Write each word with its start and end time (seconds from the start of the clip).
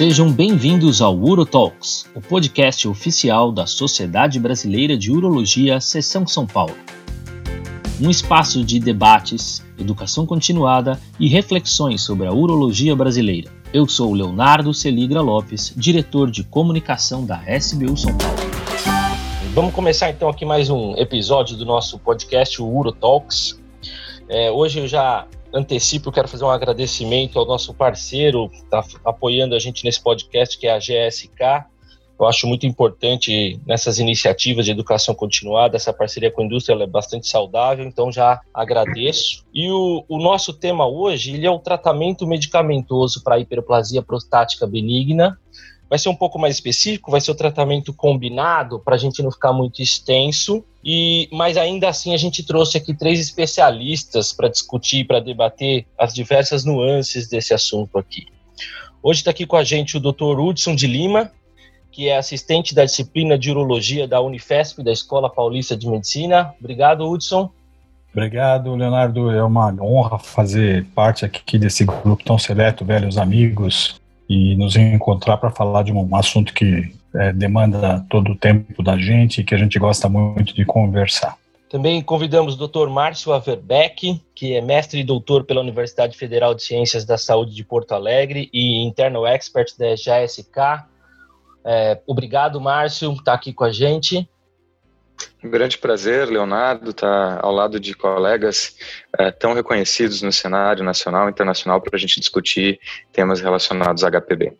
Sejam 0.00 0.32
bem-vindos 0.32 1.02
ao 1.02 1.14
UroTalks, 1.14 2.06
o 2.14 2.22
podcast 2.22 2.88
oficial 2.88 3.52
da 3.52 3.66
Sociedade 3.66 4.40
Brasileira 4.40 4.96
de 4.96 5.12
Urologia, 5.12 5.78
Seção 5.78 6.26
São 6.26 6.46
Paulo. 6.46 6.74
Um 8.00 8.08
espaço 8.08 8.64
de 8.64 8.80
debates, 8.80 9.62
educação 9.78 10.24
continuada 10.24 10.98
e 11.18 11.28
reflexões 11.28 12.00
sobre 12.00 12.26
a 12.26 12.32
urologia 12.32 12.96
brasileira. 12.96 13.50
Eu 13.74 13.86
sou 13.86 14.14
Leonardo 14.14 14.72
Celigra 14.72 15.20
Lopes, 15.20 15.74
diretor 15.76 16.30
de 16.30 16.44
comunicação 16.44 17.26
da 17.26 17.42
SBU 17.58 17.94
São 17.98 18.16
Paulo. 18.16 18.38
Vamos 19.52 19.74
começar 19.74 20.08
então 20.08 20.30
aqui 20.30 20.46
mais 20.46 20.70
um 20.70 20.94
episódio 20.96 21.58
do 21.58 21.66
nosso 21.66 21.98
podcast, 21.98 22.62
o 22.62 22.66
UroTalks. 22.66 23.60
É, 24.30 24.50
hoje 24.50 24.78
eu 24.78 24.88
já 24.88 25.26
antecipo, 25.52 26.12
quero 26.12 26.28
fazer 26.28 26.44
um 26.44 26.50
agradecimento 26.50 27.38
ao 27.38 27.46
nosso 27.46 27.74
parceiro 27.74 28.48
que 28.48 28.58
está 28.58 28.84
apoiando 29.04 29.54
a 29.54 29.58
gente 29.58 29.84
nesse 29.84 30.02
podcast, 30.02 30.58
que 30.58 30.66
é 30.66 30.72
a 30.72 30.78
GSK. 30.78 31.66
Eu 32.18 32.26
acho 32.26 32.46
muito 32.46 32.66
importante 32.66 33.58
nessas 33.66 33.98
iniciativas 33.98 34.66
de 34.66 34.70
educação 34.70 35.14
continuada, 35.14 35.76
essa 35.76 35.90
parceria 35.90 36.30
com 36.30 36.42
a 36.42 36.44
indústria 36.44 36.74
é 36.74 36.86
bastante 36.86 37.26
saudável, 37.26 37.82
então 37.86 38.12
já 38.12 38.38
agradeço. 38.52 39.42
E 39.54 39.70
o, 39.70 40.04
o 40.06 40.18
nosso 40.18 40.52
tema 40.52 40.86
hoje 40.86 41.32
ele 41.32 41.46
é 41.46 41.50
o 41.50 41.58
tratamento 41.58 42.26
medicamentoso 42.26 43.22
para 43.24 43.38
hiperplasia 43.38 44.02
prostática 44.02 44.66
benigna, 44.66 45.38
vai 45.90 45.98
ser 45.98 46.08
um 46.08 46.14
pouco 46.14 46.38
mais 46.38 46.54
específico, 46.54 47.10
vai 47.10 47.20
ser 47.20 47.32
o 47.32 47.34
tratamento 47.34 47.92
combinado 47.92 48.78
para 48.78 48.94
a 48.94 48.98
gente 48.98 49.20
não 49.24 49.32
ficar 49.32 49.52
muito 49.52 49.82
extenso. 49.82 50.64
E 50.82 51.28
mas 51.32 51.56
ainda 51.56 51.88
assim 51.88 52.14
a 52.14 52.16
gente 52.16 52.44
trouxe 52.44 52.78
aqui 52.78 52.94
três 52.94 53.18
especialistas 53.18 54.32
para 54.32 54.48
discutir, 54.48 55.04
para 55.04 55.18
debater 55.18 55.84
as 55.98 56.14
diversas 56.14 56.64
nuances 56.64 57.28
desse 57.28 57.52
assunto 57.52 57.98
aqui. 57.98 58.26
Hoje 59.02 59.20
está 59.20 59.32
aqui 59.32 59.44
com 59.44 59.56
a 59.56 59.64
gente 59.64 59.96
o 59.96 60.00
Dr. 60.00 60.38
Hudson 60.38 60.76
de 60.76 60.86
Lima, 60.86 61.32
que 61.90 62.08
é 62.08 62.16
assistente 62.16 62.74
da 62.74 62.84
disciplina 62.84 63.36
de 63.36 63.50
urologia 63.50 64.06
da 64.06 64.20
Unifesp, 64.20 64.82
da 64.84 64.92
Escola 64.92 65.28
Paulista 65.28 65.76
de 65.76 65.88
Medicina. 65.88 66.54
Obrigado, 66.60 67.10
Hudson. 67.10 67.50
Obrigado, 68.12 68.74
Leonardo. 68.74 69.30
É 69.30 69.42
uma 69.42 69.74
honra 69.80 70.18
fazer 70.18 70.84
parte 70.94 71.24
aqui 71.24 71.58
desse 71.58 71.84
grupo 71.84 72.22
tão 72.24 72.38
seleto, 72.38 72.84
velhos 72.84 73.18
amigos, 73.18 73.99
e 74.30 74.54
nos 74.54 74.76
encontrar 74.76 75.38
para 75.38 75.50
falar 75.50 75.82
de 75.82 75.92
um 75.92 76.14
assunto 76.14 76.54
que 76.54 76.94
é, 77.12 77.32
demanda 77.32 78.06
todo 78.08 78.30
o 78.30 78.36
tempo 78.36 78.80
da 78.80 78.96
gente 78.96 79.40
e 79.40 79.44
que 79.44 79.52
a 79.52 79.58
gente 79.58 79.76
gosta 79.76 80.08
muito 80.08 80.54
de 80.54 80.64
conversar. 80.64 81.36
Também 81.68 82.00
convidamos 82.00 82.54
o 82.54 82.68
Dr. 82.68 82.88
Márcio 82.88 83.32
Averbeck, 83.32 84.22
que 84.32 84.54
é 84.54 84.60
mestre 84.60 85.00
e 85.00 85.04
doutor 85.04 85.42
pela 85.42 85.60
Universidade 85.60 86.16
Federal 86.16 86.54
de 86.54 86.62
Ciências 86.62 87.04
da 87.04 87.18
Saúde 87.18 87.52
de 87.52 87.64
Porto 87.64 87.90
Alegre 87.92 88.48
e 88.52 88.84
internal 88.84 89.26
expert 89.26 89.76
da 89.76 89.96
JSK. 89.96 90.84
É, 91.64 92.00
obrigado, 92.06 92.60
Márcio, 92.60 93.10
por 93.12 93.18
estar 93.18 93.34
aqui 93.34 93.52
com 93.52 93.64
a 93.64 93.72
gente. 93.72 94.28
Um 95.42 95.50
grande 95.50 95.78
prazer, 95.78 96.28
Leonardo, 96.28 96.90
estar 96.90 97.40
ao 97.42 97.52
lado 97.52 97.80
de 97.80 97.94
colegas 97.94 98.76
é, 99.18 99.30
tão 99.30 99.52
reconhecidos 99.52 100.22
no 100.22 100.32
cenário 100.32 100.84
nacional 100.84 101.28
e 101.28 101.30
internacional 101.30 101.80
para 101.80 101.96
a 101.96 101.98
gente 101.98 102.20
discutir 102.20 102.78
temas 103.12 103.40
relacionados 103.40 104.04
a 104.04 104.10
HPB. 104.10 104.52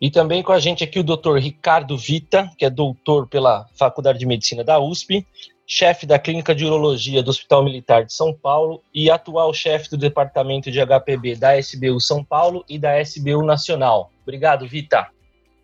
E 0.00 0.10
também 0.10 0.42
com 0.42 0.52
a 0.52 0.60
gente 0.60 0.84
aqui 0.84 1.00
o 1.00 1.02
Dr. 1.02 1.36
Ricardo 1.38 1.96
Vita, 1.96 2.48
que 2.56 2.64
é 2.64 2.70
doutor 2.70 3.26
pela 3.26 3.66
Faculdade 3.76 4.18
de 4.18 4.26
Medicina 4.26 4.62
da 4.62 4.78
USP, 4.78 5.26
chefe 5.66 6.06
da 6.06 6.18
Clínica 6.18 6.54
de 6.54 6.64
Urologia 6.64 7.22
do 7.22 7.30
Hospital 7.30 7.62
Militar 7.62 8.04
de 8.04 8.12
São 8.12 8.32
Paulo 8.32 8.82
e 8.94 9.10
atual 9.10 9.52
chefe 9.52 9.90
do 9.90 9.98
Departamento 9.98 10.70
de 10.70 10.80
HPB 10.80 11.36
da 11.36 11.58
SBU 11.58 12.00
São 12.00 12.24
Paulo 12.24 12.64
e 12.68 12.78
da 12.78 12.98
SBU 13.02 13.44
Nacional. 13.44 14.10
Obrigado, 14.22 14.66
Vita. 14.66 15.08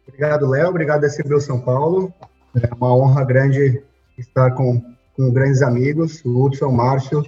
Obrigado, 0.06 0.47
Léo. 0.47 0.69
Obrigado, 0.69 1.05
SBU 1.06 1.41
São 1.41 1.61
Paulo. 1.61 2.12
É 2.61 2.75
uma 2.75 2.95
honra 2.95 3.25
grande 3.25 3.83
estar 4.19 4.53
com, 4.53 4.83
com 5.17 5.33
grandes 5.33 5.62
amigos, 5.62 6.25
o 6.25 6.45
Hudson, 6.45 6.67
o 6.67 6.73
Márcio, 6.73 7.25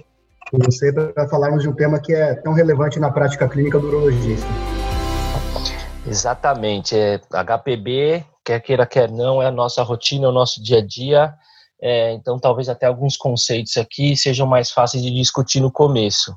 com 0.49 0.59
você, 0.59 0.91
para 0.91 1.27
falarmos 1.27 1.63
de 1.63 1.69
um 1.69 1.73
tema 1.73 1.99
que 1.99 2.13
é 2.13 2.35
tão 2.35 2.53
relevante 2.53 2.99
na 2.99 3.11
prática 3.11 3.47
clínica 3.47 3.79
do 3.79 3.87
urologista. 3.87 4.47
Exatamente. 6.05 6.95
É, 6.95 7.19
HPB, 7.31 8.23
quer 8.43 8.61
queira, 8.61 8.85
quer 8.85 9.11
não, 9.11 9.41
é 9.41 9.47
a 9.47 9.51
nossa 9.51 9.83
rotina, 9.83 10.25
é 10.25 10.29
o 10.29 10.33
nosso 10.33 10.63
dia 10.63 10.79
a 10.79 10.85
dia. 10.85 11.33
É, 11.81 12.13
então, 12.13 12.39
talvez 12.39 12.69
até 12.69 12.85
alguns 12.87 13.17
conceitos 13.17 13.77
aqui 13.77 14.15
sejam 14.15 14.47
mais 14.47 14.71
fáceis 14.71 15.03
de 15.03 15.11
discutir 15.11 15.59
no 15.59 15.71
começo. 15.71 16.35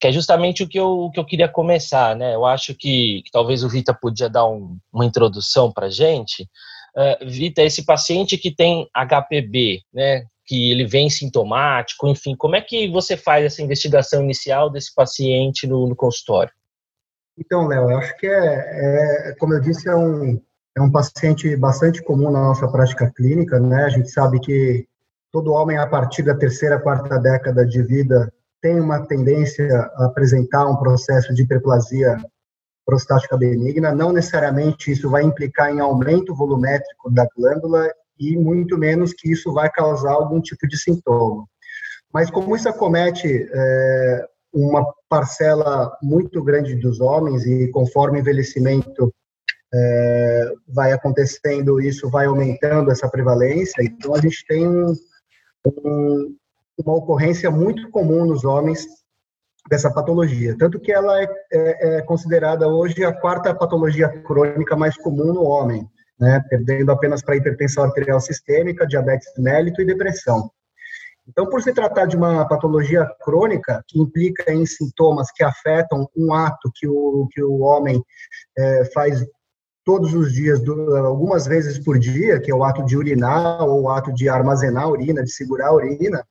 Que 0.00 0.08
é 0.08 0.12
justamente 0.12 0.62
o 0.62 0.68
que 0.68 0.78
eu, 0.78 0.88
o 0.88 1.10
que 1.10 1.18
eu 1.18 1.24
queria 1.24 1.48
começar, 1.48 2.16
né? 2.16 2.34
Eu 2.34 2.44
acho 2.44 2.74
que, 2.74 3.22
que 3.24 3.30
talvez 3.32 3.62
o 3.62 3.68
Vita 3.68 3.94
podia 3.94 4.28
dar 4.28 4.46
um, 4.46 4.76
uma 4.92 5.06
introdução 5.06 5.72
para 5.72 5.86
a 5.86 5.90
gente, 5.90 6.48
uh, 6.96 7.28
Vita, 7.28 7.62
esse 7.62 7.84
paciente 7.84 8.38
que 8.38 8.54
tem 8.54 8.88
HPB, 8.94 9.82
né, 9.92 10.24
que 10.44 10.70
ele 10.70 10.86
vem 10.86 11.08
sintomático, 11.08 12.06
enfim, 12.06 12.36
como 12.36 12.56
é 12.56 12.60
que 12.60 12.88
você 12.88 13.16
faz 13.16 13.44
essa 13.44 13.62
investigação 13.62 14.22
inicial 14.22 14.70
desse 14.70 14.94
paciente 14.94 15.66
no, 15.66 15.86
no 15.86 15.96
consultório? 15.96 16.52
Então, 17.38 17.66
Léo, 17.66 17.90
eu 17.90 17.98
acho 17.98 18.16
que 18.16 18.26
é, 18.26 19.30
é, 19.30 19.34
como 19.38 19.54
eu 19.54 19.60
disse, 19.60 19.88
é 19.88 19.96
um, 19.96 20.40
é 20.76 20.80
um 20.80 20.90
paciente 20.90 21.56
bastante 21.56 22.02
comum 22.02 22.30
na 22.30 22.40
nossa 22.40 22.68
prática 22.68 23.10
clínica, 23.14 23.58
né? 23.58 23.84
A 23.84 23.88
gente 23.88 24.10
sabe 24.10 24.38
que 24.38 24.86
todo 25.32 25.52
homem, 25.52 25.76
a 25.76 25.86
partir 25.86 26.22
da 26.22 26.34
terceira, 26.34 26.78
quarta 26.78 27.18
década 27.18 27.66
de 27.66 27.82
vida, 27.82 28.32
tem 28.62 28.80
uma 28.80 29.04
tendência 29.06 29.66
a 29.96 30.06
apresentar 30.06 30.66
um 30.66 30.76
processo 30.76 31.34
de 31.34 31.42
hiperplasia 31.42 32.16
prostática 32.84 33.36
benigna, 33.36 33.92
não 33.92 34.12
necessariamente 34.12 34.90
isso 34.92 35.08
vai 35.08 35.22
implicar 35.22 35.70
em 35.70 35.80
aumento 35.80 36.34
volumétrico 36.34 37.10
da 37.10 37.26
glândula 37.36 37.88
e 38.18 38.36
muito 38.36 38.78
menos 38.78 39.12
que 39.12 39.32
isso 39.32 39.52
vai 39.52 39.70
causar 39.70 40.12
algum 40.12 40.40
tipo 40.40 40.68
de 40.68 40.78
sintoma. 40.78 41.46
Mas 42.12 42.30
como 42.30 42.54
isso 42.54 42.68
acomete 42.68 43.48
é, 43.52 44.26
uma 44.52 44.86
parcela 45.08 45.96
muito 46.02 46.42
grande 46.42 46.76
dos 46.76 47.00
homens 47.00 47.44
e 47.44 47.68
conforme 47.68 48.18
o 48.18 48.20
envelhecimento 48.20 49.12
é, 49.74 50.52
vai 50.68 50.92
acontecendo, 50.92 51.80
isso 51.80 52.08
vai 52.08 52.26
aumentando 52.26 52.92
essa 52.92 53.08
prevalência, 53.08 53.82
então 53.82 54.14
a 54.14 54.20
gente 54.20 54.44
tem 54.46 54.68
um, 54.68 54.94
um, 55.66 56.36
uma 56.78 56.94
ocorrência 56.94 57.50
muito 57.50 57.90
comum 57.90 58.24
nos 58.24 58.44
homens 58.44 58.86
dessa 59.68 59.90
patologia. 59.90 60.56
Tanto 60.58 60.78
que 60.78 60.92
ela 60.92 61.20
é, 61.20 61.28
é, 61.52 61.96
é, 61.98 62.02
considerada 62.02 62.68
hoje 62.68 63.04
a 63.04 63.12
quarta 63.12 63.54
patologia 63.54 64.08
crônica 64.22 64.76
mais 64.76 64.96
comum 64.96 65.32
no 65.32 65.42
homem, 65.42 65.88
né, 66.18 66.42
perdendo 66.48 66.92
apenas 66.92 67.22
para 67.22 67.36
hipertensão 67.36 67.84
arterial 67.84 68.20
sistêmica, 68.20 68.86
diabetes 68.86 69.26
mellito 69.38 69.80
e 69.80 69.86
depressão. 69.86 70.50
Então, 71.26 71.48
por 71.48 71.62
se 71.62 71.72
tratar 71.72 72.04
de 72.04 72.16
uma 72.16 72.46
patologia 72.46 73.08
crônica 73.22 73.82
que 73.88 73.98
implica 73.98 74.52
em 74.52 74.66
sintomas 74.66 75.30
que 75.32 75.42
afetam 75.42 76.06
um 76.14 76.34
ato 76.34 76.70
que 76.74 76.86
o, 76.86 77.26
que 77.32 77.42
o 77.42 77.60
homem 77.60 78.02
é, 78.56 78.84
faz 78.92 79.24
todos 79.84 80.14
os 80.14 80.32
dias, 80.32 80.60
algumas 81.04 81.46
vezes 81.46 81.78
por 81.78 81.98
dia, 81.98 82.40
que 82.40 82.50
é 82.50 82.54
o 82.54 82.64
ato 82.64 82.84
de 82.84 82.96
urinar 82.96 83.62
ou 83.62 83.82
o 83.82 83.88
ato 83.88 84.12
de 84.12 84.28
armazenar 84.28 84.84
a 84.84 84.88
urina, 84.88 85.22
de 85.22 85.30
segurar 85.30 85.68
a 85.68 85.74
urina, 85.74 86.26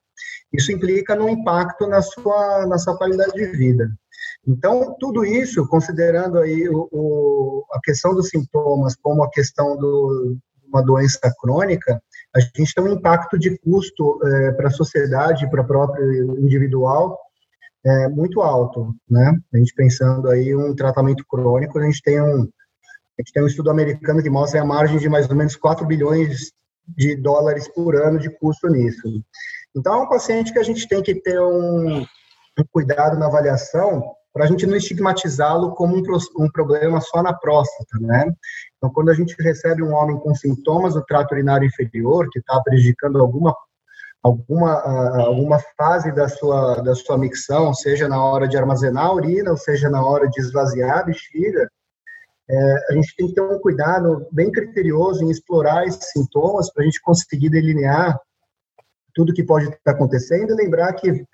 isso 0.52 0.72
implica 0.72 1.14
no 1.14 1.28
impacto 1.28 1.86
na 1.86 2.02
sua, 2.02 2.66
na 2.66 2.78
sua 2.78 2.96
qualidade 2.96 3.32
de 3.32 3.46
vida. 3.46 3.90
Então, 4.46 4.94
tudo 5.00 5.24
isso, 5.24 5.66
considerando 5.68 6.38
aí 6.38 6.68
o, 6.68 6.88
o, 6.92 7.64
a 7.72 7.80
questão 7.82 8.14
dos 8.14 8.28
sintomas 8.28 8.94
como 8.96 9.22
a 9.22 9.30
questão 9.30 9.76
de 9.76 10.36
uma 10.68 10.82
doença 10.82 11.32
crônica, 11.40 12.00
a 12.34 12.40
gente 12.40 12.74
tem 12.74 12.84
um 12.84 12.92
impacto 12.92 13.38
de 13.38 13.56
custo 13.58 14.18
é, 14.26 14.52
para 14.52 14.68
a 14.68 14.72
sociedade, 14.72 15.48
para 15.48 15.62
o 15.62 15.66
próprio 15.66 16.38
individual, 16.38 17.18
é, 17.86 18.08
muito 18.08 18.40
alto, 18.40 18.94
né? 19.08 19.38
A 19.52 19.58
gente 19.58 19.74
pensando 19.74 20.28
aí 20.28 20.54
um 20.54 20.74
tratamento 20.74 21.24
crônico, 21.28 21.78
a 21.78 21.84
gente 21.84 22.02
tem 22.02 22.20
um, 22.20 22.42
a 22.42 23.22
gente 23.22 23.32
tem 23.32 23.42
um 23.42 23.46
estudo 23.46 23.70
americano 23.70 24.22
que 24.22 24.30
mostra 24.30 24.60
a 24.60 24.64
margem 24.64 24.98
de 24.98 25.08
mais 25.08 25.28
ou 25.28 25.36
menos 25.36 25.54
4 25.54 25.86
bilhões 25.86 26.52
de 26.88 27.16
dólares 27.16 27.68
por 27.68 27.94
ano 27.94 28.18
de 28.18 28.30
custo 28.30 28.68
nisso. 28.68 29.22
Então, 29.76 29.94
é 29.94 30.02
um 30.04 30.08
paciente 30.08 30.52
que 30.52 30.58
a 30.58 30.62
gente 30.62 30.86
tem 30.86 31.02
que 31.02 31.14
ter 31.14 31.40
um, 31.40 32.00
um 32.00 32.64
cuidado 32.72 33.18
na 33.18 33.26
avaliação 33.26 34.14
para 34.34 34.44
a 34.44 34.48
gente 34.48 34.66
não 34.66 34.76
estigmatizá-lo 34.76 35.76
como 35.76 35.96
um, 35.96 36.02
um, 36.44 36.50
problema 36.50 37.00
só 37.00 37.22
na 37.22 37.32
próstata, 37.32 37.98
né? 38.00 38.32
Então, 38.76 38.90
quando 38.92 39.10
a 39.10 39.14
gente 39.14 39.40
recebe 39.40 39.80
um 39.80 39.94
homem 39.94 40.18
com 40.18 40.34
sintomas 40.34 40.94
do 40.94 41.04
trato 41.04 41.32
urinário 41.32 41.66
inferior, 41.66 42.28
que 42.30 42.40
está 42.40 42.60
prejudicando 42.60 43.20
alguma 43.20 43.54
alguma 44.20 44.80
alguma 45.20 45.60
fase 45.76 46.10
da 46.10 46.28
sua 46.28 46.76
da 46.82 46.94
sua 46.96 47.16
micção, 47.16 47.72
seja 47.72 48.08
na 48.08 48.24
hora 48.24 48.48
de 48.48 48.56
armazenar 48.56 49.06
a 49.06 49.12
urina, 49.12 49.52
ou 49.52 49.56
seja 49.56 49.88
na 49.88 50.04
hora 50.04 50.28
de 50.28 50.40
esvaziar 50.40 50.98
a 50.98 51.02
bexiga, 51.04 51.70
é, 52.50 52.86
a 52.90 52.92
gente 52.94 53.14
tem 53.16 53.28
que 53.28 53.34
ter 53.34 53.40
um 53.40 53.60
cuidado 53.60 54.26
bem 54.32 54.50
criterioso 54.50 55.22
em 55.22 55.30
explorar 55.30 55.86
esses 55.86 56.10
sintomas 56.10 56.72
para 56.72 56.82
a 56.82 56.86
gente 56.86 57.00
conseguir 57.02 57.50
delinear 57.50 58.18
tudo 59.14 59.32
que 59.32 59.42
pode 59.42 59.66
estar 59.66 59.92
acontecendo 59.92 60.52
e 60.52 60.56
lembrar 60.56 60.92
que 60.94 61.24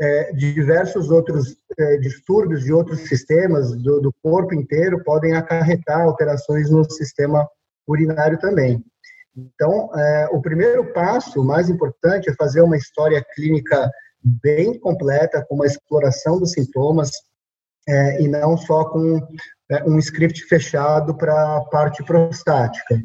é, 0.00 0.32
diversos 0.32 1.10
outros 1.10 1.56
é, 1.78 1.96
distúrbios 1.98 2.64
de 2.64 2.72
outros 2.72 3.00
sistemas 3.00 3.70
do, 3.76 4.00
do, 4.00 4.12
corpo 4.22 4.54
inteiro 4.54 5.02
podem 5.04 5.34
acarretar 5.34 6.00
alterações 6.00 6.70
no 6.70 6.84
sistema 6.90 7.46
urinário 7.86 8.38
também. 8.38 8.82
Então, 9.36 9.90
é, 9.94 10.28
o 10.32 10.40
primeiro 10.40 10.92
passo, 10.92 11.44
mais 11.44 11.70
importante, 11.70 12.28
é 12.28 12.34
fazer 12.34 12.60
uma 12.62 12.76
história 12.76 13.24
clínica 13.34 13.90
bem 14.22 14.78
completa, 14.78 15.44
com 15.48 15.56
uma 15.56 15.66
exploração 15.66 16.38
dos 16.38 16.52
sintomas, 16.52 17.10
é, 17.88 18.22
e 18.22 18.28
não 18.28 18.56
só 18.56 18.84
com 18.84 19.20
é, 19.70 19.84
um 19.84 19.98
script 19.98 20.44
fechado 20.44 21.16
para 21.16 21.56
a 21.56 21.60
parte 21.62 22.04
prostática. 22.04 23.00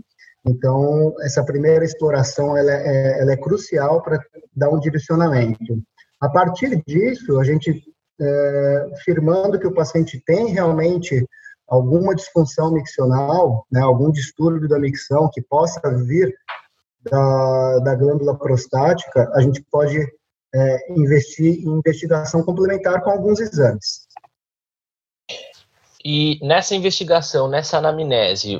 Então, 0.46 1.14
essa 1.22 1.44
primeira 1.44 1.84
exploração 1.84 2.58
ela 2.58 2.72
é, 2.72 3.22
ela 3.22 3.32
é 3.34 3.38
crucial 3.38 4.02
para 4.02 4.20
dar 4.56 4.70
um 4.70 4.80
direcionamento. 4.80 5.82
A 6.22 6.30
partir 6.30 6.82
disso, 6.88 7.40
a 7.40 7.44
gente, 7.44 7.84
é, 8.20 8.90
firmando 9.04 9.60
que 9.60 9.68
o 9.68 9.74
paciente 9.74 10.22
tem 10.26 10.48
realmente 10.48 11.26
alguma 11.68 12.16
disfunção 12.16 12.72
miccional, 12.72 13.66
né, 13.72 13.82
algum 13.82 14.10
distúrbio 14.10 14.70
da 14.70 14.80
micção 14.80 15.30
que 15.32 15.42
possa 15.42 15.82
vir 16.06 16.34
da, 17.04 17.80
da 17.80 17.96
glândula 17.96 18.38
prostática, 18.38 19.30
a 19.34 19.42
gente 19.42 19.64
pode 19.70 20.00
é, 20.56 20.94
investir 20.94 21.60
em 21.60 21.78
investigação 21.78 22.42
complementar 22.44 23.04
com 23.04 23.12
alguns 23.12 23.40
exames. 23.40 24.07
E 26.06 26.40
nessa 26.42 26.76
investigação, 26.76 27.48
nessa 27.48 27.78
anamnese, 27.80 28.58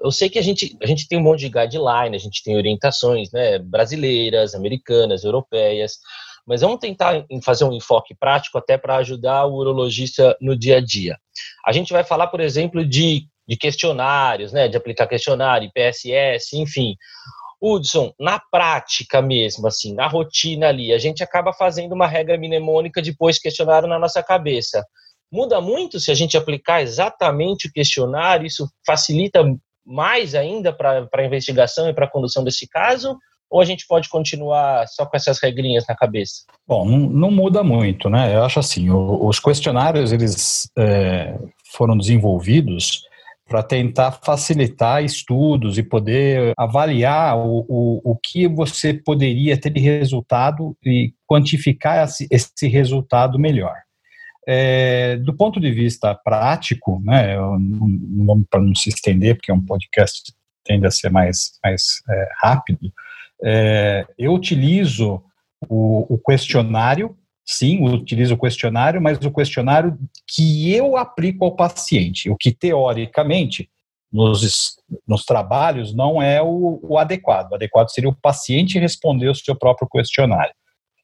eu 0.00 0.10
sei 0.10 0.28
que 0.28 0.38
a 0.38 0.42
gente, 0.42 0.76
a 0.82 0.86
gente 0.86 1.08
tem 1.08 1.18
um 1.18 1.22
monte 1.22 1.40
de 1.40 1.48
guideline, 1.48 2.14
a 2.14 2.18
gente 2.18 2.42
tem 2.42 2.56
orientações 2.56 3.32
né, 3.32 3.58
brasileiras, 3.58 4.54
americanas, 4.54 5.24
europeias, 5.24 5.98
mas 6.46 6.60
vamos 6.60 6.78
tentar 6.78 7.24
fazer 7.42 7.64
um 7.64 7.72
enfoque 7.72 8.14
prático 8.14 8.58
até 8.58 8.76
para 8.76 8.96
ajudar 8.96 9.46
o 9.46 9.54
urologista 9.54 10.36
no 10.40 10.56
dia 10.56 10.76
a 10.76 10.80
dia. 10.80 11.16
A 11.66 11.72
gente 11.72 11.92
vai 11.92 12.04
falar, 12.04 12.26
por 12.26 12.40
exemplo, 12.40 12.84
de, 12.84 13.26
de 13.48 13.56
questionários, 13.56 14.52
né, 14.52 14.68
de 14.68 14.76
aplicar 14.76 15.06
questionário, 15.06 15.72
PSS, 15.72 16.54
enfim. 16.54 16.96
Hudson, 17.62 18.12
na 18.20 18.38
prática 18.50 19.22
mesmo, 19.22 19.66
assim, 19.66 19.94
na 19.94 20.06
rotina 20.06 20.68
ali, 20.68 20.92
a 20.92 20.98
gente 20.98 21.22
acaba 21.22 21.50
fazendo 21.50 21.92
uma 21.92 22.06
regra 22.06 22.36
mnemônica 22.36 23.00
depois 23.00 23.38
questionário 23.38 23.88
na 23.88 23.98
nossa 23.98 24.22
cabeça. 24.22 24.84
Muda 25.34 25.60
muito 25.60 25.98
se 25.98 26.12
a 26.12 26.14
gente 26.14 26.36
aplicar 26.36 26.80
exatamente 26.80 27.66
o 27.66 27.72
questionário, 27.72 28.46
isso 28.46 28.68
facilita 28.86 29.44
mais 29.84 30.32
ainda 30.32 30.72
para 30.72 31.08
a 31.12 31.24
investigação 31.24 31.88
e 31.88 31.92
para 31.92 32.04
a 32.04 32.08
condução 32.08 32.44
desse 32.44 32.68
caso? 32.68 33.18
Ou 33.50 33.60
a 33.60 33.64
gente 33.64 33.84
pode 33.88 34.08
continuar 34.08 34.86
só 34.86 35.04
com 35.04 35.16
essas 35.16 35.40
regrinhas 35.42 35.84
na 35.88 35.96
cabeça? 35.96 36.44
Bom, 36.64 36.84
não, 36.88 36.98
não 36.98 37.30
muda 37.32 37.64
muito, 37.64 38.08
né? 38.08 38.32
Eu 38.32 38.44
acho 38.44 38.60
assim, 38.60 38.90
o, 38.90 39.26
os 39.26 39.40
questionários 39.40 40.12
eles 40.12 40.70
é, 40.78 41.36
foram 41.72 41.98
desenvolvidos 41.98 43.02
para 43.48 43.60
tentar 43.60 44.12
facilitar 44.24 45.02
estudos 45.02 45.78
e 45.78 45.82
poder 45.82 46.52
avaliar 46.56 47.36
o, 47.36 47.66
o, 47.68 48.12
o 48.12 48.16
que 48.22 48.46
você 48.46 48.94
poderia 48.94 49.60
ter 49.60 49.70
de 49.70 49.80
resultado 49.80 50.76
e 50.84 51.12
quantificar 51.26 52.04
esse, 52.04 52.28
esse 52.30 52.68
resultado 52.68 53.36
melhor. 53.36 53.83
É, 54.46 55.16
do 55.16 55.34
ponto 55.34 55.58
de 55.58 55.70
vista 55.70 56.14
prático, 56.14 57.00
né, 57.02 57.36
para 58.50 58.60
não 58.60 58.74
se 58.74 58.90
estender, 58.90 59.36
porque 59.36 59.50
é 59.50 59.54
um 59.54 59.64
podcast 59.64 60.32
tende 60.64 60.86
a 60.86 60.90
ser 60.90 61.10
mais, 61.10 61.58
mais 61.62 62.02
é, 62.08 62.28
rápido, 62.40 62.92
é, 63.42 64.06
eu 64.18 64.32
utilizo 64.32 65.22
o, 65.68 66.14
o 66.14 66.18
questionário 66.18 67.16
sim, 67.44 67.84
utilizo 67.84 68.34
o 68.34 68.38
questionário, 68.38 69.00
mas 69.02 69.18
o 69.18 69.30
questionário 69.30 69.98
que 70.26 70.72
eu 70.72 70.96
aplico 70.96 71.44
ao 71.44 71.54
paciente, 71.54 72.30
o 72.30 72.36
que 72.36 72.50
teoricamente 72.50 73.68
nos, 74.10 74.76
nos 75.06 75.24
trabalhos 75.24 75.94
não 75.94 76.22
é 76.22 76.40
o, 76.40 76.80
o, 76.82 76.98
adequado. 76.98 77.52
O 77.52 77.54
adequado 77.56 77.90
seria 77.90 78.08
o 78.08 78.14
paciente 78.14 78.78
responder 78.78 79.28
o 79.28 79.34
seu 79.34 79.54
próprio 79.54 79.88
questionário. 79.88 80.54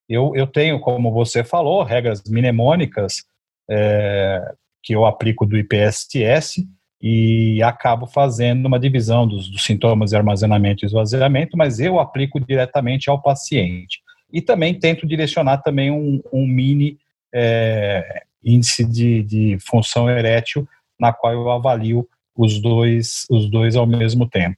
Eu, 0.09 0.33
eu 0.35 0.47
tenho, 0.47 0.81
como 0.81 1.13
você 1.13 1.45
falou, 1.45 1.83
regras 1.83 2.23
mnemônicas 2.27 3.23
é, 3.71 4.53
que 4.83 4.95
eu 4.95 5.07
aplico 5.07 5.47
do 5.47 5.57
IPSS 5.57 6.67
e 7.01 7.63
acabo 7.63 8.07
fazendo 8.07 8.67
uma 8.67 8.79
divisão 8.79 9.27
dos, 9.27 9.49
dos 9.49 9.65
sintomas 9.65 10.11
de 10.11 10.17
armazenamento 10.17 10.85
e 10.85 10.87
esvaziamento, 10.87 11.57
mas 11.57 11.81
eu 11.81 11.99
aplico 11.99 12.39
diretamente 12.41 13.09
ao 13.09 13.23
paciente 13.23 14.01
e 14.33 14.43
também 14.43 14.79
tento 14.79 15.07
direcionar 15.07 15.59
também 15.59 15.91
um, 15.91 16.21
um 16.33 16.47
mini 16.47 16.99
é, 17.33 18.25
índice 18.45 18.85
de, 18.85 19.23
de 19.23 19.59
função 19.61 20.09
erétil 20.11 20.69
na 20.99 21.13
qual 21.13 21.33
eu 21.33 21.51
avalio 21.51 22.09
os 22.37 22.61
dois, 22.61 23.27
os 23.31 23.51
dois 23.51 23.77
ao 23.77 23.87
mesmo 23.87 24.29
tempo. 24.29 24.57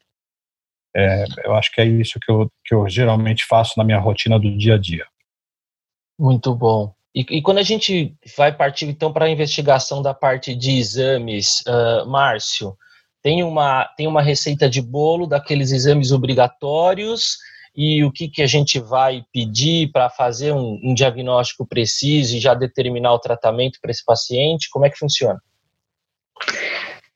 É, 0.95 1.25
eu 1.45 1.55
acho 1.55 1.73
que 1.73 1.81
é 1.81 1.85
isso 1.87 2.19
que 2.21 2.31
eu, 2.31 2.51
que 2.65 2.75
eu 2.75 2.89
geralmente 2.89 3.47
faço 3.47 3.75
na 3.77 3.85
minha 3.85 3.99
rotina 3.99 4.39
do 4.39 4.57
dia 4.57 4.75
a 4.75 4.79
dia. 4.79 5.07
Muito 6.19 6.55
bom. 6.55 6.95
E, 7.15 7.21
e 7.29 7.43
quando 7.43 7.59
a 7.59 7.63
gente 7.63 8.15
vai 8.37 8.53
partir 8.53 8.87
então 8.87 9.13
para 9.13 9.27
a 9.27 9.31
investigação 9.31 10.01
da 10.01 10.15
parte 10.15 10.55
de 10.55 10.79
exames, 10.79 11.63
uh, 11.67 12.07
Márcio, 12.09 12.77
tem 13.23 13.45
uma, 13.45 13.85
tem 13.97 14.07
uma 14.07 14.23
receita 14.23 14.69
de 14.69 14.81
bolo 14.81 15.27
daqueles 15.27 15.71
exames 15.71 16.11
obrigatórios 16.11 17.37
e 17.75 18.05
o 18.05 18.11
que, 18.11 18.29
que 18.29 18.43
a 18.43 18.47
gente 18.47 18.79
vai 18.81 19.25
pedir 19.33 19.91
para 19.93 20.11
fazer 20.11 20.53
um, 20.53 20.79
um, 20.83 20.95
diagnóstico 20.95 21.67
preciso 21.67 22.37
e 22.37 22.41
já 22.41 22.55
determinar 22.55 23.15
o 23.15 23.19
tratamento 23.19 23.79
para 23.81 23.91
esse 23.91 24.05
paciente? 24.05 24.69
Como 24.71 24.85
é 24.85 24.91
que 24.91 24.99
funciona? 24.99 25.41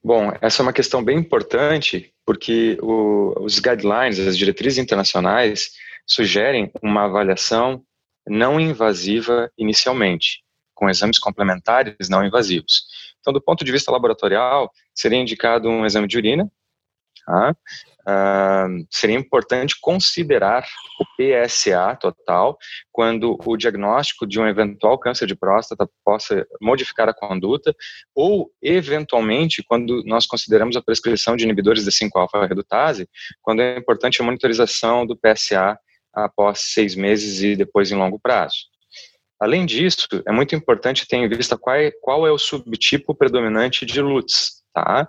Bom, 0.03 0.33
essa 0.41 0.63
é 0.63 0.65
uma 0.65 0.73
questão 0.73 1.03
bem 1.03 1.19
importante, 1.19 2.13
porque 2.25 2.79
o, 2.81 3.35
os 3.41 3.59
guidelines, 3.59 4.21
as 4.21 4.39
diretrizes 4.39 4.79
internacionais, 4.79 5.71
sugerem 6.07 6.71
uma 6.81 7.05
avaliação 7.05 7.83
não 8.27 8.61
invasiva 8.61 9.51
inicialmente, 9.57 10.43
com 10.75 10.89
exames 10.91 11.19
complementares 11.19 12.09
não 12.09 12.25
invasivos. 12.25 12.85
Então, 13.21 13.33
do 13.33 13.41
ponto 13.41 13.65
de 13.65 13.73
vista 13.73 13.91
laboratorial, 13.91 14.71
seria 14.95 15.19
indicado 15.19 15.69
um 15.69 15.85
exame 15.85 16.07
de 16.07 16.17
urina, 16.17 16.51
tá? 17.25 17.57
Uh, 18.09 18.87
seria 18.89 19.17
importante 19.17 19.75
considerar 19.81 20.65
o 21.01 21.05
PSA 21.17 21.97
total 22.01 22.57
quando 22.93 23.37
o 23.45 23.57
diagnóstico 23.57 24.25
de 24.25 24.39
um 24.39 24.47
eventual 24.47 24.97
câncer 24.97 25.27
de 25.27 25.35
próstata 25.35 25.91
possa 26.05 26.47
modificar 26.63 27.09
a 27.09 27.15
conduta 27.15 27.75
ou, 28.15 28.49
eventualmente, 28.63 29.61
quando 29.65 30.05
nós 30.05 30.25
consideramos 30.25 30.77
a 30.77 30.83
prescrição 30.83 31.35
de 31.35 31.43
inibidores 31.43 31.85
de 31.85 31.91
5-alfa-redutase, 31.91 33.09
quando 33.43 33.61
é 33.61 33.77
importante 33.77 34.23
a 34.23 34.25
monitorização 34.25 35.05
do 35.05 35.17
PSA 35.17 35.77
após 36.17 36.61
seis 36.73 36.95
meses 36.95 37.43
e 37.43 37.55
depois 37.55 37.93
em 37.93 37.97
longo 37.97 38.19
prazo. 38.19 38.57
Além 39.39 39.67
disso, 39.67 40.09
é 40.27 40.33
muito 40.33 40.57
importante 40.57 41.07
ter 41.07 41.17
em 41.17 41.29
vista 41.29 41.59
qual 41.59 41.77
é, 41.77 41.91
qual 42.01 42.27
é 42.27 42.33
o 42.33 42.39
subtipo 42.39 43.15
predominante 43.15 43.85
de 43.85 44.01
LUTS, 44.01 44.63
tá? 44.73 45.07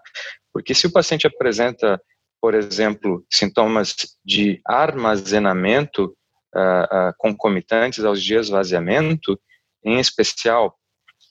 Porque 0.52 0.74
se 0.74 0.86
o 0.86 0.92
paciente 0.92 1.26
apresenta 1.26 2.00
por 2.42 2.54
exemplo, 2.54 3.26
sintomas 3.32 3.96
de 4.24 4.62
armazenamento 4.66 6.16
uh, 6.56 7.10
uh, 7.10 7.14
concomitantes 7.18 8.04
aos 8.04 8.22
dias 8.22 8.46
de 8.46 8.52
esvaziamento, 8.52 9.40
em 9.84 10.00
especial 10.00 10.78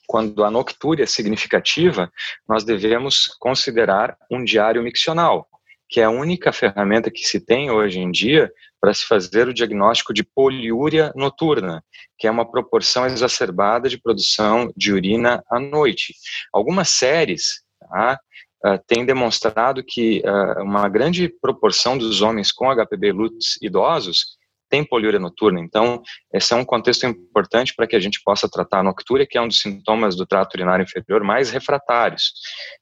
quando 0.05 0.43
a 0.43 0.51
noctúria 0.51 1.03
é 1.03 1.07
significativa, 1.07 2.11
nós 2.47 2.63
devemos 2.63 3.25
considerar 3.39 4.17
um 4.31 4.43
diário 4.43 4.81
miccional, 4.81 5.47
que 5.89 5.99
é 5.99 6.05
a 6.05 6.09
única 6.09 6.53
ferramenta 6.53 7.11
que 7.11 7.25
se 7.25 7.41
tem 7.43 7.69
hoje 7.69 7.99
em 7.99 8.09
dia 8.09 8.51
para 8.79 8.93
se 8.93 9.05
fazer 9.05 9.47
o 9.47 9.53
diagnóstico 9.53 10.13
de 10.13 10.23
poliúria 10.23 11.11
noturna, 11.15 11.83
que 12.17 12.27
é 12.27 12.31
uma 12.31 12.49
proporção 12.49 13.05
exacerbada 13.05 13.89
de 13.89 13.99
produção 13.99 14.71
de 14.75 14.93
urina 14.93 15.43
à 15.49 15.59
noite. 15.59 16.13
Algumas 16.53 16.89
séries 16.89 17.61
tá, 17.79 18.19
uh, 18.65 18.79
tem 18.87 19.05
demonstrado 19.05 19.83
que 19.83 20.21
uh, 20.25 20.63
uma 20.63 20.87
grande 20.87 21.29
proporção 21.41 21.97
dos 21.97 22.21
homens 22.21 22.51
com 22.51 22.73
HPV 22.73 23.11
LUTS 23.11 23.57
idosos 23.61 24.36
tem 24.69 24.83
poliúria 24.83 25.19
noturna. 25.19 25.59
Então, 25.59 26.01
esse 26.33 26.53
é 26.53 26.55
um 26.55 26.65
contexto 26.65 27.05
importante 27.05 27.73
para 27.75 27.87
que 27.87 27.95
a 27.95 27.99
gente 27.99 28.21
possa 28.23 28.49
tratar 28.49 28.79
a 28.79 28.83
noctúria, 28.83 29.27
que 29.29 29.37
é 29.37 29.41
um 29.41 29.47
dos 29.47 29.59
sintomas 29.59 30.15
do 30.15 30.25
trato 30.25 30.55
urinário 30.55 30.83
inferior 30.83 31.23
mais 31.23 31.49
refratários. 31.49 32.33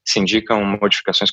Se 0.05 0.19
indicam 0.19 0.63
modificações 0.63 1.29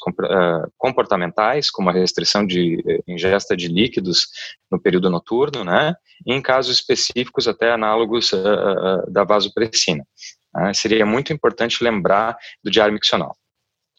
comportamentais, 0.79 1.71
como 1.71 1.91
a 1.91 1.93
restrição 1.93 2.47
de 2.47 2.83
eh, 2.87 2.99
ingesta 3.09 3.57
de 3.57 3.69
líquidos 3.69 4.27
no 4.71 4.81
período 4.81 5.11
noturno, 5.11 5.65
né? 5.65 5.95
E 6.27 6.33
em 6.33 6.41
casos 6.41 6.75
específicos, 6.77 7.49
até 7.49 7.73
análogos 7.73 8.33
uh, 8.33 9.11
da 9.11 9.25
vasopressina. 9.25 10.05
Uh, 10.57 10.75
seria 10.75 11.05
muito 11.05 11.33
importante 11.33 11.83
lembrar 11.83 12.37
do 12.63 12.71
diário 12.71 12.93
miccional. 12.93 13.35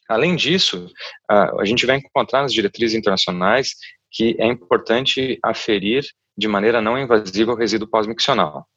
Além 0.10 0.36
disso, 0.36 0.92
a 1.30 1.64
gente 1.66 1.86
vai 1.86 1.96
encontrar 1.96 2.42
nas 2.42 2.54
diretrizes 2.54 2.96
internacionais 2.96 3.74
que 4.12 4.36
é 4.40 4.46
importante 4.46 5.40
aferir 5.44 6.04
de 6.38 6.48
maneira 6.48 6.82
não 6.82 6.98
invasiva 6.98 7.54
o 7.54 7.56
resíduo 7.56 7.88
pós-miccional. 7.88 8.68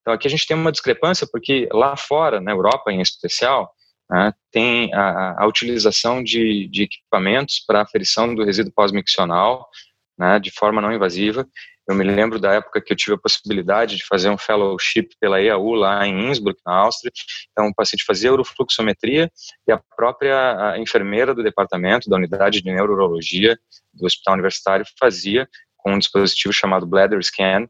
Então 0.00 0.14
aqui 0.14 0.26
a 0.28 0.30
gente 0.30 0.46
tem 0.46 0.56
uma 0.56 0.72
discrepância 0.72 1.26
porque 1.30 1.68
lá 1.72 1.96
fora, 1.96 2.40
na 2.40 2.52
Europa 2.52 2.92
em 2.92 3.00
especial, 3.00 3.72
né, 4.08 4.32
tem 4.52 4.92
a, 4.94 5.42
a 5.42 5.46
utilização 5.46 6.22
de, 6.22 6.68
de 6.68 6.84
equipamentos 6.84 7.60
para 7.66 7.82
aferição 7.82 8.32
do 8.34 8.44
resíduo 8.44 8.72
pós-miccional 8.72 9.68
né, 10.18 10.38
de 10.38 10.50
forma 10.50 10.80
não 10.80 10.92
invasiva. 10.92 11.46
Eu 11.88 11.94
me 11.94 12.02
lembro 12.02 12.40
da 12.40 12.52
época 12.52 12.80
que 12.80 12.92
eu 12.92 12.96
tive 12.96 13.14
a 13.14 13.18
possibilidade 13.18 13.96
de 13.96 14.04
fazer 14.04 14.28
um 14.28 14.36
fellowship 14.36 15.10
pela 15.20 15.40
EAU 15.40 15.74
lá 15.74 16.04
em 16.04 16.28
Innsbruck, 16.28 16.60
na 16.66 16.74
Áustria. 16.74 17.12
Então, 17.52 17.68
o 17.68 17.74
paciente 17.74 18.04
fazia 18.04 18.32
urofluxometria 18.32 19.30
e 19.68 19.72
a 19.72 19.80
própria 19.96 20.72
a 20.72 20.78
enfermeira 20.80 21.32
do 21.32 21.44
departamento, 21.44 22.10
da 22.10 22.16
unidade 22.16 22.60
de 22.60 22.72
neurologia 22.72 23.56
do 23.94 24.04
Hospital 24.04 24.34
Universitário, 24.34 24.84
fazia 24.98 25.48
com 25.86 25.94
um 25.94 25.98
dispositivo 26.00 26.52
chamado 26.52 26.84
Bladder 26.84 27.22
Scan 27.22 27.68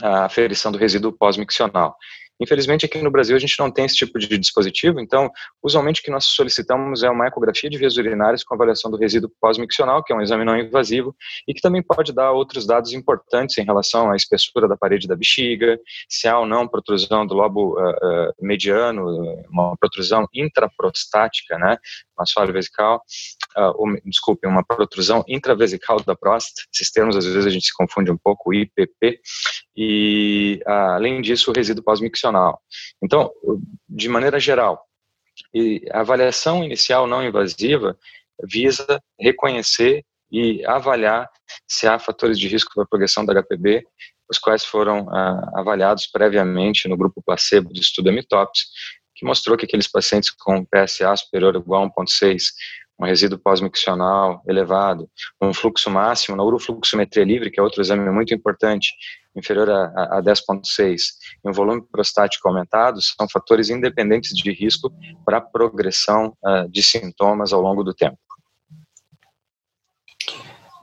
a 0.00 0.24
aferição 0.24 0.72
do 0.72 0.78
resíduo 0.78 1.12
pós-miccional. 1.12 1.94
Infelizmente, 2.42 2.84
aqui 2.84 3.00
no 3.00 3.10
Brasil, 3.10 3.36
a 3.36 3.38
gente 3.38 3.56
não 3.56 3.70
tem 3.70 3.84
esse 3.84 3.94
tipo 3.94 4.18
de 4.18 4.36
dispositivo, 4.36 4.98
então, 4.98 5.30
usualmente 5.62 6.00
o 6.00 6.04
que 6.04 6.10
nós 6.10 6.24
solicitamos 6.24 7.04
é 7.04 7.08
uma 7.08 7.28
ecografia 7.28 7.70
de 7.70 7.78
vias 7.78 7.96
urinárias 7.96 8.42
com 8.42 8.52
avaliação 8.52 8.90
do 8.90 8.96
resíduo 8.96 9.30
pós-miccional, 9.40 10.02
que 10.02 10.12
é 10.12 10.16
um 10.16 10.20
exame 10.20 10.44
não 10.44 10.58
invasivo, 10.58 11.14
e 11.46 11.54
que 11.54 11.60
também 11.60 11.80
pode 11.80 12.12
dar 12.12 12.32
outros 12.32 12.66
dados 12.66 12.92
importantes 12.92 13.56
em 13.58 13.64
relação 13.64 14.10
à 14.10 14.16
espessura 14.16 14.66
da 14.66 14.76
parede 14.76 15.06
da 15.06 15.14
bexiga, 15.14 15.78
se 16.08 16.26
há 16.26 16.36
ou 16.36 16.44
não 16.44 16.66
protrusão 16.66 17.24
do 17.24 17.34
lobo 17.34 17.78
uh, 17.78 17.90
uh, 17.90 18.32
mediano, 18.40 19.04
uma 19.48 19.76
protrusão 19.76 20.26
intraprostática, 20.34 21.56
né, 21.58 21.76
uma 22.16 22.24
assoalho 22.24 22.52
vesical, 22.52 23.00
uh, 23.56 24.00
desculpe, 24.04 24.48
uma 24.48 24.64
protrusão 24.64 25.22
intravesical 25.28 26.00
da 26.02 26.16
próstata, 26.16 26.62
esses 26.74 26.90
termos 26.90 27.16
às 27.16 27.24
vezes 27.24 27.46
a 27.46 27.50
gente 27.50 27.66
se 27.66 27.74
confunde 27.74 28.10
um 28.10 28.18
pouco, 28.18 28.52
IPP, 28.52 29.20
e 29.76 30.60
além 30.66 31.22
disso 31.22 31.50
o 31.50 31.54
resíduo 31.54 31.84
pós-miccional. 31.84 32.31
Então, 33.02 33.30
de 33.88 34.08
maneira 34.08 34.40
geral, 34.40 34.84
a 35.92 36.00
avaliação 36.00 36.64
inicial 36.64 37.06
não 37.06 37.24
invasiva 37.24 37.96
visa 38.42 39.02
reconhecer 39.18 40.04
e 40.30 40.64
avaliar 40.66 41.28
se 41.68 41.86
há 41.86 41.98
fatores 41.98 42.38
de 42.38 42.48
risco 42.48 42.72
para 42.74 42.84
a 42.84 42.86
progressão 42.86 43.24
da 43.24 43.34
HPB, 43.34 43.84
os 44.30 44.38
quais 44.38 44.64
foram 44.64 45.08
ah, 45.10 45.50
avaliados 45.56 46.06
previamente 46.06 46.88
no 46.88 46.96
grupo 46.96 47.22
placebo 47.22 47.72
do 47.72 47.80
estudo 47.80 48.08
Amitópse, 48.08 48.64
que 49.14 49.26
mostrou 49.26 49.56
que 49.58 49.66
aqueles 49.66 49.86
pacientes 49.86 50.30
com 50.30 50.64
PSA 50.64 51.14
superior 51.16 51.54
ou 51.54 51.60
igual 51.60 51.84
a 51.84 52.02
1.6, 52.02 52.44
um 53.02 53.06
resíduo 53.06 53.38
pós-miccional 53.38 54.42
elevado, 54.46 55.08
um 55.40 55.52
fluxo 55.52 55.90
máximo 55.90 56.36
na 56.36 56.44
urofluxometria 56.44 57.24
livre, 57.24 57.50
que 57.50 57.58
é 57.58 57.62
outro 57.62 57.82
exame 57.82 58.08
muito 58.10 58.32
importante, 58.32 58.92
inferior 59.34 59.68
a, 59.68 60.18
a 60.18 60.22
10.6, 60.22 61.00
e 61.44 61.48
um 61.48 61.52
volume 61.52 61.82
prostático 61.90 62.48
aumentado, 62.48 63.00
são 63.02 63.28
fatores 63.28 63.70
independentes 63.70 64.30
de 64.34 64.52
risco 64.52 64.92
para 65.24 65.40
progressão 65.40 66.36
uh, 66.44 66.68
de 66.70 66.82
sintomas 66.82 67.52
ao 67.52 67.60
longo 67.60 67.82
do 67.82 67.92
tempo. 67.92 68.18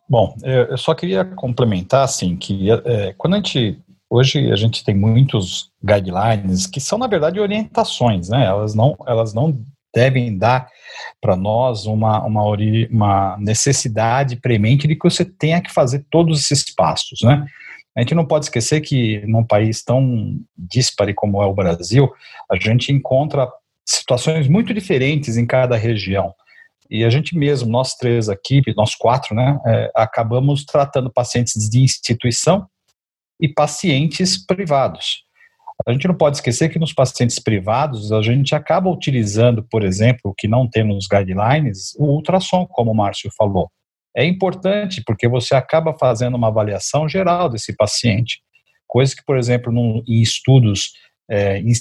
Bom, 0.10 0.36
eu 0.44 0.76
só 0.78 0.96
queria 0.96 1.24
complementar, 1.24 2.04
assim, 2.04 2.36
que 2.36 2.72
é, 2.72 3.14
quando 3.14 3.36
a 3.36 3.38
gente 3.38 3.80
hoje 4.10 4.52
a 4.52 4.56
gente 4.56 4.84
tem 4.84 4.96
muitos 4.96 5.72
guidelines 5.84 6.66
que 6.66 6.82
são 6.82 6.98
na 6.98 7.06
verdade 7.06 7.40
orientações, 7.40 8.28
né? 8.28 8.44
Elas 8.44 8.74
não, 8.74 8.98
elas 9.06 9.36
não 9.36 9.64
devem 9.94 10.38
dar 10.38 10.68
para 11.22 11.36
nós 11.36 11.86
uma, 11.86 12.24
uma, 12.26 12.44
uma 12.90 13.38
necessidade 13.38 14.36
premente 14.36 14.88
de 14.88 14.96
que 14.96 15.10
você 15.10 15.26
tenha 15.26 15.62
que 15.62 15.72
fazer 15.72 16.06
todos 16.10 16.40
esses 16.40 16.74
passos, 16.74 17.20
né? 17.22 17.46
A 17.98 18.02
gente 18.02 18.16
não 18.16 18.26
pode 18.26 18.46
esquecer 18.46 18.82
que 18.82 19.20
num 19.26 19.44
país 19.44 19.84
tão 19.84 20.40
dispare 20.58 21.14
como 21.14 21.42
é 21.42 21.46
o 21.46 21.54
Brasil, 21.54 22.10
a 22.50 22.56
gente 22.56 22.94
encontra 22.94 23.52
situações 23.86 24.48
muito 24.48 24.74
diferentes 24.74 25.36
em 25.36 25.46
cada 25.46 25.76
região. 25.76 26.34
E 26.90 27.04
a 27.04 27.10
gente 27.10 27.38
mesmo, 27.38 27.70
nós 27.70 27.96
três 27.96 28.30
aqui, 28.30 28.62
nós 28.76 28.96
quatro, 28.96 29.36
né, 29.36 29.60
é, 29.66 29.92
acabamos 29.96 30.64
tratando 30.64 31.12
pacientes 31.12 31.70
de 31.70 31.82
instituição 31.82 32.68
e 33.40 33.48
pacientes 33.48 34.44
privados. 34.46 35.24
A 35.90 35.92
gente 35.92 36.08
não 36.08 36.14
pode 36.14 36.38
esquecer 36.38 36.70
que 36.70 36.78
nos 36.78 36.94
pacientes 36.94 37.40
privados 37.40 38.12
a 38.12 38.22
gente 38.22 38.54
acaba 38.54 38.92
utilizando, 38.92 39.64
por 39.64 39.84
exemplo, 39.84 40.36
que 40.38 40.48
não 40.48 40.70
tem 40.70 40.84
nos 40.84 41.08
guidelines, 41.08 41.96
o 41.98 42.06
ultrassom, 42.06 42.68
como 42.68 42.92
o 42.92 42.96
Márcio 42.96 43.32
falou. 43.36 43.72
É 44.16 44.24
importante 44.24 45.02
porque 45.04 45.28
você 45.28 45.56
acaba 45.56 45.98
fazendo 46.00 46.36
uma 46.36 46.50
avaliação 46.50 47.10
geral 47.10 47.50
desse 47.50 47.76
paciente, 47.76 48.40
coisa 48.86 49.16
que, 49.16 49.24
por 49.26 49.36
exemplo, 49.36 49.74
num, 49.74 50.04
em 50.08 50.22
estudos 50.22 50.92
é, 51.28 51.58
em, 51.58 51.74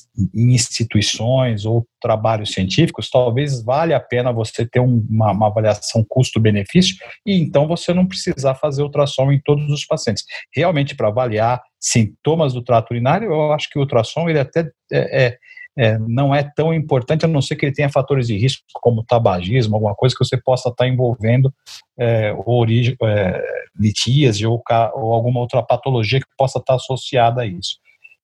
instituições 0.55 1.67
ou 1.67 1.87
trabalhos 2.01 2.53
científicos, 2.53 3.11
talvez 3.11 3.63
valha 3.63 3.99
a 3.99 4.01
pena 4.01 4.33
você 4.33 4.67
ter 4.67 4.81
uma, 4.81 5.33
uma 5.33 5.49
avaliação 5.49 6.03
custo-benefício 6.09 6.97
e 7.27 7.35
então 7.35 7.69
você 7.69 7.93
não 7.93 8.07
precisar 8.07 8.55
fazer 8.55 8.83
ultrassom 8.83 9.31
em 9.33 9.41
todos 9.43 9.71
os 9.71 9.85
pacientes. 9.85 10.25
Realmente, 10.55 10.97
para 10.97 11.09
avaliar 11.09 11.61
sintomas 11.81 12.53
do 12.53 12.63
trato 12.63 12.91
urinário, 12.91 13.31
eu 13.31 13.53
acho 13.53 13.69
que 13.71 13.79
o 13.79 13.83
ultrassom 13.83 14.29
ele 14.29 14.39
até 14.39 14.69
é, 14.93 15.27
é, 15.27 15.39
é, 15.79 15.99
não 15.99 16.35
é 16.35 16.43
tão 16.43 16.75
importante, 16.75 17.25
a 17.25 17.29
não 17.29 17.41
ser 17.41 17.55
que 17.55 17.65
ele 17.65 17.75
tenha 17.75 17.89
fatores 17.89 18.27
de 18.27 18.37
risco, 18.37 18.65
como 18.75 19.05
tabagismo, 19.05 19.77
alguma 19.77 19.95
coisa 19.95 20.15
que 20.15 20.25
você 20.25 20.37
possa 20.37 20.71
estar 20.71 20.89
envolvendo 20.89 21.55
é, 21.97 22.35
origem, 22.45 22.97
é, 23.01 23.43
litíase 23.79 24.45
ou, 24.45 24.61
ou 24.95 25.13
alguma 25.13 25.39
outra 25.39 25.63
patologia 25.63 26.19
que 26.19 26.27
possa 26.37 26.59
estar 26.59 26.75
associada 26.75 27.43
a 27.43 27.47
isso. 27.47 27.77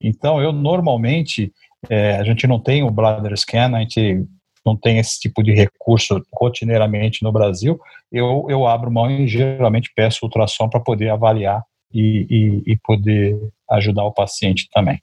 Então, 0.02 0.42
eu 0.42 0.52
normalmente, 0.52 1.52
é, 1.88 2.16
a 2.16 2.24
gente 2.24 2.44
não 2.46 2.58
tem 2.58 2.82
o 2.82 2.90
bladder 2.90 3.36
scan, 3.36 3.76
a 3.76 3.80
gente 3.80 4.26
não 4.66 4.76
tem 4.76 4.98
esse 4.98 5.20
tipo 5.20 5.42
de 5.42 5.52
recurso 5.52 6.20
rotineiramente 6.34 7.22
no 7.22 7.30
Brasil, 7.30 7.78
eu, 8.10 8.46
eu 8.48 8.66
abro 8.66 8.90
mão 8.90 9.08
e 9.08 9.28
geralmente 9.28 9.92
peço 9.94 10.20
ultrassom 10.24 10.68
para 10.68 10.80
poder 10.80 11.10
avaliar 11.10 11.62
e, 11.94 12.26
e, 12.28 12.72
e, 12.72 12.78
poder 12.78 13.38
ajudar 13.70 14.04
o 14.04 14.12
paciente 14.12 14.68
também. 14.72 15.00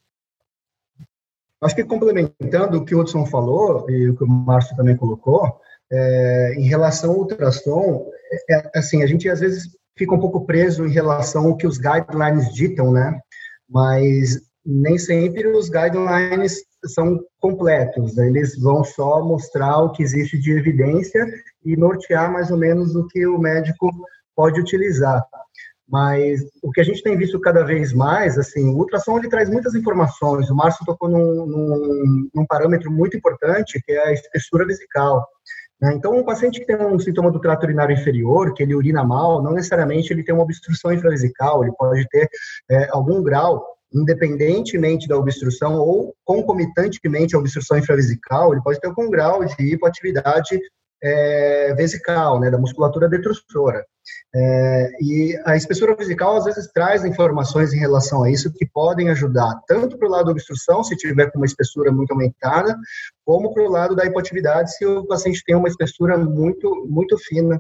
Acho 1.62 1.76
que 1.76 1.84
complementando 1.84 2.78
o 2.78 2.86
que 2.86 2.94
o 2.94 3.00
Hudson 3.00 3.26
falou 3.26 3.90
e 3.90 4.10
o 4.10 4.18
que 4.18 4.24
o 4.24 4.28
Márcio 4.28 4.76
também 4.76 4.98
colocou, 4.98 5.60
é, 5.92 6.56
em 6.58 6.68
relação 6.68 7.12
ao 7.12 7.20
ultrassom, 7.20 8.10
é, 8.50 8.56
é, 8.56 8.72
assim, 8.76 9.04
a 9.04 9.08
gente 9.08 9.30
às 9.30 9.40
vezes 9.40 9.70
fica 9.98 10.16
um 10.16 10.20
pouco 10.20 10.46
preso 10.46 10.86
em 10.86 10.92
relação 10.92 11.48
ao 11.48 11.58
que 11.58 11.68
os 11.68 11.78
guidelines 11.78 12.54
ditam, 12.54 12.92
né? 12.92 13.20
Mas 13.70 14.42
nem 14.66 14.98
sempre 14.98 15.48
os 15.48 15.70
guidelines 15.70 16.64
são 16.86 17.20
completos, 17.40 18.16
né? 18.16 18.28
eles 18.28 18.58
vão 18.60 18.84
só 18.84 19.24
mostrar 19.24 19.78
o 19.80 19.92
que 19.92 20.02
existe 20.02 20.40
de 20.40 20.52
evidência 20.52 21.26
e 21.64 21.76
nortear 21.76 22.32
mais 22.32 22.50
ou 22.50 22.58
menos 22.58 22.96
o 22.96 23.08
que 23.08 23.26
o 23.26 23.38
médico 23.38 23.90
pode 24.36 24.60
utilizar. 24.60 25.24
Mas 25.92 26.40
o 26.64 26.72
que 26.72 26.80
a 26.80 26.84
gente 26.84 27.04
tem 27.04 27.18
visto 27.18 27.40
cada 27.42 27.64
vez 27.64 27.92
mais, 27.92 28.38
assim, 28.38 28.70
o 28.70 28.78
ultrassom 28.78 29.18
ele 29.18 29.30
traz 29.30 29.50
muitas 29.50 29.76
informações. 29.76 30.50
O 30.50 30.56
Márcio 30.56 30.86
tocou 30.86 31.10
num, 31.10 31.46
num, 31.46 32.30
num 32.34 32.46
parâmetro 32.46 32.90
muito 32.90 33.18
importante, 33.18 33.82
que 33.86 33.92
é 33.92 34.08
a 34.08 34.14
espessura 34.14 34.66
vesical. 34.66 35.28
Né? 35.82 35.94
Então, 35.96 36.18
um 36.18 36.24
paciente 36.24 36.60
que 36.60 36.66
tem 36.66 36.78
um 36.78 36.98
sintoma 36.98 37.30
do 37.30 37.42
trato 37.42 37.64
urinário 37.64 37.94
inferior, 37.94 38.54
que 38.54 38.64
ele 38.64 38.74
urina 38.74 39.04
mal, 39.04 39.44
não 39.44 39.52
necessariamente 39.52 40.14
ele 40.14 40.24
tem 40.24 40.34
uma 40.34 40.44
obstrução 40.44 40.94
infravesical, 40.94 41.64
ele 41.64 41.74
pode 41.78 42.08
ter 42.08 42.30
é, 42.70 42.88
algum 42.92 43.22
grau 43.22 43.66
independentemente 43.94 45.06
da 45.08 45.18
obstrução 45.18 45.76
ou 45.76 46.16
concomitantemente 46.24 47.36
à 47.36 47.40
obstrução 47.40 47.78
infravesical, 47.78 48.54
ele 48.54 48.64
pode 48.64 48.80
ter 48.80 48.88
algum 48.88 49.10
grau 49.10 49.44
de 49.44 49.74
hipoatividade 49.74 50.58
é, 51.04 51.74
vesical, 51.76 52.40
né, 52.40 52.52
da 52.52 52.58
musculatura 52.58 53.10
detrusora. 53.10 53.86
É, 54.34 54.90
e 55.00 55.40
a 55.46 55.56
espessura 55.56 55.96
vesical 55.96 56.38
às 56.38 56.46
vezes 56.46 56.72
traz 56.74 57.04
informações 57.06 57.74
em 57.74 57.80
relação 57.80 58.24
a 58.24 58.30
isso 58.30 58.52
que 58.54 58.66
podem 58.66 59.10
ajudar 59.10 59.60
tanto 59.68 59.98
para 59.98 60.08
o 60.08 60.12
lado 60.12 60.26
da 60.26 60.32
obstrução, 60.32 60.84
se 60.84 60.96
tiver 60.96 61.32
com 61.32 61.40
uma 61.40 61.46
espessura 61.46 61.92
muito 61.92 62.12
aumentada, 62.12 62.76
como 63.26 63.54
para 63.54 63.64
o 63.64 63.70
lado 63.70 63.96
da 63.96 64.06
hipoatividade, 64.06 64.76
se 64.76 64.86
o 64.86 65.06
paciente 65.06 65.44
tem 65.46 65.56
uma 65.56 65.68
espessura 65.68 66.18
muito, 66.18 66.88
muito 66.90 67.18
fina 67.18 67.60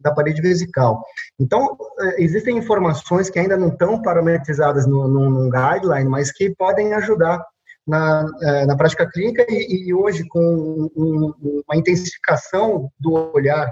da 0.00 0.12
parede 0.12 0.42
vesical. 0.42 1.02
Então, 1.38 1.76
é, 2.00 2.22
existem 2.22 2.58
informações 2.58 3.30
que 3.30 3.38
ainda 3.38 3.56
não 3.56 3.68
estão 3.68 4.02
parametrizadas 4.02 4.86
no 4.86 5.48
guideline, 5.50 6.08
mas 6.08 6.30
que 6.30 6.54
podem 6.54 6.92
ajudar 6.94 7.42
na, 7.86 8.24
é, 8.42 8.66
na 8.66 8.76
prática 8.76 9.08
clínica 9.10 9.44
e, 9.48 9.88
e 9.88 9.94
hoje 9.94 10.24
com 10.28 10.90
um, 10.96 11.32
uma 11.66 11.76
intensificação 11.76 12.90
do 12.98 13.32
olhar 13.34 13.70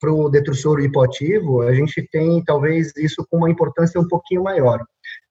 para 0.00 0.12
o 0.12 0.28
detrusor 0.28 0.80
hipoativo, 0.80 1.62
a 1.62 1.72
gente 1.72 2.06
tem 2.10 2.42
talvez 2.44 2.92
isso 2.96 3.26
com 3.30 3.38
uma 3.38 3.50
importância 3.50 3.98
um 3.98 4.06
pouquinho 4.06 4.42
maior. 4.42 4.84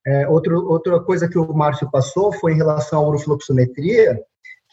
É, 0.05 0.27
outro, 0.27 0.67
outra 0.67 0.99
coisa 0.99 1.29
que 1.29 1.37
o 1.37 1.53
Márcio 1.53 1.89
passou 1.91 2.33
foi 2.33 2.53
em 2.53 2.57
relação 2.57 3.03
à 3.03 3.07
urofluxometria, 3.07 4.19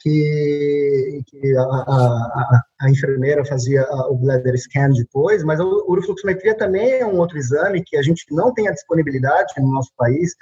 que, 0.02 1.23
que 1.26 1.57
a, 1.57 1.62
a, 1.62 2.62
a, 2.81 2.90
enfermeira 2.90 3.45
fazia 3.45 3.87
o 4.09 4.17
bladder 4.17 4.57
scan 4.59 4.90
depois, 4.90 5.45
mas 5.45 5.61
a 5.61 5.64
urofluxometria 5.64 6.57
também 6.57 6.93
é 6.93 7.07
um 7.07 7.19
outro 7.19 7.37
exame 7.37 7.85
que 7.85 7.97
a 7.97 8.02
gente 8.02 8.25
não 8.31 8.52
tem 8.55 8.67
a 8.67 8.73
disponibilidade 8.73 9.52
no 9.59 9.71
nosso 9.71 9.90
país, 9.97 10.35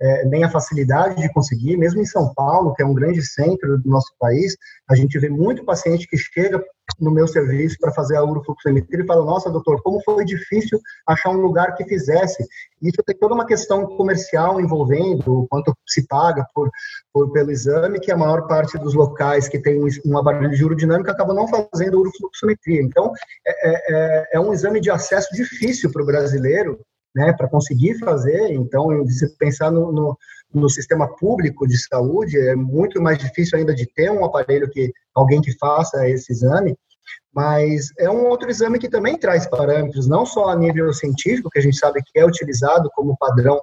é, 0.00 0.24
nem 0.26 0.44
a 0.44 0.50
facilidade 0.50 1.20
de 1.20 1.32
conseguir, 1.32 1.76
mesmo 1.76 2.00
em 2.00 2.06
São 2.06 2.32
Paulo, 2.34 2.74
que 2.74 2.82
é 2.82 2.86
um 2.86 2.94
grande 2.94 3.22
centro 3.22 3.78
do 3.78 3.88
nosso 3.88 4.12
país, 4.18 4.56
a 4.88 4.94
gente 4.94 5.18
vê 5.18 5.28
muito 5.28 5.64
paciente 5.64 6.06
que 6.06 6.16
chega 6.16 6.62
no 6.98 7.10
meu 7.10 7.28
serviço 7.28 7.76
para 7.80 7.92
fazer 7.92 8.16
a 8.16 8.24
urofluxometria 8.24 9.02
e 9.02 9.06
fala, 9.06 9.24
nossa, 9.24 9.50
doutor, 9.50 9.82
como 9.82 10.02
foi 10.02 10.24
difícil 10.24 10.80
achar 11.06 11.30
um 11.30 11.40
lugar 11.40 11.74
que 11.74 11.84
fizesse. 11.84 12.44
Isso 12.80 13.02
tem 13.04 13.16
toda 13.16 13.34
uma 13.34 13.46
questão 13.46 13.86
comercial 13.86 14.60
envolvendo, 14.60 15.46
quanto 15.50 15.74
se 15.86 16.06
paga 16.06 16.44
por, 16.54 16.70
por, 17.12 17.30
pelo 17.32 17.50
exame, 17.50 18.00
que 18.00 18.10
a 18.10 18.16
maior 18.16 18.46
parte 18.46 18.78
dos 18.78 18.94
locais 18.94 19.48
que 19.48 19.58
tem 19.58 19.80
um 20.06 20.18
aparelho 20.18 20.50
de 20.50 20.64
urodinâmica 20.64 21.12
acabam 21.12 21.36
não 21.36 21.46
fazendo 21.46 22.00
urofluxometria. 22.00 22.82
Então, 22.82 23.12
é, 23.46 23.70
é, 23.70 23.82
é, 23.90 24.28
é 24.34 24.40
um 24.40 24.52
exame 24.52 24.80
de 24.80 24.90
acesso 24.90 25.28
difícil 25.34 25.92
para 25.92 26.02
o 26.02 26.06
brasileiro, 26.06 26.80
né, 27.14 27.32
para 27.32 27.48
conseguir 27.48 27.98
fazer. 27.98 28.52
Então, 28.52 29.06
se 29.08 29.28
pensar 29.36 29.70
no, 29.70 29.92
no, 29.92 30.18
no, 30.52 30.68
sistema 30.68 31.08
público 31.16 31.66
de 31.66 31.78
saúde, 31.78 32.38
é 32.38 32.54
muito 32.54 33.00
mais 33.00 33.18
difícil 33.18 33.58
ainda 33.58 33.74
de 33.74 33.86
ter 33.86 34.10
um 34.10 34.24
aparelho 34.24 34.70
que 34.70 34.92
alguém 35.14 35.40
que 35.40 35.56
faça 35.58 36.08
esse 36.08 36.32
exame. 36.32 36.76
Mas 37.34 37.88
é 37.98 38.10
um 38.10 38.26
outro 38.26 38.50
exame 38.50 38.78
que 38.78 38.88
também 38.88 39.18
traz 39.18 39.46
parâmetros, 39.46 40.08
não 40.08 40.26
só 40.26 40.50
a 40.50 40.56
nível 40.56 40.92
científico, 40.92 41.50
que 41.50 41.58
a 41.58 41.62
gente 41.62 41.78
sabe 41.78 42.02
que 42.02 42.18
é 42.18 42.26
utilizado 42.26 42.90
como 42.94 43.16
padrão 43.16 43.60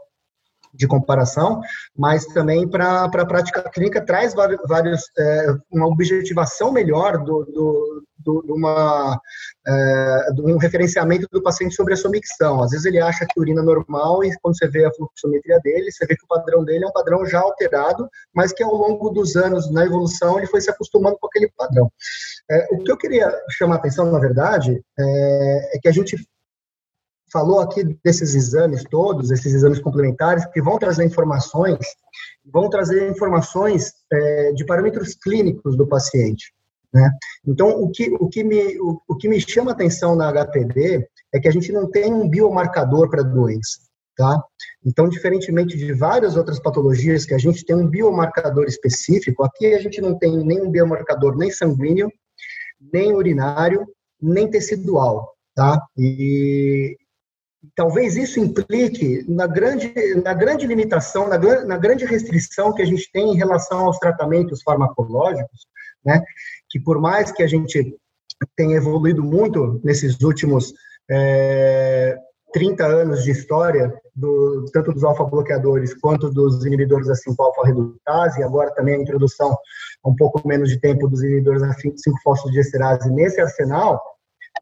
de 0.75 0.87
comparação, 0.87 1.61
mas 1.97 2.25
também 2.25 2.67
para 2.67 3.05
a 3.05 3.25
prática 3.25 3.69
clínica 3.69 4.05
traz 4.05 4.33
vários, 4.33 5.03
é, 5.17 5.47
uma 5.71 5.87
objetivação 5.87 6.71
melhor 6.71 7.17
do, 7.23 7.45
do, 7.45 8.03
do, 8.17 8.41
de, 8.41 8.51
uma, 8.51 9.19
é, 9.67 10.33
de 10.33 10.41
um 10.41 10.57
referenciamento 10.57 11.27
do 11.31 11.41
paciente 11.41 11.75
sobre 11.75 11.93
a 11.93 11.97
sua 11.97 12.09
micção. 12.09 12.61
Às 12.63 12.71
vezes 12.71 12.85
ele 12.85 12.99
acha 12.99 13.25
que 13.25 13.39
urina 13.39 13.61
normal 13.61 14.23
e 14.23 14.35
quando 14.41 14.57
você 14.57 14.67
vê 14.67 14.85
a 14.85 14.91
fluxometria 14.93 15.59
dele, 15.63 15.91
você 15.91 16.05
vê 16.05 16.15
que 16.15 16.25
o 16.25 16.27
padrão 16.27 16.63
dele 16.63 16.85
é 16.85 16.87
um 16.87 16.93
padrão 16.93 17.25
já 17.25 17.39
alterado, 17.39 18.09
mas 18.33 18.51
que 18.51 18.63
ao 18.63 18.73
longo 18.73 19.09
dos 19.09 19.35
anos 19.35 19.71
na 19.71 19.85
evolução 19.85 20.37
ele 20.37 20.47
foi 20.47 20.61
se 20.61 20.69
acostumando 20.69 21.17
com 21.19 21.27
aquele 21.27 21.51
padrão. 21.55 21.89
É, 22.49 22.67
o 22.71 22.83
que 22.83 22.91
eu 22.91 22.97
queria 22.97 23.31
chamar 23.51 23.75
a 23.75 23.77
atenção, 23.77 24.11
na 24.11 24.19
verdade, 24.19 24.81
é, 24.99 25.77
é 25.77 25.79
que 25.79 25.87
a 25.87 25.91
gente 25.91 26.15
falou 27.35 27.59
aqui 27.59 27.83
desses 28.01 28.33
exames 28.33 28.85
todos, 28.89 29.29
esses 29.29 29.53
exames 29.53 29.81
complementares, 29.81 30.45
que 30.53 30.61
vão 30.61 30.79
trazer 30.79 31.03
informações, 31.03 31.77
vão 32.45 32.69
trazer 32.69 33.11
informações 33.11 33.91
é, 34.09 34.53
de 34.53 34.65
parâmetros 34.65 35.15
clínicos 35.15 35.75
do 35.75 35.85
paciente. 35.85 36.53
Né? 36.93 37.11
Então, 37.45 37.67
o 37.83 37.91
que, 37.91 38.09
o, 38.21 38.29
que 38.29 38.41
me, 38.41 38.79
o, 38.79 39.01
o 39.05 39.15
que 39.17 39.27
me 39.27 39.41
chama 39.41 39.73
atenção 39.73 40.15
na 40.15 40.31
HPV 40.31 41.05
é 41.33 41.39
que 41.41 41.49
a 41.49 41.51
gente 41.51 41.73
não 41.73 41.91
tem 41.91 42.13
um 42.13 42.29
biomarcador 42.29 43.09
para 43.09 43.21
doença. 43.21 43.81
Tá? 44.15 44.41
Então, 44.85 45.09
diferentemente 45.09 45.75
de 45.75 45.91
várias 45.91 46.37
outras 46.37 46.57
patologias 46.57 47.25
que 47.25 47.33
a 47.33 47.37
gente 47.37 47.65
tem 47.65 47.75
um 47.75 47.85
biomarcador 47.85 48.63
específico, 48.63 49.43
aqui 49.43 49.73
a 49.73 49.79
gente 49.81 49.99
não 49.99 50.17
tem 50.17 50.37
nenhum 50.37 50.71
biomarcador 50.71 51.35
nem 51.35 51.51
sanguíneo, 51.51 52.09
nem 52.93 53.13
urinário, 53.13 53.85
nem 54.21 54.49
tecidual, 54.49 55.35
tá? 55.53 55.85
E, 55.97 56.95
talvez 57.75 58.15
isso 58.15 58.39
implique 58.39 59.25
na 59.27 59.47
grande, 59.47 59.93
na 60.23 60.33
grande 60.33 60.67
limitação, 60.67 61.27
na, 61.27 61.37
na 61.37 61.77
grande 61.77 62.05
restrição 62.05 62.73
que 62.73 62.81
a 62.81 62.85
gente 62.85 63.09
tem 63.11 63.31
em 63.31 63.37
relação 63.37 63.85
aos 63.85 63.97
tratamentos 63.97 64.61
farmacológicos, 64.63 65.67
né? 66.03 66.21
Que 66.69 66.79
por 66.79 66.99
mais 66.99 67.31
que 67.31 67.43
a 67.43 67.47
gente 67.47 67.95
tenha 68.55 68.77
evoluído 68.77 69.23
muito 69.23 69.79
nesses 69.83 70.19
últimos 70.21 70.73
é, 71.09 72.17
30 72.53 72.85
anos 72.85 73.23
de 73.23 73.31
história, 73.31 73.93
do, 74.15 74.65
tanto 74.71 74.93
dos 74.93 75.03
alfa-bloqueadores 75.03 75.93
quanto 75.93 76.29
dos 76.29 76.65
inibidores 76.65 77.07
da 77.07 77.13
5-alfa-redutase, 77.13 78.39
e 78.39 78.43
agora 78.43 78.73
também 78.73 78.95
a 78.95 79.01
introdução, 79.01 79.57
um 80.05 80.15
pouco 80.15 80.47
menos 80.47 80.69
de 80.69 80.79
tempo, 80.79 81.07
dos 81.07 81.21
inibidores 81.21 81.61
da 81.61 81.75
5-fosfodiesterase 81.75 83.09
nesse 83.11 83.41
arsenal, 83.41 84.01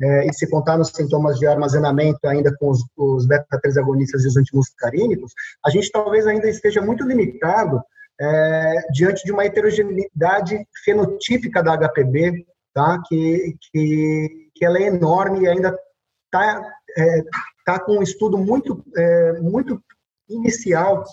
é, 0.02 0.28
e 0.28 0.34
se 0.34 0.50
contar 0.50 0.78
nos 0.78 0.90
sintomas 0.90 1.38
de 1.38 1.46
armazenamento 1.46 2.26
ainda 2.28 2.56
com 2.58 2.70
os, 2.70 2.84
os 2.98 3.28
beta-3 3.28 3.78
agonistas 3.78 4.24
e 4.24 4.28
os 4.28 4.38
antimuscarínicos, 4.38 5.34
a 5.66 5.70
gente 5.70 5.92
talvez 5.92 6.26
ainda 6.26 6.50
esteja 6.50 6.82
muito 6.82 7.04
limitado 7.04 7.82
é, 8.20 8.76
diante 8.92 9.24
de 9.24 9.32
uma 9.32 9.46
heterogeneidade 9.46 10.68
fenotípica 10.84 11.62
da 11.62 11.78
HPB, 11.78 12.46
tá? 12.74 13.02
que, 13.08 13.56
que, 13.72 14.50
que 14.56 14.66
ela 14.66 14.78
é 14.78 14.84
enorme 14.84 15.42
e 15.42 15.48
ainda 15.48 15.78
está 16.26 16.64
é, 16.98 17.24
tá 17.66 17.80
com 17.80 17.98
um 17.98 18.04
estudo 18.04 18.38
muito, 18.38 18.84
é, 18.96 19.34
muito 19.42 19.82
inicial 20.30 21.04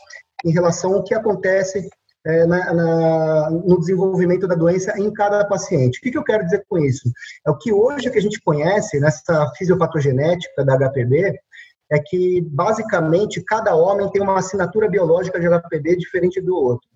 em 0.45 0.53
relação 0.53 0.95
ao 0.95 1.05
que 1.05 1.15
acontece 1.15 1.89
é, 2.27 2.47
na, 2.47 2.75
na, 2.75 3.51
no 3.51 3.79
desenvolvimento 3.79 4.47
da 4.47 4.55
doença 4.55 4.99
em 4.99 5.13
cada 5.13 5.45
paciente. 5.45 5.99
O 5.99 6.03
que, 6.03 6.11
que, 6.11 6.19
eu 6.19 6.25
quero 6.25 6.45
dizer 6.45 6.65
com 6.69 6.79
isso? 6.79 7.11
É 7.47 7.51
o 7.51 7.57
que 7.57 7.73
hoje 7.73 8.11
que 8.11 8.19
a 8.19 8.23
gente 8.23 8.41
conhece 8.41 9.01
nessa 9.01 9.51
fisiopatogenética 9.57 10.65
da 10.65 10.77
HPV 10.77 11.39
é 11.93 11.99
que 11.99 12.41
basicamente 12.43 13.43
cada 13.43 13.75
homem 13.75 14.09
tem 14.11 14.23
uma 14.23 14.39
assinatura 14.39 14.89
biológica 14.89 15.41
de 15.41 15.49
HPV 15.49 15.97
diferente 15.97 16.41
do 16.41 16.55
outro. 16.55 16.89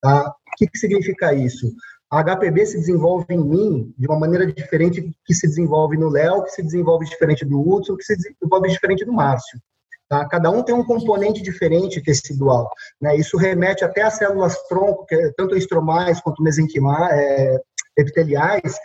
Tá? 0.00 0.28
O 0.28 0.56
que, 0.56 0.66
que 0.66 0.78
significa 0.78 1.32
isso? 1.32 1.72
A 2.10 2.22
HPV 2.22 2.66
se 2.66 2.78
desenvolve 2.78 3.26
em 3.30 3.42
mim 3.42 3.94
de 3.96 4.06
uma 4.06 4.18
maneira 4.18 4.44
diferente 4.46 5.10
que 5.24 5.34
se 5.34 5.46
desenvolve 5.46 5.96
no 5.96 6.10
Léo, 6.10 6.42
que 6.42 6.50
se 6.50 6.62
desenvolve 6.62 7.06
diferente 7.06 7.44
do 7.44 7.60
Hudson, 7.60 7.96
que 7.96 8.04
se 8.04 8.16
desenvolve 8.16 8.68
diferente 8.68 9.04
do 9.04 9.12
Márcio. 9.12 9.58
Tá? 10.12 10.28
Cada 10.28 10.50
um 10.50 10.62
tem 10.62 10.74
um 10.74 10.84
componente 10.84 11.40
diferente 11.40 12.02
tecidual. 12.02 12.68
Né? 13.00 13.16
Isso 13.16 13.38
remete 13.38 13.82
até 13.82 14.02
às 14.02 14.18
células 14.18 14.62
tronco, 14.68 15.06
que 15.06 15.14
é 15.14 15.32
tanto 15.34 15.56
estromais 15.56 16.20
quanto 16.20 16.42
mesenquimais, 16.42 17.18
é, 17.18 17.58
epiteliais, 17.96 18.76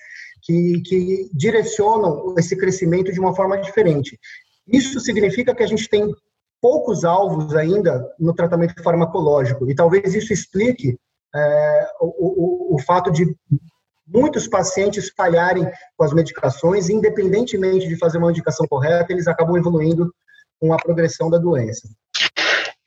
que, 0.42 0.82
que 0.86 1.30
direcionam 1.34 2.34
esse 2.38 2.56
crescimento 2.56 3.12
de 3.12 3.20
uma 3.20 3.36
forma 3.36 3.58
diferente. 3.58 4.18
Isso 4.66 5.02
significa 5.02 5.54
que 5.54 5.64
a 5.64 5.68
gente 5.68 5.90
tem 5.90 6.10
poucos 6.62 7.04
alvos 7.04 7.54
ainda 7.54 8.10
no 8.18 8.34
tratamento 8.34 8.82
farmacológico, 8.82 9.70
e 9.70 9.76
talvez 9.76 10.16
isso 10.16 10.32
explique 10.32 10.98
é, 11.36 11.88
o, 12.00 12.72
o, 12.72 12.76
o 12.76 12.80
fato 12.80 13.12
de 13.12 13.36
muitos 14.08 14.48
pacientes 14.48 15.10
falharem 15.10 15.70
com 15.98 16.06
as 16.06 16.14
medicações, 16.14 16.90
independentemente 16.90 17.86
de 17.86 17.98
fazer 17.98 18.18
uma 18.18 18.32
indicação 18.32 18.66
correta, 18.66 19.12
eles 19.12 19.28
acabam 19.28 19.58
evoluindo 19.58 20.10
com 20.60 20.74
a 20.74 20.78
progressão 20.78 21.30
da 21.30 21.38
doença. 21.38 21.88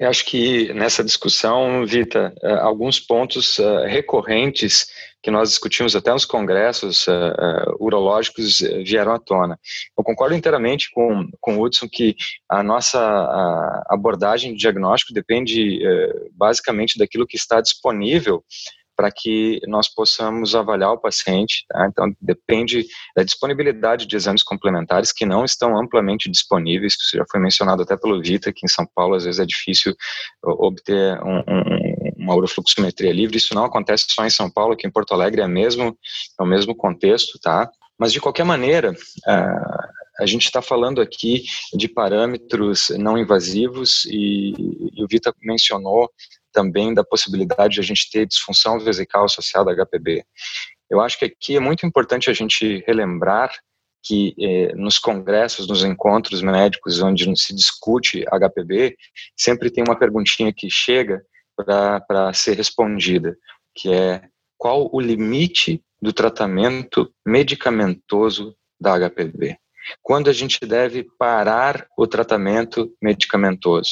Eu 0.00 0.09
acho 0.09 0.24
que 0.24 0.72
nessa 0.72 1.04
discussão, 1.04 1.85
Vita, 1.85 2.33
eh, 2.42 2.54
alguns 2.54 2.98
pontos 2.98 3.59
eh, 3.59 3.87
recorrentes 3.87 4.87
que 5.22 5.30
nós 5.30 5.50
discutimos 5.50 5.94
até 5.94 6.11
nos 6.11 6.24
congressos 6.24 7.06
uh, 7.06 7.76
urológicos 7.78 8.61
vieram 8.83 9.12
à 9.12 9.18
tona. 9.18 9.61
Eu 9.94 10.02
concordo 10.02 10.35
inteiramente 10.35 10.90
com, 10.90 11.28
com 11.38 11.59
o 11.59 11.62
Hudson 11.62 11.87
que 11.92 12.16
a 12.48 12.62
nossa 12.62 12.98
abordagem 13.90 14.54
de 14.54 14.61
diagnóstico 14.61 15.12
depende 15.12 15.78
basicamente 16.33 16.96
daquilo 16.96 17.26
que 17.26 17.37
está 17.37 17.61
disponível 17.61 18.42
para 19.00 19.10
que 19.10 19.62
nós 19.66 19.88
possamos 19.88 20.54
avaliar 20.54 20.92
o 20.92 21.00
paciente. 21.00 21.64
Tá? 21.70 21.86
Então, 21.86 22.14
depende 22.20 22.86
da 23.16 23.22
disponibilidade 23.22 24.04
de 24.04 24.14
exames 24.14 24.42
complementares 24.42 25.10
que 25.10 25.24
não 25.24 25.42
estão 25.42 25.80
amplamente 25.80 26.30
disponíveis, 26.30 26.94
que 26.96 27.16
já 27.16 27.24
foi 27.30 27.40
mencionado 27.40 27.80
até 27.80 27.96
pelo 27.96 28.20
Vita, 28.20 28.52
que 28.52 28.66
em 28.66 28.68
São 28.68 28.86
Paulo 28.94 29.14
às 29.14 29.24
vezes 29.24 29.40
é 29.40 29.46
difícil 29.46 29.94
obter 30.44 31.18
um, 31.22 31.38
um, 31.38 32.12
uma 32.18 32.34
urofluxometria 32.34 33.10
livre. 33.10 33.38
Isso 33.38 33.54
não 33.54 33.64
acontece 33.64 34.04
só 34.10 34.26
em 34.26 34.30
São 34.30 34.50
Paulo, 34.50 34.76
que 34.76 34.86
em 34.86 34.90
Porto 34.90 35.14
Alegre 35.14 35.40
é, 35.40 35.48
mesmo, 35.48 35.96
é 36.38 36.42
o 36.42 36.46
mesmo 36.46 36.76
contexto, 36.76 37.38
tá? 37.40 37.70
Mas, 37.98 38.12
de 38.12 38.20
qualquer 38.20 38.44
maneira, 38.44 38.92
uh, 38.92 40.22
a 40.22 40.26
gente 40.26 40.44
está 40.44 40.60
falando 40.60 41.00
aqui 41.00 41.44
de 41.72 41.88
parâmetros 41.88 42.90
não 42.98 43.16
invasivos 43.16 44.04
e, 44.04 44.52
e 44.94 45.02
o 45.02 45.06
Vita 45.08 45.34
mencionou 45.42 46.10
também 46.52 46.92
da 46.94 47.04
possibilidade 47.04 47.74
de 47.74 47.80
a 47.80 47.84
gente 47.84 48.10
ter 48.10 48.26
disfunção 48.26 48.78
vesical 48.78 49.24
associada 49.24 49.70
a 49.70 49.74
HPB. 49.74 50.24
Eu 50.88 51.00
acho 51.00 51.18
que 51.18 51.24
aqui 51.26 51.56
é 51.56 51.60
muito 51.60 51.86
importante 51.86 52.28
a 52.28 52.32
gente 52.32 52.82
relembrar 52.86 53.52
que 54.02 54.34
eh, 54.40 54.74
nos 54.74 54.98
congressos, 54.98 55.68
nos 55.68 55.84
encontros 55.84 56.42
médicos 56.42 57.00
onde 57.02 57.30
se 57.38 57.54
discute 57.54 58.24
HPB, 58.24 58.96
sempre 59.36 59.70
tem 59.70 59.84
uma 59.86 59.98
perguntinha 59.98 60.52
que 60.52 60.70
chega 60.70 61.22
para 61.56 62.32
ser 62.32 62.56
respondida, 62.56 63.36
que 63.74 63.92
é 63.92 64.22
qual 64.56 64.88
o 64.92 65.00
limite 65.00 65.82
do 66.00 66.12
tratamento 66.12 67.12
medicamentoso 67.26 68.56
da 68.80 68.98
HPV? 68.98 69.56
Quando 70.03 70.29
a 70.29 70.33
gente 70.33 70.61
deve 70.61 71.07
parar 71.19 71.87
o 71.97 72.07
tratamento 72.07 72.93
medicamentoso. 73.03 73.90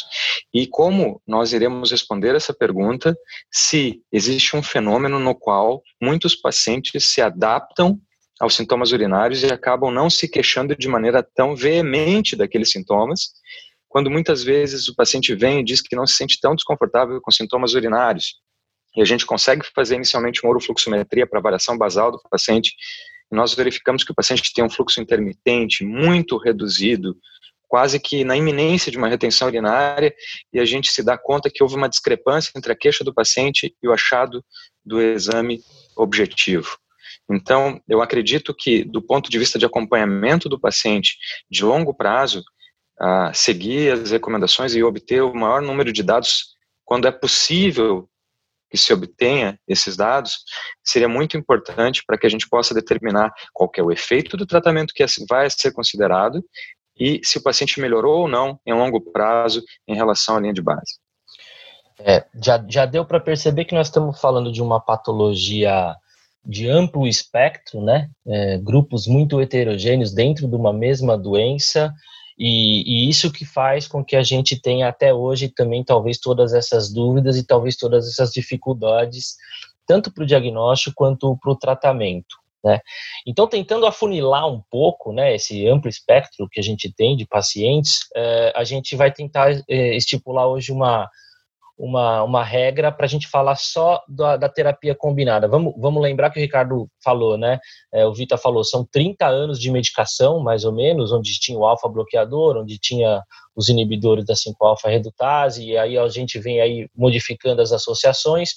E 0.52 0.66
como 0.66 1.20
nós 1.26 1.52
iremos 1.52 1.90
responder 1.90 2.34
essa 2.34 2.54
pergunta 2.54 3.16
se 3.50 4.00
existe 4.12 4.56
um 4.56 4.62
fenômeno 4.62 5.18
no 5.18 5.34
qual 5.34 5.82
muitos 6.00 6.34
pacientes 6.34 7.06
se 7.06 7.20
adaptam 7.20 8.00
aos 8.40 8.54
sintomas 8.54 8.92
urinários 8.92 9.42
e 9.42 9.46
acabam 9.46 9.92
não 9.92 10.08
se 10.08 10.28
queixando 10.28 10.76
de 10.76 10.88
maneira 10.88 11.22
tão 11.34 11.56
veemente 11.56 12.36
daqueles 12.36 12.70
sintomas, 12.70 13.32
quando 13.88 14.10
muitas 14.10 14.44
vezes 14.44 14.88
o 14.88 14.94
paciente 14.94 15.34
vem 15.34 15.60
e 15.60 15.64
diz 15.64 15.80
que 15.80 15.96
não 15.96 16.06
se 16.06 16.14
sente 16.14 16.38
tão 16.40 16.54
desconfortável 16.54 17.20
com 17.20 17.30
sintomas 17.30 17.74
urinários. 17.74 18.34
E 18.96 19.02
a 19.02 19.04
gente 19.04 19.26
consegue 19.26 19.64
fazer 19.74 19.96
inicialmente 19.96 20.42
uma 20.42 20.50
urofluxometria 20.50 21.26
para 21.26 21.38
avaliação 21.38 21.76
basal 21.76 22.12
do 22.12 22.20
paciente, 22.30 22.72
nós 23.30 23.54
verificamos 23.54 24.04
que 24.04 24.12
o 24.12 24.14
paciente 24.14 24.52
tem 24.52 24.64
um 24.64 24.70
fluxo 24.70 25.00
intermitente 25.00 25.84
muito 25.84 26.36
reduzido, 26.38 27.16
quase 27.66 28.00
que 28.00 28.24
na 28.24 28.36
iminência 28.36 28.90
de 28.90 28.96
uma 28.96 29.08
retenção 29.08 29.48
urinária, 29.48 30.14
e 30.52 30.58
a 30.58 30.64
gente 30.64 30.90
se 30.90 31.02
dá 31.02 31.18
conta 31.18 31.50
que 31.52 31.62
houve 31.62 31.76
uma 31.76 31.88
discrepância 31.88 32.50
entre 32.56 32.72
a 32.72 32.76
queixa 32.76 33.04
do 33.04 33.12
paciente 33.12 33.76
e 33.82 33.88
o 33.88 33.92
achado 33.92 34.42
do 34.84 35.00
exame 35.02 35.60
objetivo. 35.96 36.78
Então, 37.30 37.78
eu 37.86 38.00
acredito 38.00 38.54
que, 38.54 38.84
do 38.84 39.02
ponto 39.02 39.28
de 39.28 39.38
vista 39.38 39.58
de 39.58 39.66
acompanhamento 39.66 40.48
do 40.48 40.58
paciente 40.58 41.18
de 41.50 41.62
longo 41.62 41.92
prazo, 41.92 42.42
seguir 43.34 43.92
as 43.92 44.10
recomendações 44.10 44.74
e 44.74 44.82
obter 44.82 45.22
o 45.22 45.34
maior 45.34 45.60
número 45.60 45.92
de 45.92 46.02
dados 46.02 46.56
quando 46.86 47.06
é 47.06 47.10
possível 47.10 48.08
que 48.70 48.76
se 48.76 48.92
obtenha 48.92 49.58
esses 49.66 49.96
dados, 49.96 50.38
seria 50.84 51.08
muito 51.08 51.36
importante 51.36 52.02
para 52.06 52.18
que 52.18 52.26
a 52.26 52.30
gente 52.30 52.48
possa 52.48 52.74
determinar 52.74 53.32
qual 53.52 53.70
é 53.76 53.82
o 53.82 53.92
efeito 53.92 54.36
do 54.36 54.46
tratamento 54.46 54.92
que 54.94 55.04
vai 55.28 55.48
ser 55.50 55.72
considerado 55.72 56.44
e 56.98 57.20
se 57.24 57.38
o 57.38 57.42
paciente 57.42 57.80
melhorou 57.80 58.22
ou 58.22 58.28
não 58.28 58.58
em 58.66 58.72
longo 58.72 59.00
prazo 59.00 59.62
em 59.86 59.94
relação 59.94 60.36
à 60.36 60.40
linha 60.40 60.52
de 60.52 60.62
base. 60.62 60.98
É, 62.00 62.24
já, 62.42 62.64
já 62.68 62.86
deu 62.86 63.04
para 63.04 63.20
perceber 63.20 63.64
que 63.64 63.74
nós 63.74 63.88
estamos 63.88 64.20
falando 64.20 64.52
de 64.52 64.62
uma 64.62 64.80
patologia 64.80 65.96
de 66.44 66.68
amplo 66.68 67.06
espectro, 67.06 67.82
né? 67.82 68.08
É, 68.26 68.58
grupos 68.58 69.06
muito 69.06 69.40
heterogêneos 69.40 70.12
dentro 70.12 70.48
de 70.48 70.54
uma 70.54 70.72
mesma 70.72 71.18
doença, 71.18 71.92
e, 72.38 72.82
e, 72.86 73.08
isso 73.08 73.32
que 73.32 73.44
faz 73.44 73.88
com 73.88 74.04
que 74.04 74.14
a 74.14 74.22
gente 74.22 74.60
tenha 74.60 74.88
até 74.88 75.12
hoje 75.12 75.48
também 75.48 75.82
talvez 75.82 76.18
todas 76.18 76.54
essas 76.54 76.92
dúvidas 76.92 77.36
e 77.36 77.44
talvez 77.44 77.76
todas 77.76 78.06
essas 78.06 78.30
dificuldades, 78.32 79.36
tanto 79.86 80.12
para 80.12 80.22
o 80.22 80.26
diagnóstico 80.26 80.94
quanto 80.96 81.36
para 81.38 81.50
o 81.50 81.56
tratamento. 81.56 82.36
Né? 82.64 82.80
Então, 83.26 83.46
tentando 83.46 83.86
afunilar 83.86 84.48
um 84.48 84.62
pouco 84.70 85.12
né, 85.12 85.34
esse 85.34 85.66
amplo 85.66 85.88
espectro 85.88 86.48
que 86.50 86.60
a 86.60 86.62
gente 86.62 86.92
tem 86.92 87.16
de 87.16 87.26
pacientes, 87.26 88.00
é, 88.14 88.52
a 88.54 88.64
gente 88.64 88.94
vai 88.94 89.12
tentar 89.12 89.50
é, 89.68 89.96
estipular 89.96 90.46
hoje 90.46 90.72
uma, 90.72 91.08
uma, 91.78 92.24
uma 92.24 92.42
regra 92.42 92.90
para 92.90 93.06
a 93.06 93.08
gente 93.08 93.28
falar 93.28 93.54
só 93.54 94.02
da, 94.08 94.36
da, 94.36 94.48
terapia 94.48 94.94
combinada. 94.94 95.46
Vamos, 95.46 95.72
vamos 95.78 96.02
lembrar 96.02 96.30
que 96.30 96.40
o 96.40 96.42
Ricardo 96.42 96.90
falou, 97.02 97.38
né? 97.38 97.60
É, 97.92 98.04
o 98.04 98.12
Vita 98.12 98.36
falou, 98.36 98.64
são 98.64 98.84
30 98.90 99.26
anos 99.26 99.60
de 99.60 99.70
medicação, 99.70 100.40
mais 100.40 100.64
ou 100.64 100.72
menos, 100.72 101.12
onde 101.12 101.38
tinha 101.38 101.56
o 101.56 101.64
alfa-bloqueador, 101.64 102.56
onde 102.56 102.78
tinha 102.78 103.22
os 103.54 103.68
inibidores 103.68 104.24
da 104.26 104.34
5-alfa-redutase, 104.34 105.64
e 105.64 105.76
aí 105.76 105.96
a 105.96 106.08
gente 106.08 106.38
vem 106.38 106.60
aí 106.60 106.88
modificando 106.96 107.62
as 107.62 107.72
associações. 107.72 108.50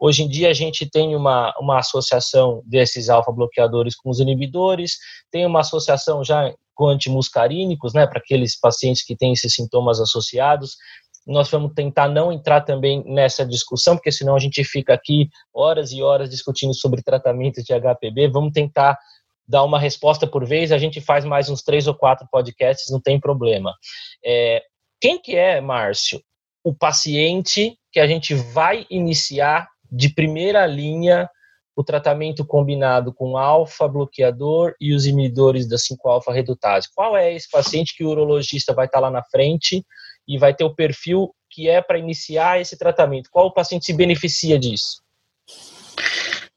Hoje 0.00 0.22
em 0.22 0.28
dia 0.28 0.50
a 0.50 0.54
gente 0.54 0.88
tem 0.88 1.16
uma, 1.16 1.52
uma 1.58 1.78
associação 1.78 2.62
desses 2.64 3.08
alfa-bloqueadores 3.08 3.96
com 3.96 4.10
os 4.10 4.20
inibidores, 4.20 4.92
tem 5.32 5.44
uma 5.44 5.60
associação 5.60 6.22
já 6.22 6.54
com 6.78 6.86
antimuscarínicos, 6.86 7.92
né, 7.92 8.06
para 8.06 8.20
aqueles 8.20 8.56
pacientes 8.56 9.04
que 9.04 9.16
têm 9.16 9.32
esses 9.32 9.52
sintomas 9.52 10.00
associados, 10.00 10.76
nós 11.28 11.50
vamos 11.50 11.74
tentar 11.74 12.08
não 12.08 12.32
entrar 12.32 12.62
também 12.62 13.04
nessa 13.06 13.44
discussão, 13.44 13.96
porque 13.96 14.10
senão 14.10 14.34
a 14.34 14.38
gente 14.38 14.64
fica 14.64 14.94
aqui 14.94 15.28
horas 15.52 15.92
e 15.92 16.02
horas 16.02 16.30
discutindo 16.30 16.72
sobre 16.72 17.02
tratamento 17.02 17.62
de 17.62 17.74
HPB. 17.74 18.28
Vamos 18.28 18.52
tentar 18.52 18.98
dar 19.46 19.62
uma 19.62 19.78
resposta 19.78 20.26
por 20.26 20.46
vez. 20.46 20.72
A 20.72 20.78
gente 20.78 21.02
faz 21.02 21.26
mais 21.26 21.50
uns 21.50 21.62
três 21.62 21.86
ou 21.86 21.94
quatro 21.94 22.26
podcasts, 22.32 22.90
não 22.90 22.98
tem 22.98 23.20
problema. 23.20 23.74
É, 24.24 24.62
quem 24.98 25.20
que 25.20 25.36
é, 25.36 25.60
Márcio, 25.60 26.18
o 26.64 26.74
paciente 26.74 27.78
que 27.92 28.00
a 28.00 28.06
gente 28.06 28.34
vai 28.34 28.86
iniciar 28.88 29.68
de 29.92 30.08
primeira 30.08 30.66
linha 30.66 31.28
o 31.76 31.84
tratamento 31.84 32.44
combinado 32.44 33.12
com 33.12 33.36
alfa 33.36 33.86
bloqueador 33.86 34.74
e 34.80 34.92
os 34.92 35.06
inibidores 35.06 35.68
da 35.68 35.76
5-alfa 35.76 36.32
redutase. 36.32 36.88
Qual 36.92 37.16
é 37.16 37.32
esse 37.32 37.48
paciente 37.48 37.94
que 37.96 38.02
o 38.02 38.08
urologista 38.08 38.74
vai 38.74 38.86
estar 38.86 38.98
lá 38.98 39.10
na 39.12 39.22
frente 39.22 39.84
e 40.28 40.38
vai 40.38 40.54
ter 40.54 40.64
o 40.64 40.74
perfil 40.74 41.34
que 41.50 41.68
é 41.68 41.80
para 41.80 41.98
iniciar 41.98 42.60
esse 42.60 42.76
tratamento. 42.76 43.30
Qual 43.30 43.46
o 43.46 43.52
paciente 43.52 43.86
se 43.86 43.94
beneficia 43.94 44.58
disso? 44.58 45.02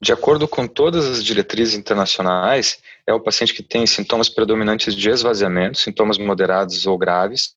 De 0.02 0.12
acordo 0.12 0.48
com 0.48 0.66
todas 0.66 1.06
as 1.06 1.24
diretrizes 1.24 1.74
internacionais, 1.74 2.82
é 3.06 3.14
o 3.14 3.20
paciente 3.20 3.54
que 3.54 3.62
tem 3.62 3.86
sintomas 3.86 4.28
predominantes 4.28 4.96
de 4.96 5.08
esvaziamento, 5.08 5.78
sintomas 5.78 6.18
moderados 6.18 6.86
ou 6.86 6.98
graves, 6.98 7.54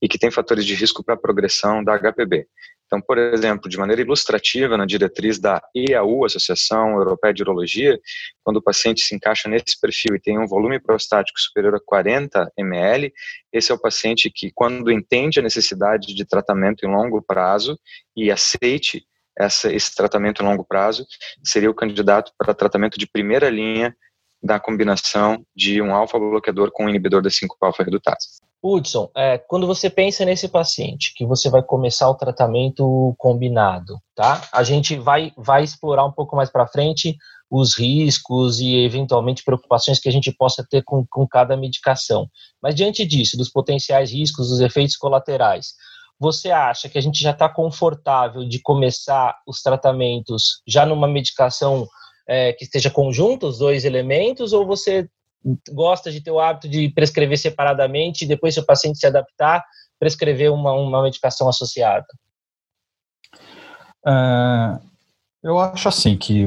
e 0.00 0.08
que 0.08 0.18
tem 0.18 0.30
fatores 0.30 0.64
de 0.64 0.74
risco 0.74 1.04
para 1.04 1.14
a 1.14 1.18
progressão 1.18 1.84
da 1.84 1.98
HPB. 1.98 2.46
Então, 2.92 3.00
por 3.00 3.16
exemplo, 3.16 3.70
de 3.70 3.78
maneira 3.78 4.02
ilustrativa, 4.02 4.76
na 4.76 4.84
diretriz 4.84 5.38
da 5.38 5.62
EAU, 5.74 6.26
Associação 6.26 6.90
Europeia 6.90 7.32
de 7.32 7.42
Urologia, 7.42 7.98
quando 8.44 8.58
o 8.58 8.62
paciente 8.62 9.00
se 9.00 9.14
encaixa 9.14 9.48
nesse 9.48 9.80
perfil 9.80 10.14
e 10.14 10.20
tem 10.20 10.38
um 10.38 10.46
volume 10.46 10.78
prostático 10.78 11.40
superior 11.40 11.74
a 11.74 11.80
40 11.80 12.52
ml, 12.54 13.10
esse 13.50 13.72
é 13.72 13.74
o 13.74 13.80
paciente 13.80 14.30
que, 14.30 14.50
quando 14.54 14.92
entende 14.92 15.40
a 15.40 15.42
necessidade 15.42 16.14
de 16.14 16.22
tratamento 16.26 16.84
em 16.84 16.90
longo 16.90 17.22
prazo 17.22 17.80
e 18.14 18.30
aceite 18.30 19.06
essa, 19.38 19.72
esse 19.72 19.94
tratamento 19.94 20.42
em 20.42 20.46
longo 20.46 20.62
prazo, 20.62 21.06
seria 21.42 21.70
o 21.70 21.74
candidato 21.74 22.30
para 22.36 22.52
tratamento 22.52 22.98
de 22.98 23.06
primeira 23.06 23.48
linha 23.48 23.96
da 24.42 24.60
combinação 24.60 25.46
de 25.56 25.80
um 25.80 25.94
alfa-bloqueador 25.94 26.70
com 26.70 26.84
um 26.84 26.90
inibidor 26.90 27.22
da 27.22 27.30
5-alfa-redutase. 27.30 28.51
Hudson, 28.62 29.10
é, 29.16 29.38
quando 29.38 29.66
você 29.66 29.90
pensa 29.90 30.24
nesse 30.24 30.46
paciente 30.46 31.12
que 31.16 31.26
você 31.26 31.50
vai 31.50 31.62
começar 31.62 32.08
o 32.08 32.14
tratamento 32.14 33.14
combinado, 33.18 33.98
tá? 34.14 34.46
A 34.52 34.62
gente 34.62 34.96
vai, 34.96 35.32
vai 35.36 35.64
explorar 35.64 36.04
um 36.04 36.12
pouco 36.12 36.36
mais 36.36 36.48
para 36.48 36.66
frente 36.66 37.16
os 37.50 37.76
riscos 37.76 38.60
e 38.60 38.84
eventualmente 38.84 39.42
preocupações 39.44 39.98
que 39.98 40.08
a 40.08 40.12
gente 40.12 40.32
possa 40.32 40.64
ter 40.68 40.82
com, 40.84 41.04
com 41.10 41.26
cada 41.26 41.56
medicação. 41.56 42.28
Mas 42.62 42.74
diante 42.74 43.04
disso, 43.04 43.36
dos 43.36 43.50
potenciais 43.50 44.12
riscos, 44.12 44.48
dos 44.48 44.60
efeitos 44.60 44.96
colaterais, 44.96 45.74
você 46.18 46.52
acha 46.52 46.88
que 46.88 46.96
a 46.96 47.02
gente 47.02 47.20
já 47.20 47.32
está 47.32 47.48
confortável 47.48 48.48
de 48.48 48.60
começar 48.60 49.36
os 49.46 49.60
tratamentos 49.60 50.62
já 50.66 50.86
numa 50.86 51.08
medicação 51.08 51.86
é, 52.28 52.52
que 52.52 52.64
esteja 52.64 52.88
conjunto, 52.88 53.48
os 53.48 53.58
dois 53.58 53.84
elementos, 53.84 54.52
ou 54.52 54.64
você 54.64 55.08
gosta 55.70 56.10
de 56.10 56.20
ter 56.20 56.30
o 56.30 56.40
hábito 56.40 56.68
de 56.68 56.88
prescrever 56.90 57.38
separadamente 57.38 58.24
e 58.24 58.28
depois, 58.28 58.54
se 58.54 58.60
o 58.60 58.66
paciente 58.66 58.98
se 58.98 59.06
adaptar, 59.06 59.64
prescrever 59.98 60.52
uma, 60.52 60.72
uma 60.72 61.02
medicação 61.02 61.48
associada? 61.48 62.06
Uh, 64.06 64.80
eu 65.42 65.58
acho 65.58 65.88
assim 65.88 66.16
que 66.16 66.46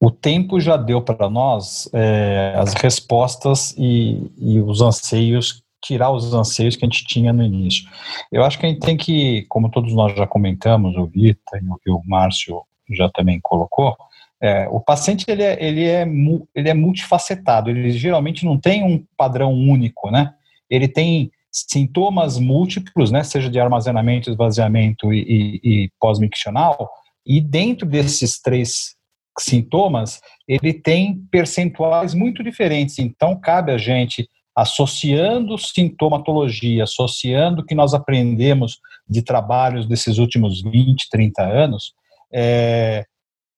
o 0.00 0.10
tempo 0.10 0.58
já 0.60 0.76
deu 0.76 1.00
para 1.00 1.30
nós 1.30 1.88
é, 1.92 2.54
as 2.56 2.74
respostas 2.74 3.72
e, 3.78 4.32
e, 4.36 4.60
os 4.60 4.80
anseios, 4.80 5.62
tirar 5.80 6.10
os 6.10 6.34
anseios 6.34 6.74
que 6.74 6.84
a 6.84 6.88
gente 6.88 7.04
tinha 7.04 7.32
no 7.32 7.42
início. 7.42 7.88
Eu 8.30 8.42
acho 8.42 8.58
que 8.58 8.66
a 8.66 8.68
gente 8.68 8.80
tem 8.80 8.96
que, 8.96 9.46
como 9.48 9.70
todos 9.70 9.94
nós 9.94 10.16
já 10.16 10.26
comentamos, 10.26 10.96
o 10.96 11.06
Vita 11.06 11.56
e 11.86 11.90
o 11.90 12.02
Márcio 12.04 12.62
já 12.90 13.08
também 13.10 13.38
colocou, 13.40 13.96
é, 14.42 14.66
o 14.68 14.80
paciente 14.80 15.24
ele 15.28 15.42
é, 15.42 15.64
ele, 15.64 15.84
é, 15.84 16.04
ele 16.52 16.68
é 16.68 16.74
multifacetado, 16.74 17.70
ele 17.70 17.92
geralmente 17.92 18.44
não 18.44 18.58
tem 18.58 18.82
um 18.82 19.04
padrão 19.16 19.52
único, 19.52 20.10
né? 20.10 20.32
Ele 20.68 20.88
tem 20.88 21.30
sintomas 21.50 22.38
múltiplos, 22.38 23.12
né? 23.12 23.22
Seja 23.22 23.48
de 23.48 23.60
armazenamento, 23.60 24.28
esvaziamento 24.28 25.12
e, 25.12 25.20
e, 25.22 25.60
e 25.84 25.90
pós-miccional, 26.00 26.90
e 27.24 27.40
dentro 27.40 27.86
desses 27.86 28.40
três 28.40 28.96
sintomas, 29.38 30.20
ele 30.48 30.74
tem 30.74 31.24
percentuais 31.30 32.12
muito 32.12 32.42
diferentes. 32.42 32.98
Então, 32.98 33.38
cabe 33.38 33.70
a 33.70 33.78
gente, 33.78 34.28
associando 34.56 35.56
sintomatologia, 35.56 36.82
associando 36.82 37.62
o 37.62 37.64
que 37.64 37.76
nós 37.76 37.94
aprendemos 37.94 38.78
de 39.08 39.22
trabalhos 39.22 39.86
desses 39.86 40.18
últimos 40.18 40.62
20, 40.62 41.08
30 41.08 41.42
anos, 41.42 41.94
é, 42.34 43.04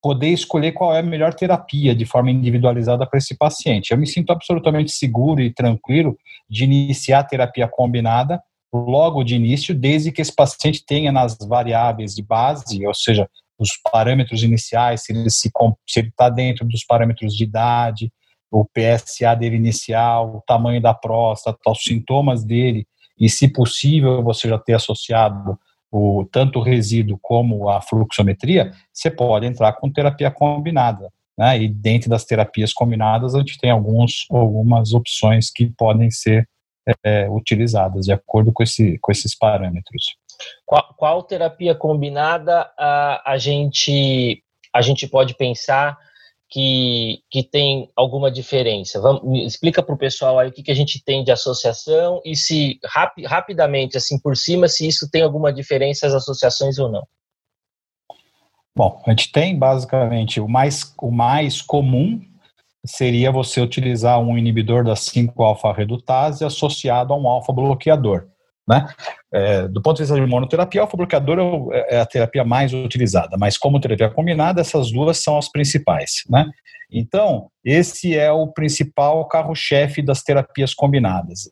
poder 0.04 0.28
escolher 0.28 0.72
qual 0.72 0.94
é 0.94 0.98
a 0.98 1.02
melhor 1.02 1.32
terapia 1.32 1.94
de 1.94 2.04
forma 2.04 2.30
individualizada 2.30 3.06
para 3.06 3.16
esse 3.16 3.34
paciente. 3.34 3.90
Eu 3.90 3.96
me 3.96 4.06
sinto 4.06 4.32
absolutamente 4.32 4.92
seguro 4.92 5.40
e 5.40 5.50
tranquilo 5.50 6.14
de 6.46 6.64
iniciar 6.64 7.20
a 7.20 7.24
terapia 7.24 7.66
combinada 7.66 8.38
logo 8.70 9.24
de 9.24 9.34
início, 9.34 9.74
desde 9.74 10.12
que 10.12 10.20
esse 10.20 10.34
paciente 10.34 10.84
tenha 10.84 11.10
nas 11.10 11.38
variáveis 11.48 12.14
de 12.14 12.22
base, 12.22 12.86
ou 12.86 12.92
seja, 12.92 13.26
os 13.58 13.70
parâmetros 13.90 14.42
iniciais, 14.42 15.04
se 15.04 15.12
ele 15.14 15.30
se, 15.30 15.50
está 15.96 16.28
dentro 16.28 16.68
dos 16.68 16.84
parâmetros 16.84 17.34
de 17.34 17.44
idade, 17.44 18.12
o 18.50 18.62
PSA 18.62 19.34
dele 19.34 19.56
inicial, 19.56 20.36
o 20.36 20.42
tamanho 20.46 20.82
da 20.82 20.92
próstata, 20.92 21.58
os 21.70 21.82
sintomas 21.82 22.44
dele, 22.44 22.86
e 23.18 23.30
se 23.30 23.48
possível 23.48 24.22
você 24.22 24.50
já 24.50 24.58
ter 24.58 24.74
associado 24.74 25.58
o, 25.96 26.24
tanto 26.24 26.58
o 26.58 26.62
resíduo 26.62 27.16
como 27.22 27.68
a 27.68 27.80
fluxometria, 27.80 28.72
você 28.92 29.08
pode 29.08 29.46
entrar 29.46 29.74
com 29.74 29.88
terapia 29.88 30.28
combinada. 30.28 31.08
Né? 31.38 31.62
E 31.62 31.68
dentro 31.68 32.10
das 32.10 32.24
terapias 32.24 32.72
combinadas, 32.72 33.34
a 33.34 33.38
gente 33.38 33.56
tem 33.60 33.70
alguns, 33.70 34.26
algumas 34.28 34.92
opções 34.92 35.52
que 35.52 35.66
podem 35.66 36.10
ser 36.10 36.48
é, 37.04 37.28
utilizadas 37.30 38.06
de 38.06 38.12
acordo 38.12 38.52
com, 38.52 38.64
esse, 38.64 38.98
com 38.98 39.12
esses 39.12 39.38
parâmetros. 39.38 40.16
Qual, 40.66 40.94
qual 40.96 41.22
terapia 41.22 41.76
combinada 41.76 42.68
a, 42.76 43.32
a, 43.32 43.38
gente, 43.38 44.42
a 44.74 44.82
gente 44.82 45.06
pode 45.06 45.36
pensar 45.36 45.96
que, 46.54 47.18
que 47.28 47.42
tem 47.42 47.90
alguma 47.96 48.30
diferença? 48.30 49.00
Vamos, 49.00 49.44
explica 49.44 49.82
para 49.82 49.92
o 49.92 49.98
pessoal 49.98 50.38
aí 50.38 50.48
o 50.48 50.52
que, 50.52 50.62
que 50.62 50.70
a 50.70 50.74
gente 50.74 51.02
tem 51.04 51.24
de 51.24 51.32
associação 51.32 52.20
e 52.24 52.36
se, 52.36 52.78
rap, 52.84 53.20
rapidamente, 53.24 53.96
assim, 53.96 54.20
por 54.20 54.36
cima, 54.36 54.68
se 54.68 54.86
isso 54.86 55.10
tem 55.10 55.22
alguma 55.22 55.52
diferença 55.52 56.06
as 56.06 56.14
associações 56.14 56.78
ou 56.78 56.88
não. 56.88 57.04
Bom, 58.76 59.02
a 59.04 59.10
gente 59.10 59.32
tem 59.32 59.58
basicamente 59.58 60.40
o 60.40 60.48
mais, 60.48 60.94
o 61.02 61.10
mais 61.10 61.60
comum 61.60 62.20
seria 62.86 63.32
você 63.32 63.60
utilizar 63.60 64.20
um 64.20 64.38
inibidor 64.38 64.84
da 64.84 64.94
5-alfa-redutase 64.94 66.44
associado 66.44 67.12
a 67.12 67.16
um 67.16 67.26
alfa-bloqueador. 67.26 68.28
Né? 68.66 68.86
É, 69.32 69.68
do 69.68 69.82
ponto 69.82 69.96
de 69.96 70.02
vista 70.04 70.14
de 70.14 70.26
monoterapia, 70.26 70.80
o 70.80 70.84
alfa-bloqueador 70.84 71.70
é, 71.72 71.96
é 71.96 72.00
a 72.00 72.06
terapia 72.06 72.44
mais 72.44 72.72
utilizada, 72.72 73.36
mas 73.38 73.58
como 73.58 73.80
terapia 73.80 74.10
combinada, 74.10 74.60
essas 74.60 74.90
duas 74.90 75.18
são 75.18 75.36
as 75.36 75.50
principais. 75.50 76.22
Né? 76.28 76.46
Então, 76.90 77.48
esse 77.64 78.16
é 78.16 78.30
o 78.30 78.46
principal 78.46 79.26
carro-chefe 79.28 80.00
das 80.00 80.22
terapias 80.22 80.72
combinadas. 80.72 81.50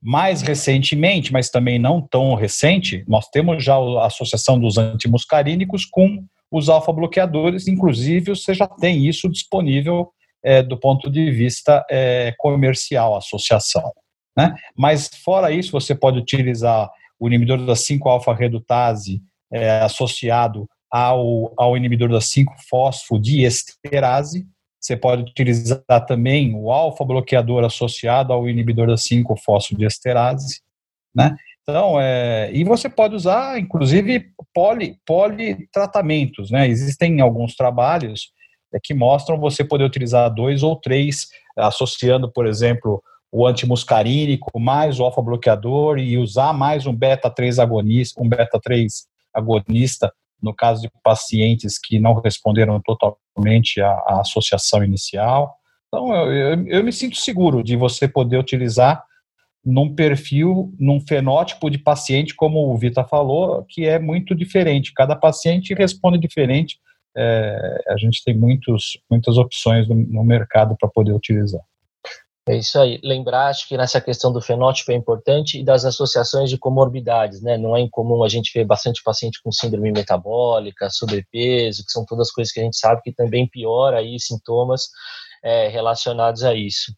Mais 0.00 0.42
recentemente, 0.42 1.32
mas 1.32 1.48
também 1.48 1.78
não 1.78 2.00
tão 2.00 2.34
recente, 2.34 3.04
nós 3.06 3.28
temos 3.28 3.64
já 3.64 3.76
a 3.76 4.06
associação 4.06 4.58
dos 4.58 4.76
antimuscarínicos 4.76 5.84
com 5.84 6.24
os 6.50 6.68
alfa-bloqueadores, 6.68 7.66
inclusive 7.66 8.34
você 8.34 8.52
já 8.52 8.66
tem 8.66 9.06
isso 9.06 9.28
disponível 9.28 10.12
é, 10.44 10.62
do 10.62 10.76
ponto 10.78 11.10
de 11.10 11.30
vista 11.30 11.84
é, 11.90 12.34
comercial, 12.36 13.16
associação. 13.16 13.92
Né? 14.36 14.54
Mas, 14.76 15.08
fora 15.24 15.50
isso, 15.50 15.72
você 15.72 15.94
pode 15.94 16.18
utilizar 16.18 16.90
o 17.18 17.26
inibidor 17.28 17.64
da 17.64 17.72
5-alfa-redutase 17.74 19.22
é, 19.52 19.80
associado 19.80 20.68
ao, 20.90 21.52
ao 21.56 21.76
inibidor 21.76 22.08
da 22.08 22.18
5-fosfodiesterase. 22.18 24.44
Você 24.80 24.96
pode 24.96 25.22
utilizar 25.22 25.84
também 26.06 26.54
o 26.54 26.72
alfa-bloqueador 26.72 27.64
associado 27.64 28.32
ao 28.32 28.48
inibidor 28.48 28.86
da 28.88 28.94
5-fosfodiesterase. 28.94 30.62
Né? 31.14 31.36
Então, 31.62 32.00
é, 32.00 32.50
e 32.52 32.64
você 32.64 32.88
pode 32.88 33.14
usar, 33.14 33.58
inclusive, 33.58 34.32
poli, 34.52 34.98
politratamentos. 35.06 36.50
Né? 36.50 36.66
Existem 36.66 37.20
alguns 37.20 37.54
trabalhos 37.54 38.32
é, 38.74 38.80
que 38.82 38.92
mostram 38.92 39.38
você 39.38 39.62
poder 39.62 39.84
utilizar 39.84 40.34
dois 40.34 40.64
ou 40.64 40.74
três, 40.74 41.28
associando, 41.56 42.32
por 42.32 42.46
exemplo, 42.46 43.00
o 43.32 43.46
antimuscarínico 43.46 44.60
mais 44.60 45.00
o 45.00 45.04
alfa-bloqueador 45.04 45.98
e 45.98 46.18
usar 46.18 46.52
mais 46.52 46.86
um 46.86 46.94
beta-3 46.94 47.58
agonista, 47.62 48.22
um 48.22 48.28
beta-3 48.28 48.86
agonista 49.32 50.12
no 50.42 50.54
caso 50.54 50.82
de 50.82 50.90
pacientes 51.02 51.78
que 51.78 51.98
não 51.98 52.14
responderam 52.14 52.80
totalmente 52.80 53.80
à, 53.80 53.88
à 53.88 54.20
associação 54.20 54.84
inicial. 54.84 55.54
Então, 55.88 56.14
eu, 56.14 56.32
eu, 56.32 56.66
eu, 56.66 56.84
me 56.84 56.92
sinto 56.92 57.16
seguro 57.16 57.62
de 57.62 57.76
você 57.76 58.08
poder 58.08 58.38
utilizar 58.38 59.04
num 59.64 59.94
perfil, 59.94 60.74
num 60.78 61.00
fenótipo 61.00 61.70
de 61.70 61.78
paciente, 61.78 62.34
como 62.34 62.72
o 62.72 62.76
Vita 62.76 63.04
falou, 63.04 63.64
que 63.68 63.86
é 63.86 63.98
muito 63.98 64.34
diferente. 64.34 64.92
Cada 64.92 65.14
paciente 65.14 65.72
responde 65.74 66.18
diferente 66.18 66.78
é, 67.16 67.84
a 67.88 67.96
gente 67.96 68.24
tem 68.24 68.36
muitos, 68.36 68.98
muitas 69.10 69.36
opções 69.36 69.88
no, 69.88 69.94
no 69.94 70.24
mercado 70.24 70.76
para 70.78 70.88
poder 70.88 71.12
utilizar. 71.12 71.62
É 72.48 72.56
isso 72.56 72.76
aí. 72.78 73.00
Lembrar, 73.04 73.46
acho 73.46 73.68
que 73.68 73.76
nessa 73.76 74.00
questão 74.00 74.32
do 74.32 74.40
fenótipo 74.40 74.90
é 74.90 74.94
importante 74.96 75.60
e 75.60 75.64
das 75.64 75.84
associações 75.84 76.50
de 76.50 76.58
comorbidades, 76.58 77.40
né? 77.40 77.56
Não 77.56 77.76
é 77.76 77.80
incomum 77.80 78.24
a 78.24 78.28
gente 78.28 78.50
ver 78.52 78.64
bastante 78.64 79.00
paciente 79.02 79.40
com 79.42 79.52
síndrome 79.52 79.92
metabólica, 79.92 80.90
sobrepeso, 80.90 81.84
que 81.84 81.92
são 81.92 82.04
todas 82.04 82.32
coisas 82.32 82.52
que 82.52 82.58
a 82.58 82.64
gente 82.64 82.76
sabe 82.76 83.00
que 83.02 83.12
também 83.12 83.48
piora 83.48 83.98
aí 83.98 84.18
sintomas 84.18 84.88
é, 85.42 85.68
relacionados 85.68 86.42
a 86.42 86.52
isso. 86.52 86.92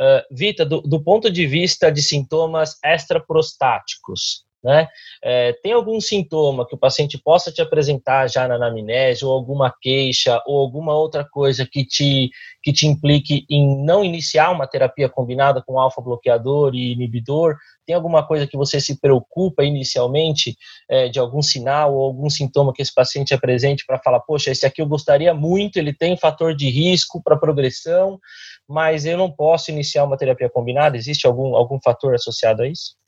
Uh, 0.00 0.22
Vita, 0.30 0.64
do, 0.64 0.80
do 0.80 1.02
ponto 1.02 1.30
de 1.30 1.46
vista 1.46 1.90
de 1.90 2.02
sintomas 2.02 2.76
extraprostáticos, 2.84 4.44
né? 4.68 4.86
É, 5.24 5.54
tem 5.62 5.72
algum 5.72 5.98
sintoma 5.98 6.66
que 6.68 6.74
o 6.74 6.78
paciente 6.78 7.16
possa 7.16 7.50
te 7.50 7.62
apresentar 7.62 8.28
já 8.28 8.46
na 8.46 8.56
anamnese, 8.56 9.24
ou 9.24 9.32
alguma 9.32 9.74
queixa, 9.80 10.42
ou 10.46 10.60
alguma 10.60 10.94
outra 10.94 11.24
coisa 11.24 11.64
que 11.64 11.86
te, 11.86 12.28
que 12.62 12.70
te 12.70 12.86
implique 12.86 13.46
em 13.48 13.82
não 13.82 14.04
iniciar 14.04 14.50
uma 14.50 14.66
terapia 14.66 15.08
combinada 15.08 15.62
com 15.66 15.80
alfa-bloqueador 15.80 16.74
e 16.74 16.92
inibidor? 16.92 17.56
Tem 17.86 17.96
alguma 17.96 18.26
coisa 18.26 18.46
que 18.46 18.58
você 18.58 18.78
se 18.78 19.00
preocupa 19.00 19.64
inicialmente 19.64 20.54
é, 20.86 21.08
de 21.08 21.18
algum 21.18 21.40
sinal 21.40 21.94
ou 21.94 22.04
algum 22.04 22.28
sintoma 22.28 22.70
que 22.74 22.82
esse 22.82 22.92
paciente 22.94 23.32
apresente 23.32 23.86
para 23.86 23.98
falar, 23.98 24.20
poxa, 24.20 24.50
esse 24.50 24.66
aqui 24.66 24.82
eu 24.82 24.86
gostaria 24.86 25.32
muito, 25.32 25.78
ele 25.78 25.94
tem 25.94 26.14
fator 26.14 26.54
de 26.54 26.68
risco 26.68 27.22
para 27.24 27.38
progressão, 27.38 28.20
mas 28.68 29.06
eu 29.06 29.16
não 29.16 29.30
posso 29.30 29.70
iniciar 29.70 30.04
uma 30.04 30.18
terapia 30.18 30.50
combinada? 30.50 30.94
Existe 30.94 31.26
algum, 31.26 31.56
algum 31.56 31.80
fator 31.82 32.14
associado 32.14 32.64
a 32.64 32.68
isso? 32.68 32.98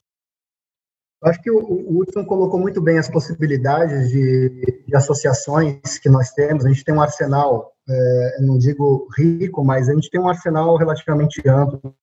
Acho 1.22 1.42
que 1.42 1.50
o, 1.50 1.98
Hudson 1.98 2.24
colocou 2.24 2.59
muito 2.59 2.80
bem 2.80 2.98
as 2.98 3.09
possibilidades 3.09 4.09
de, 4.09 4.85
de, 4.87 4.96
associações 4.96 5.98
que 5.98 6.09
nós 6.09 6.30
temos. 6.30 6.64
A 6.64 6.68
gente 6.68 6.83
tem 6.83 6.94
um 6.94 7.02
arsenal, 7.02 7.72
é, 7.87 8.37
não 8.40 8.56
digo 8.56 9.06
rico, 9.16 9.62
mas 9.62 9.88
a 9.88 9.94
gente 9.94 10.09
tem 10.09 10.18
um 10.18 10.28
arsenal 10.28 10.76
relativamente 10.76 11.46
amplo 11.46 11.94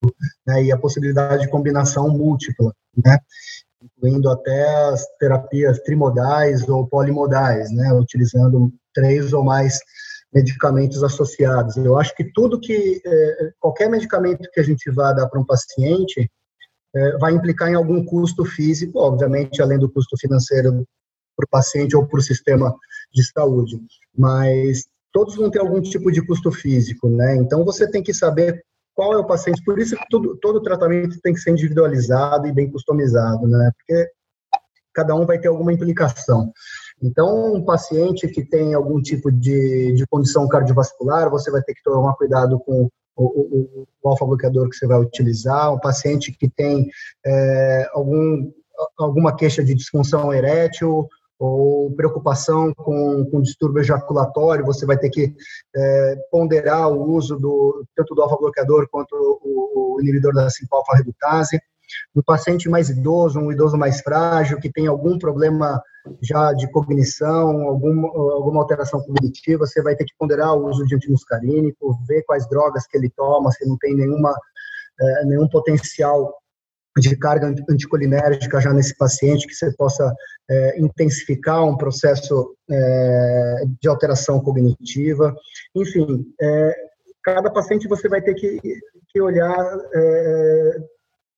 né, 0.45 0.65
e 0.65 0.71
a 0.71 0.77
possibilidade 0.77 1.43
de 1.43 1.49
combinação 1.49 2.09
múltipla, 2.09 2.71
né, 3.03 3.17
incluindo 3.81 4.29
até 4.29 4.87
as 4.89 5.03
terapias 5.19 5.79
trimodais 5.79 6.69
ou 6.69 6.87
polimodais, 6.87 7.71
né, 7.71 7.91
utilizando 7.93 8.71
três 8.93 9.33
ou 9.33 9.43
mais 9.43 9.79
medicamentos 10.31 11.03
associados. 11.03 11.75
Eu 11.77 11.97
acho 11.97 12.15
que 12.15 12.31
tudo 12.33 12.59
que, 12.59 13.01
é, 13.03 13.51
qualquer 13.59 13.89
medicamento 13.89 14.47
que 14.53 14.59
a 14.59 14.63
gente 14.63 14.91
vá 14.91 15.11
dar 15.11 15.27
para 15.27 15.39
um 15.39 15.45
paciente, 15.45 16.29
vai 17.19 17.33
implicar 17.33 17.69
em 17.69 17.75
algum 17.75 18.03
custo 18.03 18.45
físico, 18.45 18.99
obviamente, 18.99 19.61
além 19.61 19.79
do 19.79 19.89
custo 19.89 20.17
financeiro 20.17 20.85
para 21.35 21.45
o 21.45 21.49
paciente 21.49 21.95
ou 21.95 22.05
para 22.05 22.19
o 22.19 22.23
sistema 22.23 22.75
de 23.13 23.23
saúde, 23.31 23.79
mas 24.17 24.85
todos 25.11 25.35
vão 25.35 25.49
ter 25.49 25.59
algum 25.59 25.81
tipo 25.81 26.11
de 26.11 26.25
custo 26.25 26.51
físico, 26.51 27.09
né? 27.09 27.35
Então 27.35 27.63
você 27.63 27.89
tem 27.89 28.03
que 28.03 28.13
saber 28.13 28.63
qual 28.93 29.13
é 29.13 29.17
o 29.17 29.27
paciente, 29.27 29.63
por 29.63 29.79
isso 29.79 29.95
que 29.95 30.05
tudo, 30.09 30.37
todo 30.37 30.61
tratamento 30.61 31.19
tem 31.21 31.33
que 31.33 31.39
ser 31.39 31.51
individualizado 31.51 32.47
e 32.47 32.51
bem 32.51 32.71
customizado, 32.71 33.47
né? 33.47 33.71
Porque 33.77 34.09
cada 34.93 35.13
um 35.13 35.25
vai 35.25 35.39
ter 35.39 35.47
alguma 35.47 35.71
implicação. 35.71 36.51
Então, 37.01 37.53
um 37.53 37.63
paciente 37.63 38.27
que 38.27 38.43
tem 38.43 38.73
algum 38.73 38.99
tipo 38.99 39.31
de, 39.31 39.93
de 39.93 40.07
condição 40.07 40.47
cardiovascular, 40.47 41.29
você 41.29 41.51
vai 41.51 41.61
ter 41.61 41.75
que 41.75 41.83
tomar 41.83 42.15
cuidado 42.15 42.59
com 42.59 42.89
o, 43.17 43.25
o, 43.25 43.87
o 44.03 44.09
alfa-bloqueador 44.09 44.69
que 44.69 44.75
você 44.75 44.85
vai 44.85 44.99
utilizar, 44.99 45.73
um 45.73 45.79
paciente 45.79 46.31
que 46.31 46.47
tem 46.47 46.87
é, 47.25 47.89
algum, 47.91 48.51
alguma 48.97 49.35
queixa 49.35 49.63
de 49.63 49.73
disfunção 49.73 50.31
erétil 50.31 51.09
ou 51.39 51.91
preocupação 51.91 52.73
com, 52.73 53.25
com 53.25 53.41
distúrbio 53.41 53.81
ejaculatório, 53.81 54.65
você 54.65 54.85
vai 54.85 54.97
ter 54.97 55.09
que 55.09 55.35
é, 55.75 56.15
ponderar 56.31 56.91
o 56.91 57.11
uso 57.11 57.37
do, 57.37 57.85
tanto 57.95 58.15
do 58.15 58.21
alfa-bloqueador 58.21 58.87
quanto 58.89 59.13
o, 59.13 59.95
o 59.97 60.01
inibidor 60.01 60.33
da 60.33 60.47
5-alfa-redutase. 60.47 61.59
No 62.13 62.23
paciente 62.23 62.69
mais 62.69 62.89
idoso, 62.89 63.39
um 63.39 63.51
idoso 63.51 63.77
mais 63.77 64.01
frágil, 64.01 64.59
que 64.59 64.71
tem 64.71 64.87
algum 64.87 65.17
problema 65.17 65.81
já 66.21 66.53
de 66.53 66.69
cognição, 66.71 67.67
alguma, 67.67 68.07
alguma 68.07 68.61
alteração 68.61 69.01
cognitiva, 69.01 69.65
você 69.65 69.81
vai 69.81 69.95
ter 69.95 70.05
que 70.05 70.15
ponderar 70.17 70.53
o 70.53 70.67
uso 70.67 70.85
de 70.85 70.95
antimuscarínico, 70.95 71.99
ver 72.07 72.23
quais 72.23 72.47
drogas 72.49 72.85
que 72.87 72.97
ele 72.97 73.11
toma, 73.15 73.51
se 73.51 73.67
não 73.67 73.77
tem 73.77 73.95
nenhuma, 73.95 74.33
é, 74.99 75.25
nenhum 75.25 75.47
potencial 75.49 76.33
de 76.99 77.15
carga 77.15 77.53
anticolinérgica 77.69 78.59
já 78.59 78.73
nesse 78.73 78.97
paciente, 78.97 79.47
que 79.47 79.53
você 79.53 79.71
possa 79.75 80.13
é, 80.49 80.79
intensificar 80.79 81.63
um 81.63 81.77
processo 81.77 82.55
é, 82.69 83.63
de 83.79 83.87
alteração 83.87 84.39
cognitiva. 84.39 85.35
Enfim, 85.75 86.25
é, 86.41 86.75
cada 87.23 87.51
paciente 87.51 87.87
você 87.87 88.07
vai 88.09 88.21
ter 88.21 88.33
que, 88.33 88.59
que 89.09 89.21
olhar 89.21 89.77
é, 89.93 90.77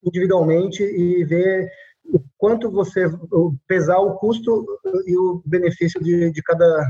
individualmente 0.03 0.83
e 0.83 1.23
ver 1.25 1.69
o 2.05 2.19
quanto 2.37 2.71
você 2.71 3.05
pesar 3.67 3.99
o 3.99 4.15
custo 4.15 4.65
e 5.05 5.17
o 5.17 5.41
benefício 5.45 6.01
de, 6.01 6.31
de 6.31 6.41
cada 6.41 6.89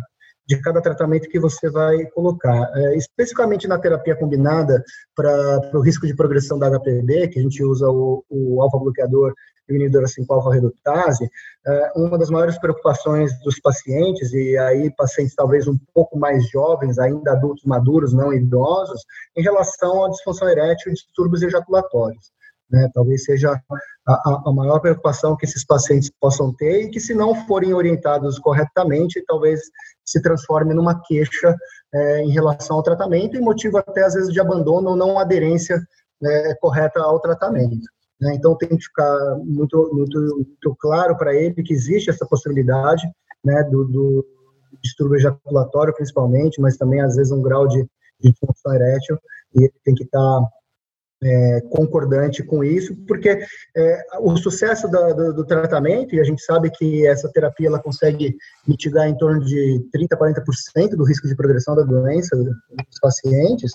de 0.49 0.59
cada 0.61 0.81
tratamento 0.81 1.29
que 1.29 1.39
você 1.39 1.69
vai 1.69 2.05
colocar. 2.07 2.71
É, 2.75 2.97
especificamente 2.97 3.67
na 3.67 3.77
terapia 3.77 4.15
combinada, 4.15 4.83
para 5.15 5.61
o 5.75 5.79
risco 5.79 6.07
de 6.07 6.15
progressão 6.15 6.57
da 6.57 6.71
HPV, 6.71 7.27
que 7.27 7.39
a 7.39 7.43
gente 7.43 7.63
usa 7.63 7.87
o, 7.87 8.25
o 8.27 8.59
alfa-bloqueador 8.59 9.31
e 9.69 9.73
o 9.73 9.75
inibidor 9.75 10.05
5-alfa-redutase, 10.05 11.29
é, 11.67 11.91
uma 11.95 12.17
das 12.17 12.31
maiores 12.31 12.57
preocupações 12.57 13.31
dos 13.43 13.59
pacientes, 13.59 14.33
e 14.33 14.57
aí 14.57 14.91
pacientes 14.97 15.35
talvez 15.35 15.67
um 15.67 15.77
pouco 15.93 16.17
mais 16.17 16.49
jovens, 16.49 16.97
ainda 16.97 17.33
adultos 17.33 17.63
maduros, 17.65 18.11
não 18.11 18.33
idosos, 18.33 19.03
em 19.37 19.43
relação 19.43 20.03
à 20.03 20.09
disfunção 20.09 20.49
erétil 20.49 20.91
e 20.91 20.95
distúrbios 20.95 21.43
ejaculatórios. 21.43 22.31
Né? 22.69 22.89
Talvez 22.93 23.23
seja 23.23 23.59
a, 24.07 24.41
a, 24.45 24.53
maior 24.53 24.79
preocupação 24.79 25.35
que 25.35 25.45
esses 25.45 25.65
pacientes 25.65 26.11
possam 26.19 26.53
ter 26.53 26.83
e 26.83 26.89
que, 26.89 26.99
se 26.99 27.13
não 27.13 27.33
forem 27.47 27.73
orientados 27.73 28.37
corretamente, 28.37 29.23
talvez 29.27 29.59
se 30.05 30.21
transforme 30.21 30.73
numa 30.73 31.01
queixa 31.01 31.55
é, 31.93 32.21
em 32.21 32.31
relação 32.31 32.77
ao 32.77 32.83
tratamento 32.83 33.35
e 33.35 33.41
motivo 33.41 33.77
até, 33.77 34.03
às 34.03 34.13
vezes, 34.13 34.31
de 34.31 34.39
abandono 34.39 34.91
ou 34.91 34.95
não 34.95 35.17
aderência 35.17 35.81
né, 36.21 36.55
correta 36.61 37.01
ao 37.01 37.19
tratamento. 37.19 37.85
Né? 38.21 38.35
Então, 38.35 38.55
tem 38.55 38.69
que 38.69 38.83
ficar 38.83 39.37
muito, 39.43 39.89
muito, 39.93 40.19
muito 40.19 40.75
claro 40.79 41.17
para 41.17 41.33
ele 41.33 41.63
que 41.63 41.73
existe 41.73 42.09
essa 42.09 42.25
possibilidade 42.25 43.09
né, 43.43 43.63
do, 43.63 43.85
do 43.85 44.25
distúrbio 44.83 45.17
ejaculatório, 45.17 45.93
principalmente, 45.93 46.61
mas 46.61 46.77
também, 46.77 47.01
às 47.01 47.15
vezes, 47.15 47.31
um 47.31 47.41
grau 47.41 47.67
de, 47.67 47.83
de 48.19 48.31
disfunção 48.31 48.73
erétil, 48.73 49.17
e 49.55 49.63
ele 49.63 49.73
tem 49.83 49.95
que 49.95 50.03
estar 50.03 50.19
tá 50.19 50.47
é, 51.21 51.61
concordante 51.69 52.43
com 52.43 52.63
isso, 52.63 52.95
porque 53.07 53.45
é, 53.75 54.01
o 54.21 54.37
sucesso 54.37 54.87
do, 54.87 55.33
do, 55.33 55.45
tratamento, 55.45 56.15
e 56.15 56.19
a 56.19 56.23
gente 56.23 56.41
sabe 56.41 56.69
que 56.71 57.05
essa 57.05 57.29
terapia 57.29 57.67
ela 57.67 57.81
consegue 57.81 58.37
mitigar 58.67 59.07
em 59.07 59.17
torno 59.17 59.43
de 59.43 59.85
30% 59.93 60.07
a 60.11 60.17
40% 60.17 60.89
do 60.95 61.03
risco 61.03 61.27
de 61.27 61.35
progressão 61.35 61.75
da 61.75 61.83
doença 61.83 62.35
dos 62.35 62.99
pacientes, 63.01 63.71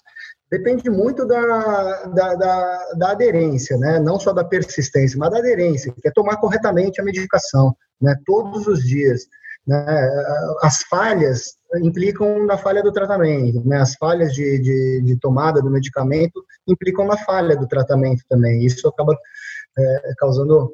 depende 0.50 0.88
muito 0.88 1.26
da, 1.26 2.04
da, 2.06 2.34
da, 2.34 2.92
da, 2.96 3.10
aderência, 3.10 3.76
né? 3.76 3.98
não 3.98 4.18
só 4.18 4.32
da 4.32 4.44
persistência, 4.44 5.18
mas 5.18 5.30
da 5.30 5.38
aderência, 5.38 5.92
que 6.00 6.08
é 6.08 6.12
tomar 6.12 6.36
corretamente 6.36 7.00
a 7.00 7.04
medicação, 7.04 7.76
né? 8.00 8.14
todos 8.24 8.66
os 8.66 8.82
dias. 8.82 9.26
Né? 9.66 9.84
As 10.62 10.82
falhas 10.82 11.56
implicam 11.76 12.44
na 12.46 12.56
falha 12.56 12.82
do 12.82 12.92
tratamento, 12.92 13.66
né? 13.66 13.78
As 13.78 13.94
falhas 13.94 14.32
de, 14.32 14.58
de, 14.58 15.02
de, 15.02 15.16
tomada 15.18 15.60
do 15.60 15.70
medicamento 15.70 16.44
implicam 16.68 17.06
na 17.06 17.16
falha 17.16 17.56
do 17.56 17.66
tratamento 17.66 18.22
também. 18.28 18.64
Isso 18.64 18.86
acaba 18.86 19.16
é, 19.76 20.14
causando 20.18 20.72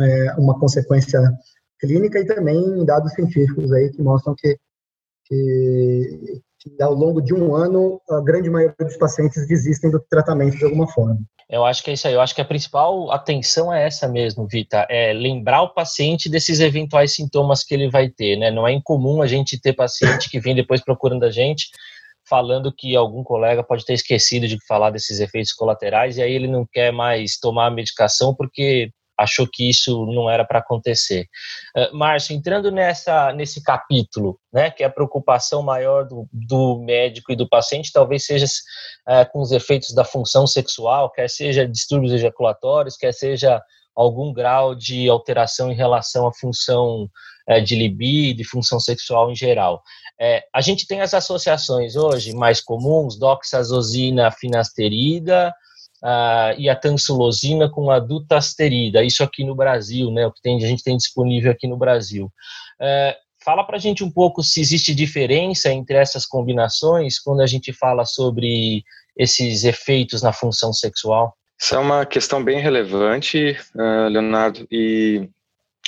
é, 0.00 0.34
uma 0.34 0.58
consequência 0.58 1.20
clínica 1.80 2.20
e 2.20 2.26
também 2.26 2.84
dados 2.84 3.12
científicos 3.12 3.72
aí 3.72 3.90
que 3.90 4.02
mostram 4.02 4.34
que, 4.36 4.56
que, 5.24 6.40
que 6.62 6.82
ao 6.82 6.94
longo 6.94 7.20
de 7.20 7.34
um 7.34 7.54
ano 7.54 8.00
a 8.08 8.20
grande 8.20 8.48
maioria 8.48 8.74
dos 8.78 8.96
pacientes 8.96 9.46
desistem 9.46 9.90
do 9.90 10.00
tratamento 10.08 10.56
de 10.56 10.64
alguma 10.64 10.86
forma. 10.88 11.18
Eu 11.50 11.64
acho 11.66 11.82
que 11.82 11.90
é 11.90 11.94
isso 11.94 12.08
aí. 12.08 12.14
Eu 12.14 12.20
acho 12.20 12.34
que 12.34 12.40
a 12.40 12.46
principal 12.46 13.10
atenção 13.10 13.72
é 13.72 13.86
essa 13.86 14.08
mesmo, 14.08 14.46
Vita. 14.46 14.86
É 14.88 15.12
lembrar 15.12 15.62
o 15.62 15.74
paciente 15.74 16.30
desses 16.30 16.60
eventuais 16.60 17.14
sintomas 17.14 17.62
que 17.62 17.74
ele 17.74 17.90
vai 17.90 18.08
ter, 18.08 18.36
né? 18.36 18.50
Não 18.50 18.66
é 18.66 18.72
incomum 18.72 19.20
a 19.20 19.26
gente 19.26 19.60
ter 19.60 19.74
paciente 19.74 20.30
que 20.30 20.40
vem 20.40 20.54
depois 20.54 20.80
procurando 20.80 21.24
a 21.24 21.30
gente 21.30 21.66
falando 22.28 22.72
que 22.72 22.94
algum 22.94 23.22
colega 23.22 23.64
pode 23.64 23.84
ter 23.84 23.94
esquecido 23.94 24.46
de 24.46 24.56
falar 24.66 24.90
desses 24.90 25.20
efeitos 25.20 25.52
colaterais 25.52 26.16
e 26.16 26.22
aí 26.22 26.32
ele 26.32 26.46
não 26.46 26.66
quer 26.70 26.92
mais 26.92 27.36
tomar 27.36 27.66
a 27.66 27.70
medicação 27.70 28.34
porque 28.34 28.90
achou 29.18 29.46
que 29.50 29.68
isso 29.68 30.06
não 30.06 30.28
era 30.28 30.44
para 30.44 30.58
acontecer. 30.58 31.26
Uh, 31.76 31.96
Márcio, 31.96 32.34
entrando 32.34 32.70
nessa, 32.70 33.32
nesse 33.32 33.62
capítulo, 33.62 34.38
né, 34.52 34.70
que 34.70 34.82
é 34.82 34.86
a 34.86 34.90
preocupação 34.90 35.62
maior 35.62 36.06
do, 36.06 36.28
do 36.32 36.78
médico 36.80 37.32
e 37.32 37.36
do 37.36 37.48
paciente, 37.48 37.92
talvez 37.92 38.24
seja 38.24 38.46
uh, 38.46 39.30
com 39.32 39.40
os 39.40 39.52
efeitos 39.52 39.94
da 39.94 40.04
função 40.04 40.46
sexual, 40.46 41.10
quer 41.10 41.28
seja 41.28 41.66
distúrbios 41.66 42.12
ejaculatórios, 42.12 42.96
quer 42.96 43.12
seja 43.12 43.62
algum 43.94 44.32
grau 44.32 44.74
de 44.74 45.08
alteração 45.08 45.70
em 45.70 45.74
relação 45.74 46.26
à 46.26 46.32
função 46.32 47.08
uh, 47.48 47.62
de 47.62 47.76
libido 47.76 48.40
e 48.40 48.46
função 48.46 48.80
sexual 48.80 49.30
em 49.30 49.36
geral. 49.36 49.82
a 50.54 50.60
gente 50.60 50.86
tem 50.86 51.00
as 51.00 51.14
associações 51.14 51.96
hoje 51.96 52.32
mais 52.32 52.60
comuns, 52.60 53.18
doxazosina 53.18 54.30
finasterida, 54.30 55.52
uh, 56.02 56.58
e 56.58 56.68
a 56.68 56.76
tansulosina 56.76 57.70
com 57.70 57.90
a 57.90 57.98
dutasterida, 57.98 59.04
isso 59.04 59.22
aqui 59.22 59.44
no 59.44 59.54
Brasil, 59.54 60.10
né, 60.10 60.26
o 60.26 60.32
que 60.32 60.42
tem, 60.42 60.56
a 60.56 60.66
gente 60.66 60.82
tem 60.82 60.96
disponível 60.96 61.52
aqui 61.52 61.68
no 61.68 61.76
Brasil. 61.76 62.26
Uh, 62.80 63.14
fala 63.44 63.64
para 63.64 63.76
a 63.76 63.80
gente 63.80 64.04
um 64.04 64.10
pouco 64.10 64.42
se 64.42 64.60
existe 64.60 64.94
diferença 64.94 65.72
entre 65.72 65.96
essas 65.96 66.26
combinações 66.26 67.18
quando 67.18 67.40
a 67.40 67.46
gente 67.46 67.72
fala 67.72 68.04
sobre 68.04 68.82
esses 69.16 69.64
efeitos 69.64 70.22
na 70.22 70.32
função 70.32 70.72
sexual. 70.72 71.34
Isso 71.60 71.74
é 71.74 71.78
uma 71.78 72.04
questão 72.04 72.42
bem 72.42 72.58
relevante, 72.58 73.56
uh, 73.76 74.08
Leonardo, 74.08 74.66
e 74.70 75.28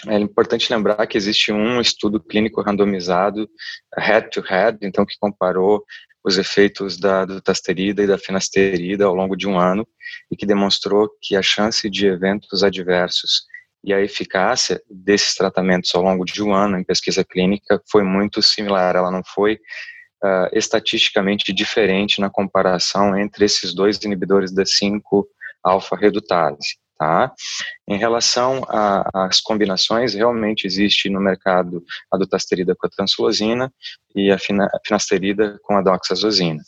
é 0.07 0.18
importante 0.18 0.72
lembrar 0.72 1.07
que 1.07 1.16
existe 1.16 1.53
um 1.53 1.81
estudo 1.81 2.20
clínico 2.20 2.61
randomizado, 2.61 3.48
head-to-head, 3.96 4.77
-head, 4.77 4.79
então 4.83 5.07
que 5.07 5.16
comparou 5.18 5.83
os 6.24 6.38
efeitos 6.38 6.98
da 6.98 7.24
dutasterida 7.24 8.02
e 8.02 8.06
da 8.06 8.16
finasterida 8.16 9.04
ao 9.04 9.14
longo 9.14 9.37
de 9.37 9.46
um 9.46 9.58
ano 9.58 9.87
e 10.30 10.37
que 10.37 10.46
demonstrou 10.46 11.10
que 11.20 11.37
a 11.37 11.42
chance 11.42 11.90
de 11.90 12.06
eventos 12.06 12.64
adversos 12.64 13.42
e 13.84 13.92
a 13.92 14.00
eficácia 14.00 14.80
desses 14.88 15.34
tratamentos 15.34 15.94
ao 15.94 16.02
longo 16.02 16.24
de 16.24 16.42
um 16.42 16.54
ano 16.54 16.78
em 16.78 16.84
pesquisa 16.84 17.22
clínica 17.22 17.82
foi 17.90 18.02
muito 18.02 18.40
similar. 18.40 18.96
Ela 18.96 19.10
não 19.10 19.22
foi 19.22 19.54
uh, 19.54 20.48
estatisticamente 20.54 21.52
diferente 21.52 22.18
na 22.18 22.30
comparação 22.30 23.14
entre 23.18 23.44
esses 23.44 23.74
dois 23.74 24.02
inibidores 24.02 24.54
da 24.54 24.62
5-alfa-redutase. 24.62 26.78
Tá? 26.96 27.33
Em 27.88 27.98
relação 27.98 28.62
às 29.12 29.40
combinações, 29.40 30.14
realmente 30.14 30.66
existe 30.66 31.11
no 31.11 31.20
mercado 31.20 31.83
a 32.11 32.16
dutasterida 32.16 32.74
com 32.76 32.87
a 32.87 32.90
tansulosina 32.90 33.72
e 34.14 34.30
a 34.30 34.38
finasterida 34.85 35.59
com 35.64 35.76
a 35.76 35.83
doxazosina. 35.83 36.62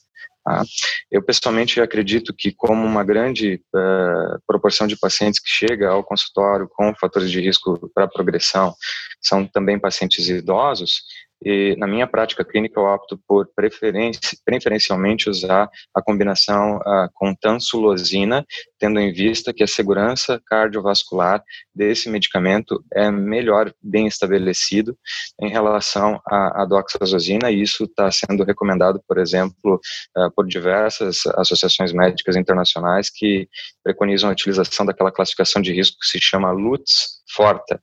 Tá? 0.45 0.65
Eu 1.11 1.23
pessoalmente 1.23 1.81
acredito 1.81 2.33
que 2.33 2.53
como 2.53 2.85
uma 2.85 3.03
grande 3.03 3.61
uh, 3.75 4.41
proporção 4.47 4.87
de 4.87 4.97
pacientes 4.97 5.41
que 5.41 5.49
chega 5.49 5.91
ao 5.91 6.05
consultório 6.05 6.69
com 6.69 6.95
fatores 6.95 7.31
de 7.31 7.41
risco 7.41 7.91
para 7.95 8.07
progressão 8.07 8.75
são 9.21 9.45
também 9.45 9.79
pacientes 9.79 10.29
idosos, 10.29 11.03
e 11.45 11.77
na 11.77 11.87
minha 11.87 12.07
prática 12.07 12.45
clínica 12.45 12.81
eu 12.81 12.85
opto 12.85 13.21
por 13.27 13.49
preferencialmente 13.55 15.29
usar 15.29 15.69
a 15.95 16.03
combinação 16.03 16.79
uh, 16.79 17.09
com 17.13 17.35
tansulosina, 17.35 18.45
tendo 18.79 18.99
em 18.99 19.13
vista 19.13 19.53
que 19.53 19.63
a 19.63 19.67
segurança 19.67 20.41
cardiovascular 20.47 21.43
desse 21.75 22.09
medicamento 22.09 22.83
é 22.93 23.11
melhor, 23.11 23.73
bem 23.83 24.07
estabelecido 24.07 24.97
em 25.41 25.51
relação 25.51 26.21
à, 26.27 26.63
à 26.63 26.65
doxazosina, 26.65 27.51
e 27.51 27.61
isso 27.61 27.85
está 27.85 28.11
sendo 28.11 28.45
recomendado, 28.45 29.03
por 29.07 29.19
exemplo, 29.19 29.81
uh, 30.17 30.31
por 30.35 30.47
diversas 30.47 31.27
associações 31.37 31.93
médicas 31.93 32.37
internacionais 32.37 33.11
que 33.11 33.49
preconizam 33.85 34.31
a 34.31 34.33
utilização 34.33 34.87
daquela 34.87 35.13
classificação 35.13 35.61
de 35.61 35.73
risco 35.73 35.99
que 36.01 36.07
se 36.07 36.21
chama 36.21 36.51
LUTS 36.51 37.23
FORTA. 37.35 37.81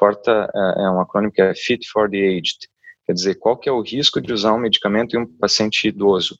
Uh, 0.00 0.80
é 0.80 0.90
um 0.90 1.00
acrônimo 1.00 1.32
que 1.32 1.40
é 1.40 1.54
Fit 1.54 1.86
for 1.88 2.10
the 2.10 2.18
Aged, 2.18 2.58
Quer 3.06 3.12
dizer, 3.12 3.34
qual 3.36 3.56
que 3.56 3.68
é 3.68 3.72
o 3.72 3.82
risco 3.82 4.20
de 4.20 4.32
usar 4.32 4.52
um 4.54 4.58
medicamento 4.58 5.14
em 5.14 5.20
um 5.20 5.26
paciente 5.26 5.88
idoso? 5.88 6.38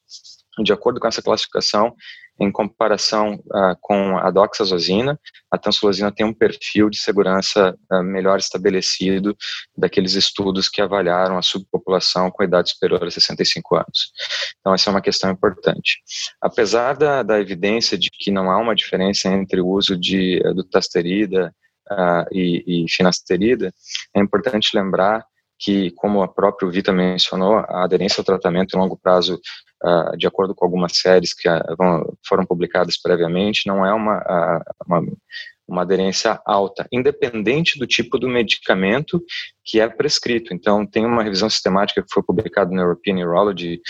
De 0.62 0.72
acordo 0.72 1.00
com 1.00 1.08
essa 1.08 1.22
classificação, 1.22 1.94
em 2.38 2.50
comparação 2.50 3.34
uh, 3.34 3.76
com 3.80 4.18
a 4.18 4.30
doxazosina, 4.30 5.18
a 5.50 5.58
tansulosina 5.58 6.10
tem 6.10 6.26
um 6.26 6.34
perfil 6.34 6.90
de 6.90 6.98
segurança 6.98 7.76
uh, 7.92 8.02
melhor 8.02 8.38
estabelecido 8.38 9.36
daqueles 9.76 10.14
estudos 10.14 10.68
que 10.68 10.82
avaliaram 10.82 11.38
a 11.38 11.42
subpopulação 11.42 12.30
com 12.30 12.42
idade 12.42 12.70
superior 12.70 13.04
a 13.04 13.10
65 13.10 13.76
anos. 13.76 14.12
Então, 14.58 14.74
essa 14.74 14.90
é 14.90 14.92
uma 14.92 15.02
questão 15.02 15.30
importante. 15.30 16.00
Apesar 16.40 16.96
da, 16.96 17.22
da 17.22 17.40
evidência 17.40 17.96
de 17.96 18.10
que 18.10 18.30
não 18.30 18.50
há 18.50 18.58
uma 18.58 18.74
diferença 18.74 19.28
entre 19.28 19.60
o 19.60 19.68
uso 19.68 19.96
de 19.96 20.42
uh, 20.44 20.54
dutasterida 20.54 21.54
uh, 21.90 22.26
e, 22.32 22.84
e 22.84 22.90
finasterida, 22.90 23.72
é 24.14 24.20
importante 24.20 24.70
lembrar 24.74 25.24
que, 25.58 25.90
como 25.92 26.22
a 26.22 26.28
própria 26.28 26.70
Vita 26.70 26.92
mencionou, 26.92 27.56
a 27.56 27.84
aderência 27.84 28.20
ao 28.20 28.24
tratamento 28.24 28.74
em 28.74 28.78
longo 28.78 28.96
prazo, 28.96 29.40
uh, 29.84 30.16
de 30.16 30.26
acordo 30.26 30.54
com 30.54 30.64
algumas 30.64 30.96
séries 30.96 31.32
que 31.34 31.48
uh, 31.48 31.76
vão, 31.78 32.16
foram 32.26 32.44
publicadas 32.44 33.00
previamente, 33.00 33.66
não 33.66 33.84
é 33.84 33.92
uma, 33.92 34.18
uh, 34.18 34.62
uma, 34.86 35.02
uma, 35.66 35.82
aderência 35.82 36.40
alta, 36.44 36.86
independente 36.92 37.78
do 37.78 37.86
tipo 37.86 38.18
do 38.18 38.28
medicamento 38.28 39.22
que 39.64 39.80
é 39.80 39.88
prescrito. 39.88 40.52
Então, 40.52 40.86
tem 40.86 41.06
uma 41.06 41.22
revisão 41.22 41.48
sistemática 41.48 42.02
que 42.02 42.12
foi 42.12 42.22
publicada 42.22 42.70
no 42.70 42.80
European 42.80 43.14
Neurology 43.14 43.80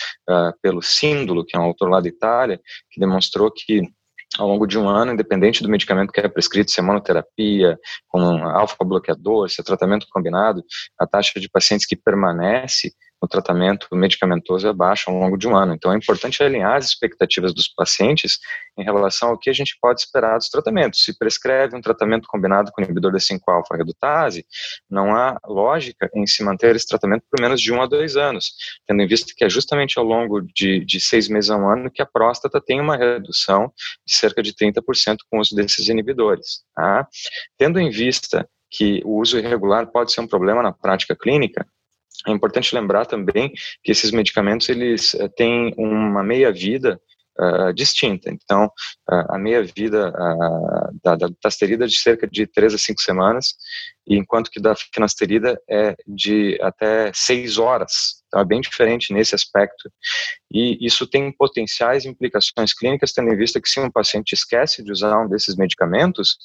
pelo 0.63 0.81
Síndolo, 0.81 1.45
que 1.45 1.57
é 1.57 1.59
um 1.59 1.65
autor 1.65 1.91
lá 1.91 2.01
da 2.01 2.09
Itália, 2.09 2.61
que 2.91 3.01
demonstrou 3.01 3.51
que 3.51 3.83
ao 4.39 4.49
longo 4.49 4.67
de 4.67 4.79
um 4.79 4.89
ano, 4.89 5.13
independente 5.13 5.63
do 5.63 5.69
medicamento 5.69 6.13
que 6.13 6.21
é 6.21 6.29
prescrito, 6.29 6.71
se 6.71 6.81
é 6.81 6.83
monoterapia, 6.83 7.79
com 8.09 8.21
um 8.21 8.49
alfa-bloqueador, 8.49 9.49
se 9.49 9.61
é 9.61 9.65
tratamento 9.65 10.07
combinado, 10.11 10.63
a 10.99 11.07
taxa 11.07 11.39
de 11.39 11.49
pacientes 11.49 11.87
que 11.87 11.97
permanece 11.97 12.93
no 13.25 13.29
tratamento 13.29 13.89
medicamentoso 13.93 14.69
é 14.69 14.73
baixa 14.73 15.11
ao 15.11 15.17
longo 15.17 15.39
de 15.39 15.49
um 15.49 15.57
ano. 15.57 15.73
Então 15.73 15.93
é 15.93 15.97
importante 15.97 16.43
alinhar 16.43 16.77
as 16.77 16.89
expectativas 16.89 17.55
dos 17.55 17.67
pacientes 17.69 18.39
em 18.77 18.85
relação 18.85 19.31
ao 19.31 19.39
que 19.39 19.49
a 19.49 19.53
gente 19.53 19.77
pode 19.81 20.01
esperar 20.01 20.37
dos 20.37 20.51
tratamentos. 20.51 21.03
Se 21.03 21.17
prescreve 21.17 21.75
um 21.75 21.81
tratamento 21.81 22.29
combinado 22.29 22.71
com 22.71 22.83
inibidor 22.83 23.13
da 23.13 23.19
5-alfa 23.19 23.77
redutase, 23.77 24.45
não 24.91 25.17
há 25.17 25.39
lógica 25.47 26.11
em 26.15 26.27
se 26.27 26.45
manter 26.45 26.77
esse 26.77 26.87
tratamento 26.87 27.25
por 27.31 27.41
menos 27.41 27.63
de 27.63 27.73
um 27.73 27.81
a 27.81 27.87
dois 27.87 28.15
anos, 28.15 28.53
tendo 28.87 29.01
em 29.01 29.07
vista 29.07 29.33
que 29.35 29.45
é 29.45 29.49
justamente 29.49 29.99
ao 29.99 30.05
longo 30.05 30.43
de, 30.43 30.85
de 30.85 31.01
seis 31.01 31.27
meses 31.27 31.49
a 31.49 31.57
um 31.57 31.67
ano 31.67 31.91
que 31.91 32.03
a 32.03 32.07
próstata 32.07 32.61
tem 32.61 32.79
uma 32.79 32.97
redução 32.97 33.73
de 34.07 34.15
cerca 34.15 34.43
de 34.43 34.53
30% 34.53 35.17
com 35.31 35.39
o 35.39 35.41
uso 35.41 35.55
desses 35.55 35.89
inibidores. 35.89 36.63
Tá? 36.75 37.09
Tendo 37.57 37.81
em 37.81 37.89
vista 37.89 38.47
que 38.71 39.01
o 39.05 39.21
uso 39.21 39.39
irregular 39.39 39.87
pode 39.87 40.13
ser 40.13 40.21
um 40.21 40.27
problema 40.27 40.63
na 40.63 40.73
prática 40.73 41.15
clínica, 41.15 41.65
é 42.27 42.31
importante 42.31 42.75
lembrar 42.75 43.07
também 43.07 43.53
que 43.83 43.93
esses 43.93 44.11
medicamentos 44.11 44.69
eles 44.69 45.15
eh, 45.15 45.29
têm 45.29 45.75
uma 45.77 46.23
meia-vida 46.23 47.01
uh, 47.39 47.73
distinta. 47.75 48.31
Então, 48.31 48.67
uh, 49.11 49.35
a 49.35 49.39
meia-vida 49.39 50.11
uh, 50.11 50.99
da, 51.03 51.17
da 51.17 51.29
tasterida 51.41 51.85
é 51.85 51.89
de 51.89 51.97
cerca 51.97 52.27
de 52.27 52.47
3 52.47 52.75
a 52.75 52.79
5 52.79 53.01
semanas, 53.01 53.55
enquanto 54.07 54.51
que 54.51 54.61
da 54.61 54.75
finasterida 54.77 55.61
é 55.69 55.97
de 56.07 56.59
até 56.63 57.11
6 57.13 57.59
horas. 57.59 58.24
Então, 58.35 58.43
é 58.43 58.45
bem 58.45 58.61
diferente 58.61 59.13
nesse 59.13 59.35
aspecto. 59.35 59.89
E 60.53 60.85
isso 60.85 61.07
tem 61.07 61.31
potenciais 61.31 62.05
implicações 62.05 62.75
clínicas, 62.75 63.13
tendo 63.13 63.33
em 63.33 63.37
vista 63.37 63.61
que 63.61 63.69
se 63.69 63.79
um 63.79 63.91
paciente 63.91 64.33
esquece 64.33 64.83
de 64.83 64.91
usar 64.91 65.25
um 65.25 65.29
desses 65.29 65.55
medicamentos, 65.55 66.37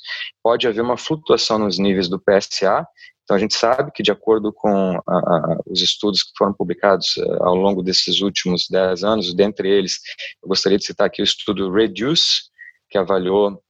pode 0.44 0.68
haver 0.68 0.82
uma 0.82 0.98
flutuação 0.98 1.58
nos 1.58 1.80
níveis 1.80 2.08
do 2.08 2.20
PSA 2.20 2.86
então, 3.30 3.38
a 3.38 3.40
gente 3.40 3.54
sabe 3.54 3.92
que, 3.92 4.02
de 4.02 4.12
acordo 4.12 4.52
com 4.52 5.00
a, 5.08 5.14
a, 5.14 5.58
os 5.68 5.84
estudos 5.84 6.24
que 6.24 6.32
foram 6.36 6.52
publicados 6.52 7.16
uh, 7.18 7.44
ao 7.44 7.54
longo 7.54 7.84
desses 7.84 8.22
últimos 8.22 8.66
10 8.68 9.04
anos, 9.04 9.36
dentre 9.36 9.70
eles, 9.70 10.00
eu 10.42 10.50
gostaria 10.50 10.80
de 10.80 10.84
citar 10.84 11.06
aqui 11.06 11.22
o 11.22 11.24
estudo 11.24 11.72
REDUCE, 11.72 12.50
que 12.90 12.98
avaliou 12.98 13.62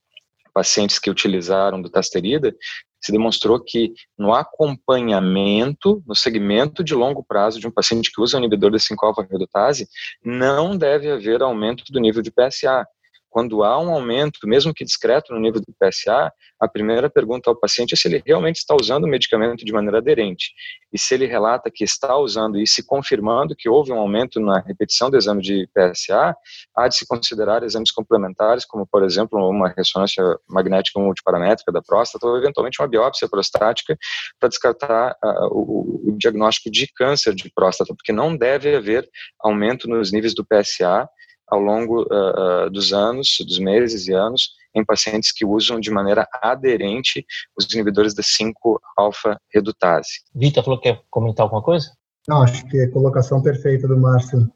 pacientes 0.54 0.98
que 0.98 1.10
utilizaram 1.10 1.82
do 1.82 1.90
Tasterida, 1.90 2.56
se 3.00 3.10
demonstrou 3.12 3.58
que 3.58 3.92
no 4.18 4.34
acompanhamento, 4.34 6.02
no 6.06 6.14
segmento 6.14 6.84
de 6.84 6.94
longo 6.94 7.24
prazo 7.24 7.58
de 7.58 7.66
um 7.66 7.70
paciente 7.70 8.12
que 8.12 8.20
usa 8.20 8.36
o 8.36 8.40
inibidor 8.40 8.70
da 8.70 8.78
5-alfa-redutase, 8.78 9.88
não 10.24 10.76
deve 10.76 11.10
haver 11.10 11.42
aumento 11.42 11.84
do 11.90 12.00
nível 12.00 12.22
de 12.22 12.30
PSA 12.30 12.86
quando 13.30 13.62
há 13.62 13.80
um 13.80 13.90
aumento, 13.90 14.40
mesmo 14.44 14.74
que 14.74 14.84
discreto, 14.84 15.32
no 15.32 15.40
nível 15.40 15.60
do 15.60 15.72
PSA, 15.78 16.32
a 16.60 16.68
primeira 16.68 17.08
pergunta 17.08 17.48
ao 17.48 17.56
paciente 17.56 17.94
é 17.94 17.96
se 17.96 18.08
ele 18.08 18.22
realmente 18.26 18.56
está 18.56 18.74
usando 18.78 19.04
o 19.04 19.08
medicamento 19.08 19.64
de 19.64 19.72
maneira 19.72 19.98
aderente. 19.98 20.52
E 20.92 20.98
se 20.98 21.14
ele 21.14 21.26
relata 21.26 21.70
que 21.72 21.84
está 21.84 22.18
usando 22.18 22.58
e 22.58 22.66
se 22.66 22.84
confirmando 22.84 23.54
que 23.56 23.68
houve 23.68 23.92
um 23.92 23.98
aumento 23.98 24.40
na 24.40 24.58
repetição 24.58 25.08
do 25.08 25.16
exame 25.16 25.40
de 25.40 25.68
PSA, 25.72 26.34
há 26.76 26.88
de 26.88 26.96
se 26.96 27.06
considerar 27.06 27.62
exames 27.62 27.92
complementares, 27.92 28.66
como, 28.66 28.84
por 28.86 29.04
exemplo, 29.04 29.38
uma 29.48 29.68
ressonância 29.68 30.22
magnética 30.48 30.98
multiparamétrica 30.98 31.70
da 31.70 31.80
próstata 31.80 32.26
ou, 32.26 32.36
eventualmente, 32.36 32.82
uma 32.82 32.88
biópsia 32.88 33.28
prostática 33.28 33.96
para 34.38 34.48
descartar 34.48 35.16
uh, 35.24 35.48
o, 35.52 36.10
o 36.10 36.18
diagnóstico 36.18 36.70
de 36.70 36.88
câncer 36.92 37.34
de 37.34 37.50
próstata, 37.54 37.94
porque 37.94 38.12
não 38.12 38.36
deve 38.36 38.74
haver 38.74 39.08
aumento 39.40 39.88
nos 39.88 40.10
níveis 40.12 40.34
do 40.34 40.44
PSA 40.44 41.08
ao 41.50 41.60
longo 41.60 42.02
uh, 42.02 42.66
uh, 42.66 42.70
dos 42.70 42.92
anos, 42.92 43.36
dos 43.46 43.58
meses 43.58 44.06
e 44.06 44.12
anos, 44.12 44.50
em 44.74 44.84
pacientes 44.84 45.32
que 45.32 45.44
usam 45.44 45.80
de 45.80 45.90
maneira 45.90 46.26
aderente 46.40 47.24
os 47.56 47.72
inibidores 47.72 48.14
da 48.14 48.22
5-alfa-redutase. 48.22 50.20
Vitor 50.34 50.64
falou 50.64 50.80
que 50.80 50.92
quer 50.92 51.02
comentar 51.10 51.44
alguma 51.44 51.62
coisa? 51.62 51.90
Não, 52.28 52.42
acho 52.42 52.64
que 52.68 52.78
é 52.78 52.84
a 52.84 52.90
colocação 52.90 53.42
perfeita 53.42 53.88
do 53.88 53.98
Márcio 53.98 54.48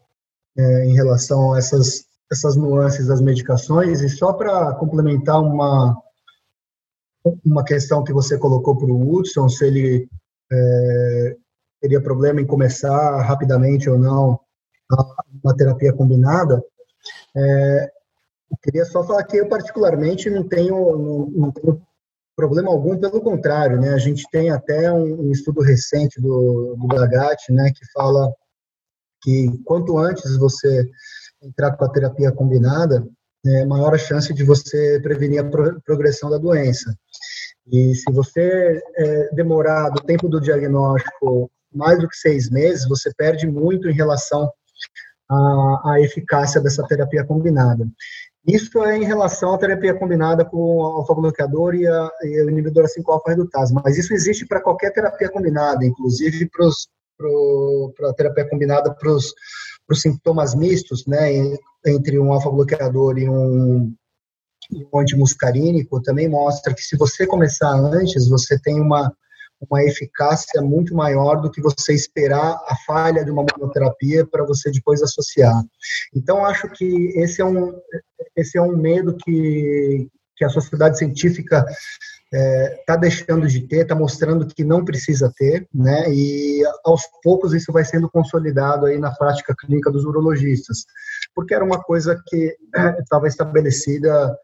é, 0.56 0.84
em 0.86 0.94
relação 0.94 1.52
a 1.52 1.58
essas, 1.58 2.04
essas 2.30 2.56
nuances 2.56 3.08
das 3.08 3.20
medicações. 3.20 4.00
E 4.00 4.08
só 4.08 4.32
para 4.32 4.74
complementar 4.74 5.40
uma, 5.40 6.00
uma 7.44 7.64
questão 7.64 8.04
que 8.04 8.12
você 8.12 8.38
colocou 8.38 8.76
para 8.76 8.92
o 8.92 9.14
Hudson, 9.14 9.48
se 9.48 9.66
ele 9.66 10.08
é, 10.52 11.36
teria 11.80 12.00
problema 12.00 12.40
em 12.40 12.46
começar 12.46 13.20
rapidamente 13.22 13.90
ou 13.90 13.98
não 13.98 14.38
uma 15.42 15.56
terapia 15.56 15.92
combinada, 15.92 16.62
é, 17.36 17.90
queria 18.62 18.84
só 18.84 19.04
falar 19.04 19.24
que 19.24 19.36
eu 19.36 19.48
particularmente 19.48 20.30
não 20.30 20.46
tenho, 20.46 20.74
não, 20.96 21.26
não 21.30 21.52
tenho 21.52 21.82
problema 22.36 22.70
algum, 22.70 22.96
pelo 22.98 23.20
contrário, 23.20 23.80
né? 23.80 23.90
A 23.94 23.98
gente 23.98 24.26
tem 24.30 24.50
até 24.50 24.90
um, 24.92 25.28
um 25.28 25.30
estudo 25.30 25.60
recente 25.60 26.20
do, 26.20 26.76
do 26.76 26.86
Gagat, 26.86 27.50
né, 27.50 27.70
que 27.74 27.84
fala 27.92 28.32
que 29.22 29.48
quanto 29.64 29.98
antes 29.98 30.36
você 30.36 30.88
entrar 31.42 31.76
com 31.76 31.84
a 31.84 31.88
terapia 31.90 32.32
combinada, 32.32 33.06
é 33.46 33.64
maior 33.64 33.94
a 33.94 33.98
chance 33.98 34.32
de 34.32 34.42
você 34.42 34.98
prevenir 35.02 35.40
a 35.40 35.44
pro, 35.44 35.80
progressão 35.82 36.30
da 36.30 36.38
doença. 36.38 36.94
E 37.70 37.94
se 37.94 38.10
você 38.12 38.82
é, 38.96 39.34
demorar 39.34 39.90
do 39.90 40.02
tempo 40.02 40.28
do 40.28 40.40
diagnóstico 40.40 41.50
mais 41.72 41.98
do 41.98 42.08
que 42.08 42.16
seis 42.16 42.50
meses, 42.50 42.88
você 42.88 43.12
perde 43.14 43.46
muito 43.46 43.88
em 43.88 43.94
relação 43.94 44.50
a, 45.30 45.92
a 45.92 46.00
eficácia 46.00 46.60
dessa 46.60 46.86
terapia 46.86 47.24
combinada. 47.24 47.86
Isso 48.46 48.84
é 48.84 48.98
em 48.98 49.04
relação 49.04 49.54
à 49.54 49.58
terapia 49.58 49.94
combinada 49.94 50.44
com 50.44 50.58
o 50.58 50.82
alfa-bloqueador 50.82 51.74
e, 51.74 51.86
a, 51.86 52.10
e 52.24 52.42
o 52.42 52.50
inibidor 52.50 52.84
5-alfa-redutase, 52.84 53.72
mas 53.72 53.96
isso 53.96 54.12
existe 54.12 54.46
para 54.46 54.60
qualquer 54.60 54.92
terapia 54.92 55.30
combinada, 55.30 55.84
inclusive 55.84 56.50
para 56.50 58.10
a 58.10 58.12
terapia 58.12 58.48
combinada 58.48 58.94
para 58.94 59.10
os 59.10 59.32
sintomas 59.94 60.54
mistos, 60.54 61.06
né, 61.06 61.30
entre 61.86 62.18
um 62.18 62.32
alfa-bloqueador 62.34 63.18
e 63.18 63.28
um, 63.28 63.94
um 64.92 64.98
antimuscarínico, 64.98 66.02
também 66.02 66.28
mostra 66.28 66.74
que 66.74 66.82
se 66.82 66.98
você 66.98 67.26
começar 67.26 67.72
antes, 67.72 68.28
você 68.28 68.58
tem 68.60 68.78
uma 68.78 69.10
uma 69.68 69.82
eficácia 69.82 70.60
muito 70.62 70.94
maior 70.94 71.40
do 71.40 71.50
que 71.50 71.60
você 71.60 71.92
esperar 71.94 72.52
a 72.66 72.76
falha 72.86 73.24
de 73.24 73.30
uma 73.30 73.44
monoterapia 73.44 74.26
para 74.26 74.44
você 74.44 74.70
depois 74.70 75.02
associar. 75.02 75.62
Então, 76.14 76.44
acho 76.44 76.68
que 76.70 77.12
esse 77.16 77.40
é 77.40 77.44
um, 77.44 77.72
esse 78.36 78.58
é 78.58 78.62
um 78.62 78.76
medo 78.76 79.16
que, 79.16 80.08
que 80.36 80.44
a 80.44 80.48
sociedade 80.48 80.98
científica 80.98 81.64
está 82.34 82.34
é, 82.34 82.82
tá 82.86 82.96
deixando 82.96 83.46
de 83.46 83.60
ter, 83.66 83.82
está 83.82 83.94
mostrando 83.94 84.46
que 84.46 84.64
não 84.64 84.84
precisa 84.84 85.32
ter, 85.36 85.68
né? 85.72 86.12
E 86.12 86.62
aos 86.84 87.02
poucos 87.22 87.52
isso 87.52 87.72
vai 87.72 87.84
sendo 87.84 88.10
consolidado 88.10 88.86
aí 88.86 88.98
na 88.98 89.12
prática 89.12 89.54
clínica 89.56 89.90
dos 89.90 90.04
urologistas, 90.04 90.84
porque 91.34 91.54
era 91.54 91.64
uma 91.64 91.82
coisa 91.82 92.20
que 92.26 92.56
estava 92.98 93.28
estabelecida, 93.28 94.36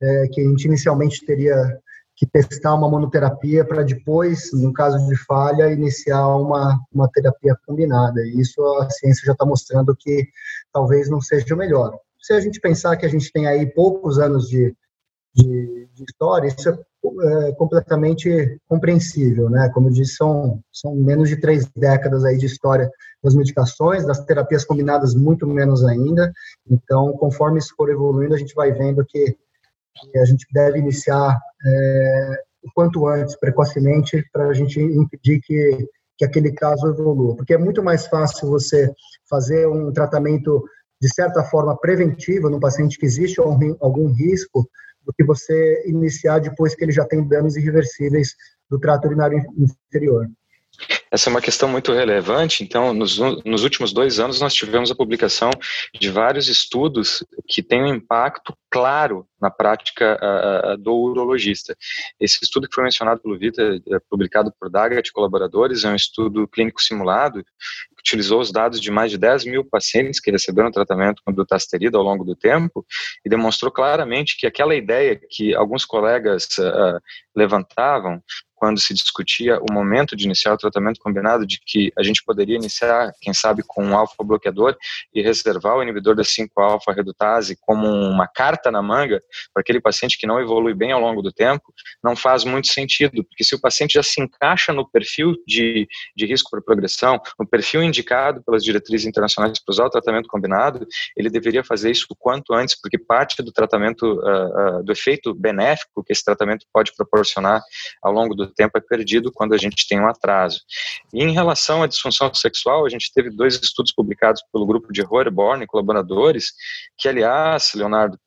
é, 0.00 0.28
que 0.28 0.40
a 0.40 0.44
gente 0.44 0.66
inicialmente 0.66 1.24
teria 1.24 1.78
que 2.18 2.26
testar 2.26 2.74
uma 2.74 2.90
monoterapia 2.90 3.64
para 3.64 3.84
depois, 3.84 4.50
no 4.52 4.72
caso 4.72 5.06
de 5.06 5.16
falha, 5.24 5.70
iniciar 5.70 6.26
uma, 6.36 6.76
uma 6.92 7.08
terapia 7.08 7.56
combinada. 7.64 8.20
E 8.22 8.40
isso 8.40 8.60
a 8.80 8.90
ciência 8.90 9.24
já 9.24 9.32
está 9.32 9.46
mostrando 9.46 9.94
que 9.96 10.26
talvez 10.72 11.08
não 11.08 11.20
seja 11.20 11.54
o 11.54 11.58
melhor. 11.58 11.96
Se 12.20 12.32
a 12.32 12.40
gente 12.40 12.60
pensar 12.60 12.96
que 12.96 13.06
a 13.06 13.08
gente 13.08 13.30
tem 13.30 13.46
aí 13.46 13.64
poucos 13.72 14.18
anos 14.18 14.48
de, 14.48 14.74
de, 15.32 15.88
de 15.94 16.04
história, 16.08 16.48
isso 16.48 16.68
é, 16.68 16.78
é, 17.48 17.52
completamente 17.52 18.60
compreensível, 18.66 19.48
né? 19.48 19.70
Como 19.72 19.86
eu 19.86 19.92
disse, 19.92 20.16
são, 20.16 20.60
são 20.72 20.96
menos 20.96 21.28
de 21.28 21.36
três 21.36 21.70
décadas 21.76 22.24
aí 22.24 22.36
de 22.36 22.46
história 22.46 22.90
das 23.22 23.36
medicações, 23.36 24.04
das 24.04 24.24
terapias 24.24 24.64
combinadas 24.64 25.14
muito 25.14 25.46
menos 25.46 25.84
ainda. 25.84 26.32
Então, 26.68 27.12
conforme 27.12 27.60
isso 27.60 27.74
for 27.76 27.88
evoluindo, 27.88 28.34
a 28.34 28.38
gente 28.38 28.56
vai 28.56 28.72
vendo 28.72 29.04
que 29.06 29.36
que 30.10 30.18
a 30.18 30.24
gente 30.24 30.46
deve 30.52 30.78
iniciar 30.78 31.38
é, 31.66 32.42
o 32.62 32.70
quanto 32.74 33.06
antes, 33.06 33.36
precocemente, 33.36 34.24
para 34.32 34.48
a 34.48 34.54
gente 34.54 34.80
impedir 34.80 35.40
que, 35.40 35.86
que 36.16 36.24
aquele 36.24 36.52
caso 36.52 36.88
evolua. 36.88 37.36
Porque 37.36 37.54
é 37.54 37.58
muito 37.58 37.82
mais 37.82 38.06
fácil 38.06 38.48
você 38.48 38.92
fazer 39.28 39.66
um 39.68 39.92
tratamento, 39.92 40.64
de 41.00 41.12
certa 41.12 41.44
forma, 41.44 41.78
preventivo 41.78 42.50
no 42.50 42.60
paciente 42.60 42.98
que 42.98 43.06
existe 43.06 43.40
algum 43.40 44.12
risco, 44.12 44.68
do 45.08 45.14
que 45.14 45.24
você 45.24 45.84
iniciar 45.86 46.38
depois 46.38 46.74
que 46.74 46.84
ele 46.84 46.92
já 46.92 47.04
tem 47.04 47.26
danos 47.26 47.56
irreversíveis 47.56 48.34
do 48.68 48.78
trato 48.78 49.06
urinário 49.06 49.42
inferior. 49.56 50.28
Essa 51.10 51.28
é 51.28 51.30
uma 51.30 51.40
questão 51.40 51.68
muito 51.68 51.92
relevante. 51.92 52.62
Então, 52.62 52.92
nos, 52.92 53.18
nos, 53.44 53.64
últimos 53.64 53.92
dois 53.92 54.20
anos, 54.20 54.40
nós 54.40 54.54
tivemos 54.54 54.90
a 54.90 54.94
publicação 54.94 55.50
de 55.98 56.10
vários 56.10 56.48
estudos 56.48 57.24
que 57.46 57.62
têm 57.62 57.82
um 57.82 57.94
impacto 57.94 58.54
claro 58.70 59.26
na 59.40 59.50
prática 59.50 60.18
do 60.78 60.92
urologista. 60.94 61.76
Esse 62.20 62.38
estudo 62.42 62.68
que 62.68 62.74
foi 62.74 62.84
mencionado 62.84 63.20
pelo 63.20 63.38
Vita, 63.38 63.62
é 63.62 63.98
publicado 64.10 64.52
por 64.58 64.68
Dagat 64.68 65.08
e 65.08 65.12
colaboradores, 65.12 65.84
é 65.84 65.88
um 65.88 65.94
estudo 65.94 66.46
clínico 66.48 66.82
simulado 66.82 67.42
que 67.42 68.00
utilizou 68.00 68.40
os 68.40 68.52
dados 68.52 68.80
de 68.80 68.90
mais 68.90 69.10
de 69.10 69.18
10 69.18 69.44
mil 69.44 69.64
pacientes 69.64 70.20
que 70.20 70.30
receberam 70.30 70.70
tratamento 70.70 71.22
com 71.24 71.32
dutasterida 71.32 71.96
ao 71.98 72.04
longo 72.04 72.24
do 72.24 72.34
tempo 72.34 72.84
e 73.24 73.28
demonstrou 73.28 73.70
claramente 73.70 74.36
que 74.38 74.46
aquela 74.46 74.74
ideia 74.74 75.16
que 75.16 75.54
alguns 75.54 75.84
colegas 75.84 76.46
uh, 76.58 77.00
levantavam 77.34 78.22
quando 78.58 78.80
se 78.80 78.92
discutia 78.92 79.58
o 79.60 79.72
momento 79.72 80.16
de 80.16 80.24
iniciar 80.24 80.52
o 80.52 80.58
tratamento 80.58 80.98
combinado, 81.00 81.46
de 81.46 81.60
que 81.64 81.92
a 81.96 82.02
gente 82.02 82.22
poderia 82.24 82.56
iniciar, 82.56 83.12
quem 83.20 83.32
sabe, 83.32 83.62
com 83.66 83.84
um 83.84 83.96
alfa-bloqueador 83.96 84.76
e 85.14 85.22
reservar 85.22 85.76
o 85.76 85.82
inibidor 85.82 86.16
da 86.16 86.22
5-alfa-redutase 86.22 87.56
como 87.60 87.86
uma 87.86 88.26
carta 88.26 88.70
na 88.70 88.82
manga 88.82 89.22
para 89.54 89.60
aquele 89.60 89.80
paciente 89.80 90.18
que 90.18 90.26
não 90.26 90.40
evolui 90.40 90.74
bem 90.74 90.90
ao 90.90 91.00
longo 91.00 91.22
do 91.22 91.32
tempo, 91.32 91.72
não 92.02 92.16
faz 92.16 92.44
muito 92.44 92.68
sentido, 92.68 93.24
porque 93.24 93.44
se 93.44 93.54
o 93.54 93.60
paciente 93.60 93.92
já 93.94 94.02
se 94.02 94.20
encaixa 94.20 94.72
no 94.72 94.88
perfil 94.88 95.34
de, 95.46 95.86
de 96.16 96.26
risco 96.26 96.50
por 96.50 96.62
progressão, 96.62 97.20
no 97.38 97.46
perfil 97.46 97.82
indicado 97.82 98.42
pelas 98.42 98.64
diretrizes 98.64 99.06
internacionais 99.06 99.58
para 99.64 99.72
usar 99.72 99.86
o 99.86 99.90
tratamento 99.90 100.28
combinado, 100.28 100.86
ele 101.16 101.30
deveria 101.30 101.62
fazer 101.62 101.90
isso 101.90 102.06
o 102.10 102.16
quanto 102.16 102.52
antes, 102.52 102.78
porque 102.80 102.98
parte 102.98 103.42
do 103.42 103.52
tratamento, 103.52 104.04
uh, 104.04 104.78
uh, 104.78 104.82
do 104.82 104.92
efeito 104.92 105.32
benéfico 105.34 106.02
que 106.02 106.12
esse 106.12 106.24
tratamento 106.24 106.66
pode 106.72 106.92
proporcionar 106.96 107.62
ao 108.02 108.12
longo 108.12 108.34
do 108.34 108.47
tempo 108.48 108.76
é 108.76 108.80
perdido 108.80 109.32
quando 109.32 109.54
a 109.54 109.58
gente 109.58 109.86
tem 109.88 110.00
um 110.00 110.08
atraso. 110.08 110.60
E 111.12 111.22
em 111.22 111.32
relação 111.32 111.82
à 111.82 111.86
disfunção 111.86 112.32
sexual, 112.34 112.84
a 112.84 112.88
gente 112.88 113.12
teve 113.12 113.30
dois 113.30 113.54
estudos 113.54 113.92
publicados 113.92 114.42
pelo 114.52 114.66
grupo 114.66 114.92
de 114.92 115.02
Rohrborn 115.02 115.64
e 115.64 115.66
colaboradores, 115.66 116.52
que, 116.96 117.08
aliás, 117.08 117.72
Leonardo, 117.74 118.18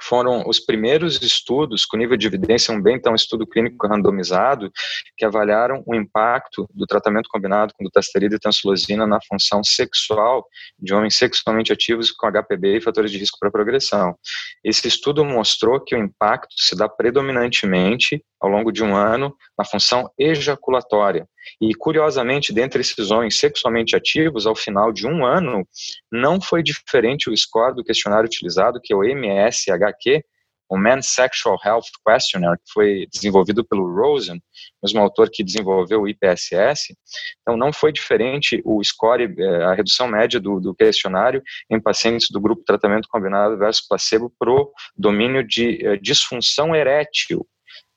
foram 0.00 0.44
os 0.46 0.58
primeiros 0.58 1.20
estudos 1.22 1.84
com 1.84 1.96
nível 1.96 2.16
de 2.16 2.26
evidência, 2.26 2.74
um 2.74 2.82
bem 2.82 2.96
então 2.96 3.14
estudo 3.14 3.46
clínico 3.46 3.86
randomizado, 3.86 4.70
que 5.16 5.24
avaliaram 5.24 5.82
o 5.86 5.94
impacto 5.94 6.68
do 6.74 6.86
tratamento 6.86 7.28
combinado 7.28 7.72
com 7.74 7.84
dutasterida 7.84 8.34
e 8.34 8.38
tansulosina 8.38 9.06
na 9.06 9.18
função 9.28 9.62
sexual 9.62 10.44
de 10.78 10.94
homens 10.94 11.16
sexualmente 11.16 11.72
ativos 11.72 12.10
com 12.10 12.26
HPB 12.26 12.78
e 12.78 12.80
fatores 12.80 13.10
de 13.10 13.18
risco 13.18 13.38
para 13.38 13.50
progressão. 13.50 14.16
Esse 14.64 14.88
estudo 14.88 15.24
mostrou 15.24 15.80
que 15.80 15.94
o 15.94 15.98
impacto 15.98 16.54
se 16.56 16.76
dá 16.76 16.88
predominantemente 16.88 18.22
ao 18.40 18.48
longo 18.48 18.70
de 18.70 18.82
um 18.82 18.94
ano 18.94 19.34
na 19.58 19.64
função 19.64 20.10
ejaculatória. 20.18 21.28
E, 21.60 21.74
curiosamente, 21.74 22.52
dentre 22.52 22.80
esses 22.80 23.10
homens 23.10 23.38
sexualmente 23.38 23.96
ativos, 23.96 24.46
ao 24.46 24.54
final 24.54 24.92
de 24.92 25.06
um 25.06 25.24
ano, 25.24 25.66
não 26.10 26.40
foi 26.40 26.62
diferente 26.62 27.30
o 27.30 27.36
score 27.36 27.74
do 27.74 27.84
questionário 27.84 28.26
utilizado, 28.26 28.80
que 28.82 28.92
é 28.92 28.96
o 28.96 29.04
MSHQ, 29.04 30.22
o 30.68 30.76
Men's 30.76 31.08
Sexual 31.08 31.58
Health 31.64 31.86
Questionnaire, 32.06 32.58
que 32.58 32.72
foi 32.72 33.06
desenvolvido 33.10 33.64
pelo 33.64 33.90
Rosen, 33.90 34.40
mesmo 34.82 35.00
autor 35.00 35.30
que 35.30 35.42
desenvolveu 35.42 36.02
o 36.02 36.08
IPSS. 36.08 36.94
Então, 37.40 37.56
não 37.56 37.72
foi 37.72 37.90
diferente 37.90 38.60
o 38.64 38.82
score, 38.84 39.34
eh, 39.38 39.64
a 39.64 39.72
redução 39.72 40.06
média 40.06 40.38
do, 40.38 40.60
do 40.60 40.74
questionário 40.74 41.42
em 41.70 41.80
pacientes 41.80 42.28
do 42.30 42.40
grupo 42.40 42.62
tratamento 42.64 43.08
combinado 43.08 43.56
versus 43.56 43.86
placebo 43.86 44.30
pro 44.38 44.70
domínio 44.96 45.42
de 45.42 45.84
eh, 45.86 45.96
disfunção 45.96 46.76
erétil. 46.76 47.46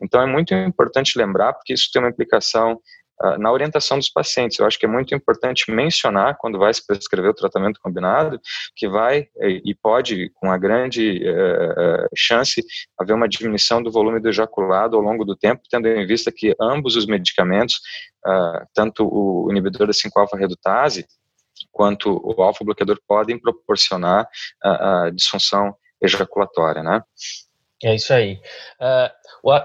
Então, 0.01 0.21
é 0.21 0.25
muito 0.25 0.53
importante 0.53 1.17
lembrar, 1.17 1.53
porque 1.53 1.73
isso 1.73 1.89
tem 1.91 2.01
uma 2.01 2.09
implicação 2.09 2.79
uh, 3.21 3.37
na 3.37 3.51
orientação 3.51 3.97
dos 3.97 4.09
pacientes. 4.09 4.57
Eu 4.59 4.65
acho 4.65 4.79
que 4.79 4.85
é 4.85 4.89
muito 4.89 5.13
importante 5.13 5.71
mencionar, 5.71 6.37
quando 6.37 6.57
vai 6.57 6.73
se 6.73 6.85
prescrever 6.85 7.31
o 7.31 7.35
tratamento 7.35 7.79
combinado, 7.81 8.39
que 8.75 8.87
vai 8.87 9.27
e 9.39 9.75
pode, 9.75 10.31
com 10.35 10.51
a 10.51 10.57
grande 10.57 11.21
uh, 11.27 12.07
chance, 12.15 12.63
haver 12.99 13.13
uma 13.13 13.29
diminuição 13.29 13.81
do 13.81 13.91
volume 13.91 14.19
do 14.19 14.29
ejaculado 14.29 14.95
ao 14.95 15.01
longo 15.01 15.23
do 15.23 15.35
tempo, 15.35 15.61
tendo 15.69 15.87
em 15.87 16.05
vista 16.05 16.31
que 16.31 16.55
ambos 16.59 16.95
os 16.95 17.05
medicamentos, 17.05 17.75
uh, 18.25 18.65
tanto 18.73 19.07
o 19.07 19.47
inibidor 19.51 19.87
da 19.87 19.93
5-alfa-redutase, 19.93 21.05
quanto 21.71 22.19
o 22.23 22.41
alfa-bloqueador, 22.41 22.99
podem 23.07 23.39
proporcionar 23.39 24.27
a 24.63 25.11
disfunção 25.13 25.75
ejaculatória, 26.01 26.81
né? 26.81 27.01
É 27.83 27.95
isso 27.95 28.13
aí. 28.13 28.39
Uh, 28.79 29.09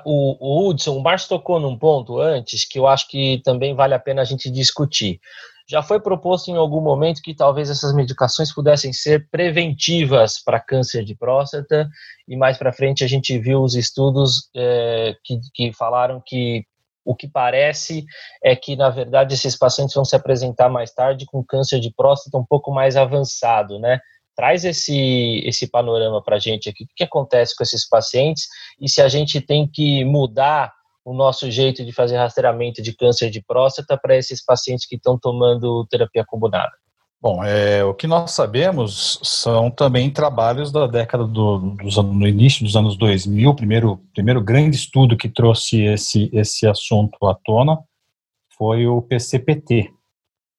o, 0.04 0.36
o, 0.40 0.68
Hudson, 0.68 0.96
o 0.96 1.02
Márcio 1.02 1.28
tocou 1.28 1.60
num 1.60 1.78
ponto 1.78 2.18
antes 2.18 2.66
que 2.66 2.78
eu 2.78 2.86
acho 2.86 3.08
que 3.08 3.42
também 3.44 3.74
vale 3.74 3.94
a 3.94 3.98
pena 3.98 4.22
a 4.22 4.24
gente 4.24 4.50
discutir. 4.50 5.20
Já 5.68 5.82
foi 5.82 6.00
proposto 6.00 6.48
em 6.48 6.56
algum 6.56 6.80
momento 6.80 7.20
que 7.20 7.34
talvez 7.34 7.68
essas 7.68 7.92
medicações 7.92 8.54
pudessem 8.54 8.92
ser 8.92 9.28
preventivas 9.30 10.42
para 10.42 10.60
câncer 10.60 11.04
de 11.04 11.14
próstata, 11.14 11.88
e 12.26 12.36
mais 12.36 12.56
para 12.56 12.72
frente 12.72 13.02
a 13.02 13.08
gente 13.08 13.36
viu 13.38 13.62
os 13.62 13.74
estudos 13.74 14.48
é, 14.54 15.16
que, 15.24 15.40
que 15.52 15.72
falaram 15.72 16.22
que 16.24 16.64
o 17.04 17.14
que 17.14 17.28
parece 17.28 18.04
é 18.42 18.56
que, 18.56 18.74
na 18.76 18.90
verdade, 18.90 19.34
esses 19.34 19.56
pacientes 19.56 19.94
vão 19.94 20.04
se 20.04 20.16
apresentar 20.16 20.68
mais 20.68 20.92
tarde 20.92 21.26
com 21.26 21.44
câncer 21.44 21.78
de 21.80 21.92
próstata 21.94 22.36
um 22.38 22.44
pouco 22.44 22.72
mais 22.72 22.96
avançado, 22.96 23.78
né? 23.78 24.00
Traz 24.36 24.64
esse, 24.64 25.42
esse 25.44 25.66
panorama 25.66 26.22
para 26.22 26.36
a 26.36 26.38
gente 26.38 26.68
aqui. 26.68 26.84
O 26.84 26.88
que 26.94 27.04
acontece 27.04 27.56
com 27.56 27.62
esses 27.62 27.88
pacientes 27.88 28.46
e 28.80 28.88
se 28.88 29.00
a 29.00 29.08
gente 29.08 29.40
tem 29.40 29.66
que 29.66 30.04
mudar 30.04 30.72
o 31.04 31.14
nosso 31.14 31.50
jeito 31.50 31.84
de 31.84 31.92
fazer 31.92 32.16
rastreamento 32.16 32.82
de 32.82 32.92
câncer 32.92 33.30
de 33.30 33.40
próstata 33.40 33.96
para 33.96 34.16
esses 34.16 34.44
pacientes 34.44 34.86
que 34.86 34.96
estão 34.96 35.18
tomando 35.18 35.86
terapia 35.86 36.24
combinada? 36.26 36.72
Bom, 37.20 37.42
é, 37.42 37.82
o 37.82 37.94
que 37.94 38.06
nós 38.06 38.32
sabemos 38.32 39.18
são 39.22 39.70
também 39.70 40.10
trabalhos 40.10 40.70
da 40.70 40.86
década 40.86 41.24
do, 41.24 41.58
dos 41.76 41.98
anos, 41.98 42.14
no 42.14 42.28
início 42.28 42.62
dos 42.64 42.76
anos 42.76 42.96
2000, 42.96 43.54
primeiro 43.54 44.00
primeiro 44.12 44.40
grande 44.40 44.76
estudo 44.76 45.16
que 45.16 45.28
trouxe 45.28 45.82
esse 45.82 46.28
esse 46.32 46.66
assunto 46.66 47.26
à 47.26 47.34
tona 47.34 47.78
foi 48.56 48.86
o 48.86 49.02
PCPT, 49.02 49.90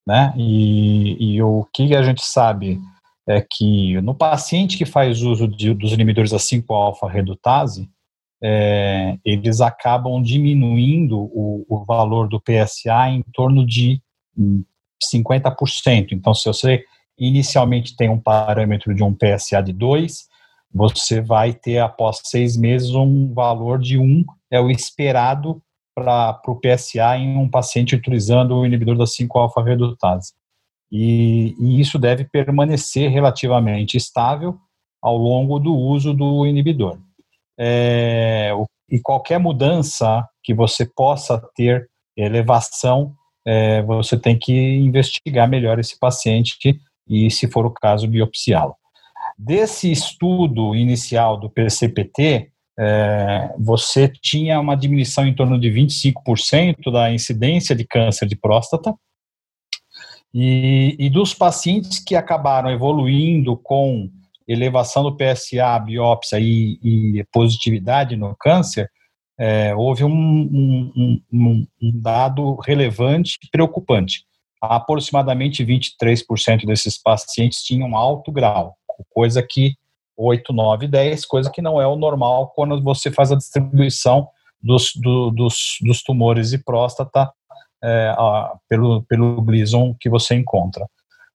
né? 0.05 0.33
E, 0.35 1.35
e 1.35 1.41
o 1.41 1.65
que 1.73 1.95
a 1.95 2.01
gente 2.01 2.23
sabe 2.23 2.79
é 3.27 3.41
que 3.41 3.99
no 4.01 4.15
paciente 4.15 4.77
que 4.77 4.85
faz 4.85 5.21
uso 5.21 5.47
de, 5.47 5.73
dos 5.73 5.91
inibidores 5.91 6.31
da 6.31 6.37
5-alfa-redutase, 6.37 7.89
é, 8.41 9.17
eles 9.25 9.59
acabam 9.59 10.21
diminuindo 10.21 11.19
o, 11.19 11.65
o, 11.67 11.83
valor 11.83 12.29
do 12.29 12.39
PSA 12.39 13.09
em 13.09 13.23
torno 13.33 13.65
de 13.65 14.01
50%. 15.03 16.09
Então, 16.11 16.33
se 16.33 16.45
você 16.45 16.85
inicialmente 17.19 17.95
tem 17.97 18.09
um 18.09 18.19
parâmetro 18.19 18.93
de 18.95 19.03
um 19.03 19.13
PSA 19.13 19.61
de 19.61 19.73
2, 19.73 20.27
você 20.73 21.19
vai 21.19 21.53
ter, 21.53 21.79
após 21.79 22.21
seis 22.23 22.55
meses, 22.55 22.91
um 22.91 23.33
valor 23.33 23.79
de 23.79 23.97
1, 23.97 24.23
é 24.51 24.61
o 24.61 24.69
esperado 24.69 25.61
para 25.95 26.39
o 26.47 26.55
PSA 26.55 27.17
em 27.17 27.37
um 27.37 27.49
paciente 27.49 27.95
utilizando 27.95 28.55
o 28.55 28.65
inibidor 28.65 28.95
da 28.95 29.05
5-alfa-redutase 29.05 30.33
e, 30.91 31.55
e 31.59 31.79
isso 31.79 31.99
deve 31.99 32.23
permanecer 32.25 33.09
relativamente 33.09 33.97
estável 33.97 34.57
ao 35.01 35.17
longo 35.17 35.59
do 35.59 35.75
uso 35.75 36.13
do 36.13 36.45
inibidor. 36.45 36.97
É, 37.59 38.51
e 38.89 38.99
qualquer 38.99 39.39
mudança 39.39 40.27
que 40.43 40.53
você 40.53 40.85
possa 40.85 41.41
ter 41.55 41.89
elevação, 42.15 43.13
é, 43.45 43.81
você 43.83 44.17
tem 44.17 44.37
que 44.37 44.53
investigar 44.53 45.49
melhor 45.49 45.79
esse 45.79 45.97
paciente 45.99 46.79
e, 47.07 47.29
se 47.29 47.49
for 47.49 47.65
o 47.65 47.71
caso, 47.71 48.07
biopsiá-lo. 48.07 48.75
Desse 49.37 49.91
estudo 49.91 50.75
inicial 50.75 51.37
do 51.37 51.49
PCPT, 51.49 52.49
é, 52.79 53.53
você 53.59 54.07
tinha 54.07 54.59
uma 54.59 54.75
diminuição 54.75 55.25
em 55.25 55.33
torno 55.33 55.59
de 55.59 55.69
25% 55.69 56.91
da 56.91 57.11
incidência 57.11 57.75
de 57.75 57.85
câncer 57.85 58.27
de 58.27 58.35
próstata, 58.35 58.93
e, 60.33 60.95
e 60.99 61.09
dos 61.09 61.33
pacientes 61.33 61.99
que 61.99 62.15
acabaram 62.15 62.69
evoluindo 62.69 63.55
com 63.57 64.09
elevação 64.47 65.03
do 65.03 65.15
PSA, 65.15 65.79
biópsia 65.79 66.39
e, 66.39 66.79
e 66.83 67.25
positividade 67.31 68.15
no 68.15 68.35
câncer, 68.35 68.89
é, 69.37 69.75
houve 69.75 70.03
um, 70.03 70.09
um, 70.09 71.21
um, 71.31 71.67
um, 71.81 72.01
dado 72.01 72.55
relevante 72.55 73.37
e 73.43 73.49
preocupante. 73.49 74.23
Aproximadamente 74.61 75.63
23% 75.63 76.65
desses 76.65 76.97
pacientes 76.97 77.61
tinham 77.61 77.95
alto 77.95 78.31
grau, 78.31 78.75
coisa 79.09 79.43
que 79.43 79.75
8, 80.15 80.51
9, 80.51 80.87
10, 80.87 81.25
coisa 81.25 81.51
que 81.51 81.61
não 81.61 81.79
é 81.79 81.85
o 81.85 81.95
normal 81.95 82.51
quando 82.55 82.81
você 82.81 83.11
faz 83.11 83.31
a 83.31 83.35
distribuição 83.35 84.27
dos, 84.61 84.91
do, 84.95 85.29
dos, 85.29 85.77
dos 85.81 86.01
tumores 86.01 86.49
de 86.49 86.57
próstata 86.57 87.31
é, 87.83 88.13
a, 88.17 88.55
pelo, 88.67 89.03
pelo 89.03 89.41
Gleason 89.41 89.95
que 89.99 90.09
você 90.09 90.35
encontra. 90.35 90.87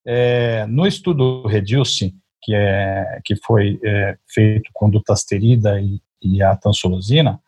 É, 0.07 0.67
no 0.67 0.87
estudo 0.87 1.47
Reduce, 1.47 2.15
que, 2.43 2.55
é, 2.55 3.21
que 3.25 3.37
foi 3.37 3.79
é, 3.85 4.17
feito 4.33 4.71
com 4.73 4.91
dutasterida 4.91 5.81
e, 5.81 6.01
e 6.23 6.43
a 6.43 6.57
tansolosina, 6.57 7.41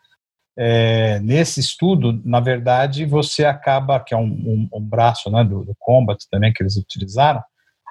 é, 0.57 1.19
nesse 1.19 1.59
estudo, 1.59 2.21
na 2.23 2.39
verdade, 2.39 3.05
você 3.05 3.43
acaba, 3.43 3.99
que 3.99 4.13
é 4.13 4.17
um, 4.17 4.23
um, 4.23 4.69
um 4.73 4.81
braço 4.81 5.29
né, 5.29 5.43
do, 5.43 5.65
do 5.65 5.75
Combat 5.77 6.17
também 6.31 6.53
que 6.53 6.63
eles 6.63 6.77
utilizaram, 6.77 7.43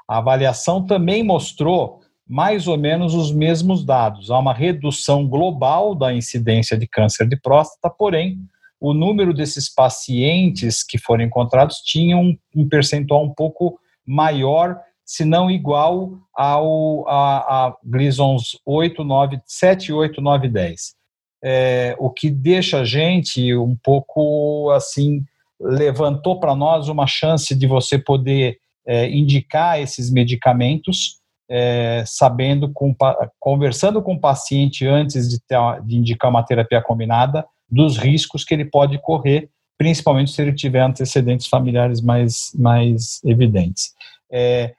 a 0.09 0.19
avaliação 0.19 0.85
também 0.85 1.23
mostrou 1.23 2.01
mais 2.27 2.67
ou 2.67 2.79
menos 2.79 3.15
os 3.15 3.31
mesmos 3.33 3.85
dados. 3.85 4.31
Há 4.31 4.39
uma 4.39 4.55
redução 4.55 5.29
global 5.29 5.95
da 5.95 6.13
incidência 6.13 6.77
de 6.77 6.87
câncer 6.87 7.29
de 7.29 7.37
próstata, 7.37 7.91
porém, 7.91 8.39
o 8.85 8.93
número 8.93 9.33
desses 9.33 9.73
pacientes 9.73 10.83
que 10.83 10.99
foram 10.99 11.25
encontrados 11.25 11.79
tinha 11.79 12.19
um, 12.19 12.37
um 12.55 12.69
percentual 12.69 13.25
um 13.25 13.33
pouco 13.33 13.81
maior, 14.07 14.79
se 15.03 15.25
não 15.25 15.51
igual 15.51 16.19
ao 16.37 17.09
a, 17.09 17.39
a 17.39 17.77
Gleason's 17.83 18.59
8, 18.67 19.03
9, 19.03 19.41
7, 19.47 19.91
8, 19.91 20.21
9, 20.21 20.49
10. 20.49 20.95
É, 21.43 21.97
o 21.99 22.11
que 22.11 22.29
deixa 22.29 22.81
a 22.81 22.85
gente 22.85 23.57
um 23.57 23.75
pouco 23.83 24.71
assim, 24.73 25.25
levantou 25.59 26.39
para 26.39 26.55
nós 26.55 26.87
uma 26.87 27.07
chance 27.07 27.55
de 27.55 27.67
você 27.67 27.99
poder 27.99 28.59
é, 28.87 29.09
indicar 29.09 29.81
esses 29.81 30.11
medicamentos, 30.11 31.23
é, 31.49 32.05
sabendo, 32.07 32.71
com, 32.71 32.95
conversando 33.41 34.03
com 34.03 34.13
o 34.13 34.21
paciente 34.21 34.87
antes 34.87 35.27
de, 35.27 35.41
ter, 35.41 35.57
de 35.87 35.97
indicar 35.97 36.31
uma 36.31 36.45
terapia 36.45 36.83
combinada, 36.83 37.47
dos 37.75 37.99
riscos 37.99 38.45
que 38.45 38.55
ele 38.55 38.65
pode 38.65 38.99
correr 39.03 39.51
principalmente 39.77 40.31
se 40.31 40.41
ele 40.41 40.53
tiver 40.53 40.81
antecedentes 40.81 41.47
familiares 41.47 42.01
mais, 42.01 42.53
mais 42.55 43.21
evidentes. 43.25 43.93
É, 44.31 44.75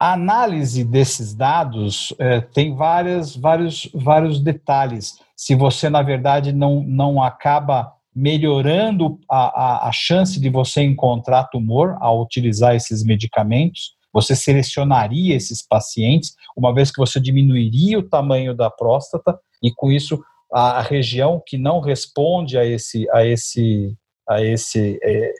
a 0.00 0.12
análise 0.12 0.84
desses 0.84 1.34
dados 1.34 2.14
é, 2.18 2.40
tem 2.40 2.74
várias, 2.74 3.36
vários, 3.36 3.90
vários 3.92 4.40
detalhes. 4.40 5.18
Se 5.36 5.54
você, 5.54 5.90
na 5.90 6.02
verdade, 6.02 6.52
não, 6.52 6.82
não 6.82 7.22
acaba 7.22 7.92
melhorando 8.14 9.18
a, 9.30 9.86
a, 9.86 9.88
a 9.88 9.92
chance 9.92 10.40
de 10.40 10.48
você 10.48 10.82
encontrar 10.82 11.44
tumor 11.44 11.96
ao 12.00 12.22
utilizar 12.22 12.74
esses 12.74 13.04
medicamentos, 13.04 13.96
você 14.12 14.34
selecionaria 14.34 15.36
esses 15.36 15.64
pacientes, 15.64 16.34
uma 16.56 16.74
vez 16.74 16.90
que 16.90 16.98
você 16.98 17.20
diminuiria 17.20 17.98
o 17.98 18.08
tamanho 18.08 18.54
da 18.54 18.70
próstata 18.70 19.38
e 19.62 19.70
com 19.72 19.92
isso 19.92 20.20
a, 20.52 20.80
região 20.80 21.42
que 21.44 21.58
não 21.58 21.80
responde 21.80 22.58
a 22.58 22.64
esse 22.64 23.08
a 23.10 23.24
esse 23.24 23.96
a 24.28 24.42
esse 24.42 24.98
é, 25.02 25.32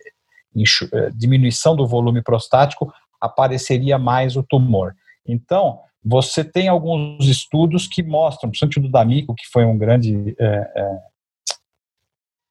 é, 0.92 1.11
diminuição 1.11 1.76
do 1.76 1.86
volume 1.86 2.22
prostático 2.22 2.92
apareceria 3.20 3.98
mais 3.98 4.36
o 4.36 4.42
tumor. 4.42 4.94
Então, 5.26 5.80
você 6.04 6.44
tem 6.44 6.68
alguns 6.68 7.26
estudos 7.26 7.86
que 7.86 8.02
mostram, 8.02 8.50
principalmente 8.50 8.80
do 8.80 8.90
D'Amico, 8.90 9.34
que 9.34 9.46
foi 9.52 9.64
um 9.64 9.76
grande 9.76 10.34
é, 10.38 10.72
é, 10.76 10.98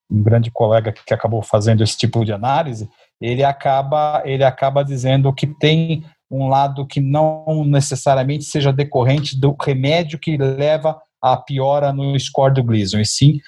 um 0.10 0.24
grande 0.24 0.50
colega 0.52 0.94
que 0.94 1.14
acabou 1.14 1.42
fazendo 1.42 1.84
esse 1.84 1.98
tipo 1.98 2.24
de 2.24 2.32
análise, 2.32 2.90
ele 3.20 3.44
acaba 3.44 4.22
ele 4.26 4.44
acaba 4.44 4.84
dizendo 4.84 5.34
que 5.34 5.48
tem 5.48 6.04
um 6.30 6.48
lado 6.48 6.86
que 6.86 7.00
não 7.00 7.64
necessariamente 7.66 8.44
seja 8.44 8.74
decorrente 8.74 9.40
do 9.40 9.56
remédio 9.60 10.20
que 10.20 10.38
leva 10.38 11.02
à 11.22 11.38
piora 11.38 11.92
no 11.92 12.18
score 12.20 12.54
do 12.54 12.64
Gleason, 12.64 13.00
e 13.00 13.06
sim 13.06 13.40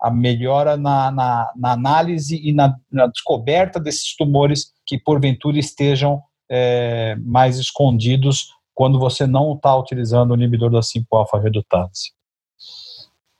a 0.00 0.10
melhora 0.10 0.76
na, 0.76 1.10
na, 1.10 1.52
na 1.56 1.72
análise 1.72 2.36
e 2.36 2.52
na, 2.52 2.76
na, 2.90 3.06
descoberta 3.06 3.80
desses 3.80 4.14
tumores 4.14 4.72
que 4.84 4.98
porventura 4.98 5.58
estejam 5.58 6.22
é, 6.50 7.16
mais 7.16 7.58
escondidos 7.58 8.48
quando 8.74 8.98
você 8.98 9.26
não 9.26 9.54
está 9.54 9.74
utilizando 9.74 10.32
o 10.32 10.34
inibidor 10.34 10.70
da 10.70 10.80
5-alfa 10.80 11.40
redutase. 11.40 12.12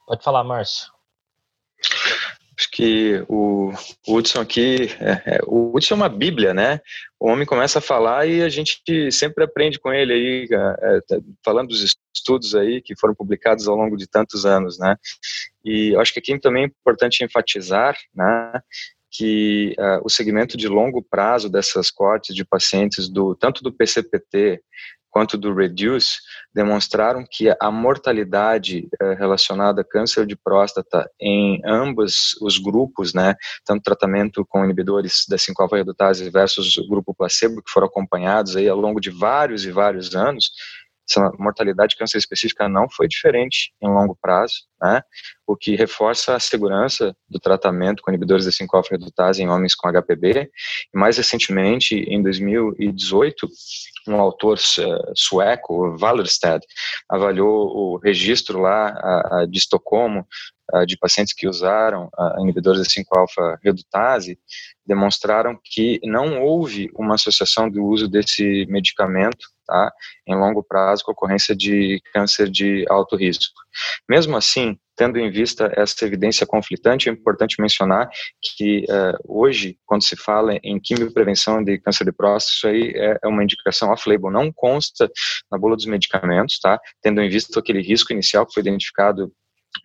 Pode 0.07 0.24
falar, 0.24 0.43
Márcio. 0.45 0.96
Acho 2.59 2.71
que 2.71 3.23
o 3.29 3.71
Hudson 4.09 4.41
aqui, 4.41 4.89
é, 4.99 5.37
é, 5.37 5.41
o 5.47 5.77
Hudson 5.77 5.95
é 5.95 5.97
uma 5.97 6.09
bíblia, 6.09 6.55
né? 6.55 6.81
O 7.21 7.29
homem 7.29 7.47
começa 7.47 7.79
a 7.81 7.83
falar 7.83 8.27
e 8.27 8.43
a 8.43 8.49
gente 8.49 8.81
sempre 9.13 9.45
aprende 9.45 9.79
com 9.79 9.93
ele 9.93 10.13
aí, 10.13 10.49
é, 10.51 11.01
tá 11.07 11.21
falando 11.45 11.69
dos 11.69 11.97
estudos 12.15 12.55
aí 12.55 12.81
que 12.81 12.99
foram 12.99 13.15
publicados 13.15 13.69
ao 13.69 13.77
longo 13.77 13.97
de 13.97 14.07
tantos 14.07 14.47
anos, 14.47 14.79
né? 14.79 14.97
E 15.63 15.95
acho 15.97 16.15
que 16.15 16.19
aqui 16.19 16.39
também 16.39 16.65
é 16.65 16.67
importante 16.67 17.23
enfatizar, 17.23 17.97
né? 18.15 18.61
que 19.17 19.75
uh, 19.79 20.05
o 20.05 20.11
segmento 20.11 20.59
de 20.59 20.69
longo 20.69 21.03
prazo 21.03 21.49
dessas 21.49 21.91
cortes 21.91 22.35
de 22.35 22.45
pacientes 22.45 23.09
do 23.09 23.35
tanto 23.35 23.63
do 23.63 23.73
PCPT 23.73 24.61
quanto 25.17 25.39
do 25.39 25.55
Reduce 25.55 26.19
demonstraram 26.55 27.25
que 27.27 27.49
a 27.59 27.71
mortalidade 27.71 28.87
eh, 29.01 29.14
relacionada 29.14 29.81
a 29.81 29.85
câncer 29.85 30.27
de 30.27 30.37
próstata 30.37 31.11
em 31.19 31.59
ambos 31.64 32.37
os 32.43 32.59
grupos, 32.59 33.14
né, 33.14 33.35
tanto 33.64 33.83
tratamento 33.83 34.45
com 34.47 34.62
inibidores 34.62 35.25
da 35.27 35.39
5-alfa 35.39 35.79
redutase 35.79 36.29
versus 36.29 36.77
o 36.77 36.87
grupo 36.87 37.14
placebo, 37.14 37.62
que 37.62 37.71
foram 37.71 37.87
acompanhados 37.87 38.57
aí 38.57 38.69
ao 38.69 38.79
longo 38.79 39.01
de 39.01 39.09
vários 39.09 39.64
e 39.64 39.71
vários 39.71 40.14
anos, 40.14 40.51
essa 41.09 41.33
mortalidade 41.39 41.91
de 41.91 41.97
câncer 41.97 42.19
específica 42.19 42.69
não 42.69 42.87
foi 42.91 43.09
diferente 43.09 43.73
em 43.81 43.89
longo 43.89 44.19
prazo, 44.21 44.55
né? 44.83 45.01
o 45.47 45.57
que 45.57 45.77
reforça 45.77 46.35
a 46.35 46.41
segurança 46.41 47.17
do 47.27 47.39
tratamento 47.39 48.03
com 48.03 48.11
inibidores 48.11 48.45
da 48.45 48.51
5-alfa-redutase 48.51 49.41
em 49.41 49.49
homens 49.49 49.75
com 49.75 49.89
HPV. 49.89 50.51
E 50.93 50.99
mais 50.99 51.17
recentemente, 51.17 51.95
em 51.95 52.23
2018, 52.23 53.49
um 54.09 54.21
autor 54.21 54.59
uh, 54.59 55.13
sueco, 55.15 55.97
Wallerstad, 56.01 56.63
avaliou 57.09 57.95
o 57.95 57.99
registro 57.99 58.61
lá 58.61 59.47
de 59.49 59.59
Estocolmo 59.59 60.27
de 60.87 60.97
pacientes 60.99 61.33
que 61.33 61.47
usaram 61.47 62.11
inibidores 62.41 62.81
da 62.81 62.87
5-alfa-redutase, 62.87 64.37
demonstraram 64.85 65.57
que 65.63 66.01
não 66.03 66.43
houve 66.43 66.91
uma 66.97 67.15
associação 67.15 67.71
do 67.71 67.85
uso 67.85 68.09
desse 68.09 68.67
medicamento 68.69 69.47
tá? 69.67 69.93
em 70.27 70.35
longo 70.35 70.62
prazo 70.62 71.05
com 71.05 71.12
ocorrência 71.12 71.55
de 71.55 72.01
câncer 72.12 72.49
de 72.49 72.85
alto 72.89 73.17
risco. 73.17 73.55
Mesmo 74.09 74.37
assim, 74.37 74.79
tendo 74.97 75.19
em 75.19 75.31
vista 75.31 75.71
essa 75.77 76.05
evidência 76.07 76.47
conflitante, 76.47 77.09
é 77.09 77.12
importante 77.12 77.61
mencionar 77.61 78.09
que 78.41 78.85
uh, 78.89 79.19
hoje, 79.25 79.77
quando 79.85 80.03
se 80.03 80.17
fala 80.17 80.55
em 80.62 80.81
quimioprevenção 80.81 81.62
de 81.62 81.79
câncer 81.79 82.05
de 82.05 82.12
próstata, 82.12 82.55
isso 82.57 82.67
aí 82.69 82.93
é, 82.97 83.19
é 83.23 83.29
uma 83.29 83.45
indicação 83.45 83.91
off-label, 83.91 84.31
não 84.31 84.51
consta 84.51 85.11
na 85.51 85.59
bula 85.59 85.77
dos 85.77 85.87
medicamentos, 85.87 86.59
tá? 86.59 86.81
Tendo 87.03 87.21
em 87.21 87.29
vista 87.29 87.59
aquele 87.61 87.83
risco 87.83 88.12
inicial 88.12 88.47
que 88.47 88.55
foi 88.55 88.62
identificado 88.62 89.31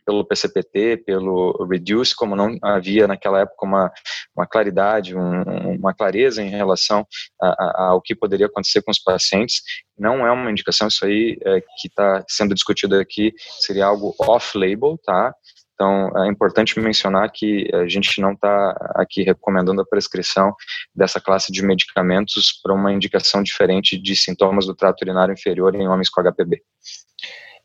pelo 0.06 0.26
PCPT, 0.26 0.98
pelo 1.06 1.66
Reduce, 1.70 2.16
como 2.16 2.36
não 2.36 2.58
havia 2.62 3.08
naquela 3.08 3.42
época 3.42 3.66
uma, 3.66 3.92
uma 4.36 4.48
claridade, 4.48 5.16
um, 5.16 5.76
uma 5.76 5.94
clareza 5.94 6.42
em 6.42 6.50
relação 6.50 7.06
a, 7.42 7.48
a, 7.48 7.88
ao 7.90 8.02
que 8.02 8.16
poderia 8.16 8.48
acontecer 8.48 8.82
com 8.82 8.92
os 8.92 9.00
pacientes, 9.00 9.62
não 9.98 10.26
é 10.26 10.32
uma 10.32 10.50
indicação, 10.50 10.88
isso 10.88 11.06
aí 11.06 11.38
é, 11.46 11.62
que 11.62 11.88
está 11.88 12.24
sendo 12.28 12.54
discutido 12.54 12.96
aqui 12.96 13.34
seria 13.60 13.86
algo 13.86 14.16
off-label, 14.20 14.98
tá? 15.04 15.34
Então, 15.82 16.12
é 16.24 16.28
importante 16.28 16.80
mencionar 16.80 17.32
que 17.32 17.68
a 17.74 17.88
gente 17.88 18.22
não 18.22 18.34
está 18.34 18.92
aqui 18.96 19.24
recomendando 19.24 19.82
a 19.82 19.86
prescrição 19.86 20.54
dessa 20.94 21.20
classe 21.20 21.52
de 21.52 21.64
medicamentos 21.64 22.60
para 22.62 22.72
uma 22.72 22.94
indicação 22.94 23.42
diferente 23.42 23.98
de 23.98 24.16
sintomas 24.16 24.68
do 24.68 24.76
trato 24.76 25.02
urinário 25.02 25.34
inferior 25.34 25.74
em 25.74 25.88
homens 25.88 26.08
com 26.08 26.22
HPV. 26.22 26.62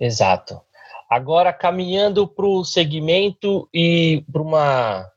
Exato. 0.01 0.63
Agora, 1.09 1.53
caminhando 1.53 2.27
para 2.27 2.47
o 2.47 2.65
segmento 2.65 3.69
e 3.73 4.25
para 4.31 4.43
uma 4.43 5.11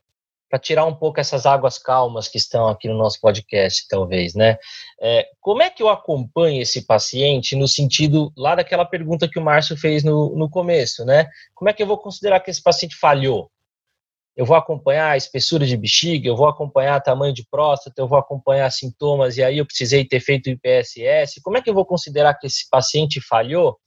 para 0.50 0.58
tirar 0.58 0.84
um 0.84 0.94
pouco 0.94 1.20
essas 1.20 1.46
águas 1.46 1.78
calmas 1.78 2.26
que 2.26 2.36
estão 2.36 2.66
aqui 2.66 2.88
no 2.88 2.98
nosso 2.98 3.20
podcast, 3.20 3.86
talvez, 3.88 4.34
né? 4.34 4.58
É, 5.00 5.28
como 5.40 5.62
é 5.62 5.70
que 5.70 5.80
eu 5.80 5.88
acompanho 5.88 6.60
esse 6.60 6.84
paciente 6.84 7.54
no 7.54 7.68
sentido 7.68 8.32
lá 8.36 8.56
daquela 8.56 8.84
pergunta 8.84 9.28
que 9.28 9.38
o 9.38 9.42
Márcio 9.42 9.76
fez 9.76 10.02
no, 10.02 10.36
no 10.36 10.50
começo, 10.50 11.04
né? 11.04 11.28
Como 11.54 11.70
é 11.70 11.72
que 11.72 11.80
eu 11.80 11.86
vou 11.86 11.96
considerar 11.96 12.40
que 12.40 12.50
esse 12.50 12.60
paciente 12.60 12.96
falhou? 12.96 13.48
Eu 14.36 14.44
vou 14.44 14.56
acompanhar 14.56 15.10
a 15.10 15.16
espessura 15.16 15.64
de 15.64 15.76
bexiga, 15.76 16.28
eu 16.28 16.36
vou 16.36 16.48
acompanhar 16.48 17.00
tamanho 17.00 17.32
de 17.32 17.46
próstata, 17.48 18.00
eu 18.00 18.08
vou 18.08 18.18
acompanhar 18.18 18.70
sintomas 18.72 19.36
e 19.36 19.44
aí 19.44 19.58
eu 19.58 19.66
precisei 19.66 20.04
ter 20.04 20.18
feito 20.18 20.50
IPSS. 20.50 21.40
Como 21.42 21.58
é 21.58 21.62
que 21.62 21.70
eu 21.70 21.74
vou 21.74 21.84
considerar 21.84 22.34
que 22.34 22.48
esse 22.48 22.68
paciente 22.68 23.20
falhou? 23.20 23.78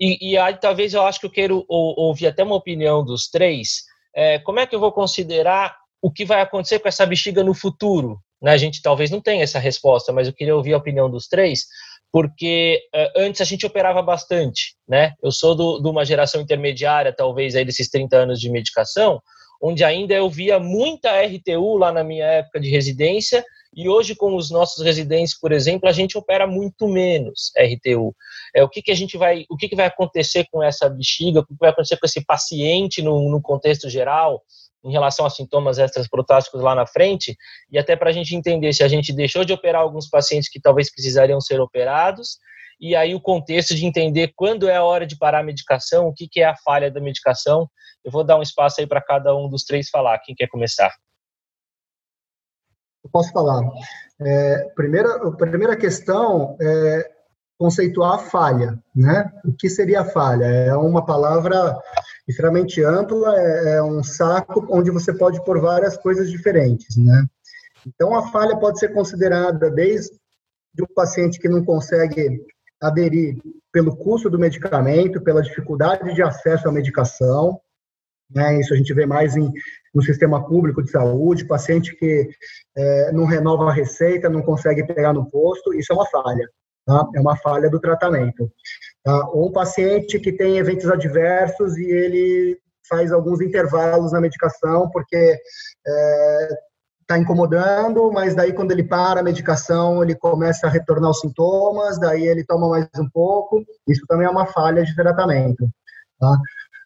E, 0.00 0.30
e 0.30 0.38
aí 0.38 0.56
talvez 0.56 0.94
eu 0.94 1.02
acho 1.02 1.20
que 1.20 1.26
eu 1.26 1.30
quero 1.30 1.64
ouvir 1.68 2.26
até 2.26 2.42
uma 2.42 2.56
opinião 2.56 3.04
dos 3.04 3.28
três. 3.28 3.84
É, 4.14 4.38
como 4.38 4.58
é 4.58 4.66
que 4.66 4.74
eu 4.74 4.80
vou 4.80 4.90
considerar 4.90 5.76
o 6.02 6.10
que 6.10 6.24
vai 6.24 6.40
acontecer 6.40 6.78
com 6.78 6.88
essa 6.88 7.04
bexiga 7.04 7.44
no 7.44 7.52
futuro? 7.52 8.18
Né? 8.40 8.52
A 8.52 8.56
gente 8.56 8.80
talvez 8.80 9.10
não 9.10 9.20
tenha 9.20 9.44
essa 9.44 9.58
resposta, 9.58 10.12
mas 10.12 10.26
eu 10.26 10.32
queria 10.32 10.56
ouvir 10.56 10.72
a 10.72 10.78
opinião 10.78 11.10
dos 11.10 11.28
três, 11.28 11.66
porque 12.10 12.80
uh, 12.94 13.20
antes 13.20 13.40
a 13.40 13.44
gente 13.44 13.66
operava 13.66 14.02
bastante, 14.02 14.74
né? 14.88 15.14
Eu 15.22 15.30
sou 15.30 15.54
do, 15.54 15.80
de 15.80 15.88
uma 15.88 16.04
geração 16.04 16.40
intermediária, 16.40 17.14
talvez 17.14 17.54
aí 17.54 17.64
desses 17.64 17.88
30 17.88 18.16
anos 18.16 18.40
de 18.40 18.50
medicação, 18.50 19.22
onde 19.62 19.84
ainda 19.84 20.14
eu 20.14 20.28
via 20.28 20.58
muita 20.58 21.10
RTU 21.22 21.76
lá 21.76 21.92
na 21.92 22.02
minha 22.02 22.24
época 22.24 22.58
de 22.58 22.70
residência, 22.70 23.44
e 23.74 23.88
hoje 23.88 24.14
com 24.14 24.34
os 24.34 24.50
nossos 24.50 24.84
residentes, 24.84 25.38
por 25.38 25.52
exemplo, 25.52 25.88
a 25.88 25.92
gente 25.92 26.18
opera 26.18 26.46
muito 26.46 26.88
menos 26.88 27.52
RTU. 27.56 28.14
É 28.54 28.62
o 28.64 28.68
que, 28.68 28.82
que 28.82 28.90
a 28.90 28.94
gente 28.94 29.16
vai, 29.16 29.44
o 29.48 29.56
que, 29.56 29.68
que 29.68 29.76
vai 29.76 29.86
acontecer 29.86 30.46
com 30.50 30.62
essa 30.62 30.88
bexiga, 30.88 31.40
o 31.40 31.46
que 31.46 31.54
vai 31.58 31.70
acontecer 31.70 31.96
com 31.96 32.06
esse 32.06 32.24
paciente 32.24 33.00
no, 33.00 33.30
no 33.30 33.40
contexto 33.40 33.88
geral, 33.88 34.42
em 34.84 34.90
relação 34.90 35.24
a 35.24 35.30
sintomas 35.30 35.78
extrasprotáticos 35.78 36.62
lá 36.62 36.74
na 36.74 36.86
frente, 36.86 37.36
e 37.70 37.78
até 37.78 37.94
para 37.94 38.10
a 38.10 38.12
gente 38.12 38.34
entender 38.34 38.72
se 38.72 38.82
a 38.82 38.88
gente 38.88 39.12
deixou 39.12 39.44
de 39.44 39.52
operar 39.52 39.82
alguns 39.82 40.08
pacientes 40.08 40.48
que 40.48 40.60
talvez 40.60 40.90
precisariam 40.90 41.40
ser 41.40 41.60
operados, 41.60 42.38
e 42.80 42.96
aí 42.96 43.14
o 43.14 43.20
contexto 43.20 43.74
de 43.74 43.84
entender 43.84 44.32
quando 44.34 44.68
é 44.68 44.76
a 44.76 44.84
hora 44.84 45.06
de 45.06 45.16
parar 45.16 45.40
a 45.40 45.44
medicação, 45.44 46.08
o 46.08 46.14
que, 46.14 46.26
que 46.26 46.40
é 46.40 46.46
a 46.46 46.56
falha 46.56 46.90
da 46.90 46.98
medicação. 46.98 47.68
Eu 48.02 48.10
vou 48.10 48.24
dar 48.24 48.38
um 48.38 48.42
espaço 48.42 48.80
aí 48.80 48.86
para 48.86 49.02
cada 49.02 49.36
um 49.36 49.50
dos 49.50 49.64
três 49.64 49.90
falar. 49.90 50.18
Quem 50.20 50.34
quer 50.34 50.48
começar? 50.48 50.90
Eu 53.04 53.10
posso 53.10 53.32
falar. 53.32 53.62
É, 54.20 54.70
primeira, 54.74 55.30
primeira 55.32 55.76
questão 55.76 56.56
é 56.60 57.10
conceituar 57.58 58.14
a 58.14 58.18
falha, 58.18 58.78
né? 58.94 59.30
O 59.44 59.52
que 59.52 59.68
seria 59.68 60.00
a 60.00 60.04
falha? 60.04 60.44
É 60.44 60.74
uma 60.74 61.04
palavra 61.04 61.78
extremamente 62.26 62.82
ampla, 62.82 63.38
é, 63.38 63.76
é 63.76 63.82
um 63.82 64.02
saco 64.02 64.66
onde 64.70 64.90
você 64.90 65.12
pode 65.12 65.44
pôr 65.44 65.60
várias 65.60 65.96
coisas 65.96 66.30
diferentes, 66.30 66.96
né? 66.96 67.26
Então, 67.86 68.14
a 68.14 68.30
falha 68.30 68.56
pode 68.56 68.78
ser 68.78 68.92
considerada 68.92 69.70
desde 69.70 70.18
o 70.80 70.86
paciente 70.94 71.38
que 71.38 71.48
não 71.48 71.64
consegue 71.64 72.44
aderir 72.80 73.38
pelo 73.72 73.96
custo 73.96 74.30
do 74.30 74.38
medicamento, 74.38 75.20
pela 75.20 75.42
dificuldade 75.42 76.14
de 76.14 76.22
acesso 76.22 76.68
à 76.68 76.72
medicação, 76.72 77.60
né? 78.34 78.60
Isso 78.60 78.72
a 78.72 78.76
gente 78.76 78.92
vê 78.94 79.06
mais 79.06 79.36
em, 79.36 79.50
no 79.94 80.02
sistema 80.02 80.44
público 80.46 80.82
de 80.82 80.90
saúde, 80.90 81.46
paciente 81.46 81.94
que 81.96 82.28
é, 82.76 83.12
não 83.12 83.24
renova 83.24 83.68
a 83.68 83.72
receita, 83.72 84.28
não 84.28 84.42
consegue 84.42 84.86
pegar 84.86 85.12
no 85.12 85.28
posto, 85.28 85.74
isso 85.74 85.92
é 85.92 85.96
uma 85.96 86.06
falha. 86.06 86.48
Tá? 86.86 87.06
É 87.14 87.20
uma 87.20 87.36
falha 87.36 87.68
do 87.68 87.80
tratamento. 87.80 88.50
Tá? 89.04 89.28
Ou 89.30 89.48
um 89.48 89.52
paciente 89.52 90.18
que 90.18 90.32
tem 90.32 90.58
eventos 90.58 90.88
adversos 90.90 91.76
e 91.76 91.84
ele 91.84 92.58
faz 92.88 93.12
alguns 93.12 93.40
intervalos 93.40 94.12
na 94.12 94.20
medicação 94.20 94.90
porque 94.90 95.38
está 97.00 97.16
é, 97.16 97.18
incomodando, 97.18 98.10
mas 98.12 98.34
daí 98.34 98.52
quando 98.52 98.72
ele 98.72 98.82
para 98.82 99.20
a 99.20 99.22
medicação 99.22 100.02
ele 100.02 100.16
começa 100.16 100.66
a 100.66 100.70
retornar 100.70 101.10
os 101.10 101.20
sintomas, 101.20 102.00
daí 102.00 102.24
ele 102.24 102.44
toma 102.44 102.68
mais 102.68 102.88
um 102.98 103.08
pouco, 103.08 103.64
isso 103.86 104.04
também 104.08 104.26
é 104.26 104.30
uma 104.30 104.46
falha 104.46 104.82
de 104.82 104.94
tratamento. 104.96 105.68
Tá? 106.18 106.36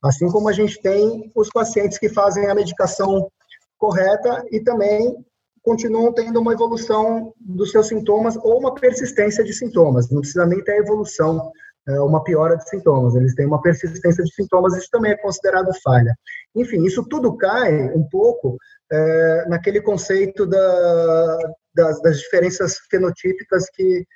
Assim 0.04 0.28
como 0.28 0.48
a 0.48 0.52
gente 0.52 0.80
tem 0.82 1.30
os 1.34 1.48
pacientes 1.48 1.98
que 1.98 2.08
fazem 2.08 2.46
a 2.46 2.54
medicação 2.54 3.30
correta 3.78 4.44
e 4.50 4.60
também 4.60 5.16
continuam 5.62 6.12
tendo 6.12 6.38
uma 6.40 6.52
evolução 6.52 7.32
dos 7.40 7.70
seus 7.70 7.88
sintomas 7.88 8.36
ou 8.36 8.58
uma 8.58 8.74
persistência 8.74 9.42
de 9.42 9.54
sintomas. 9.54 10.10
Não 10.10 10.20
precisa 10.20 10.46
nem 10.46 10.62
ter 10.62 10.76
evolução, 10.76 11.50
é, 11.88 12.00
uma 12.00 12.22
piora 12.22 12.56
de 12.56 12.68
sintomas. 12.68 13.14
Eles 13.14 13.34
têm 13.34 13.46
uma 13.46 13.62
persistência 13.62 14.22
de 14.22 14.34
sintomas, 14.34 14.76
isso 14.76 14.88
também 14.90 15.12
é 15.12 15.16
considerado 15.16 15.70
falha. 15.82 16.14
Enfim, 16.54 16.84
isso 16.84 17.02
tudo 17.08 17.36
cai 17.36 17.72
um 17.94 18.06
pouco 18.10 18.58
é, 18.92 19.46
naquele 19.48 19.80
conceito 19.80 20.46
da, 20.46 21.38
das, 21.74 22.00
das, 22.02 22.18
diferenças 22.18 22.76
fenotípicas 22.90 23.64
que, 23.72 24.06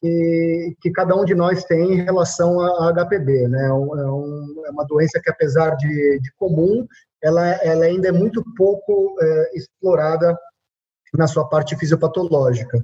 que, 0.00 0.76
que, 0.80 0.90
cada 0.90 1.14
um 1.14 1.24
de 1.24 1.34
nós 1.34 1.64
tem 1.64 1.94
em 1.94 2.02
relação 2.02 2.60
a 2.60 2.92
HPB. 2.92 3.48
Né? 3.48 3.66
É, 3.66 3.72
um, 3.72 4.64
é, 4.66 4.70
uma 4.70 4.84
doença 4.86 5.20
que, 5.22 5.30
apesar 5.30 5.76
de, 5.76 6.20
de 6.20 6.32
comum, 6.36 6.86
ela, 7.22 7.46
ela 7.62 7.84
ainda 7.84 8.08
é 8.08 8.12
muito 8.12 8.44
pouco 8.56 9.16
é, 9.20 9.56
explorada 9.56 10.36
na 11.14 11.26
sua 11.26 11.48
parte 11.48 11.76
fisiopatológica. 11.76 12.82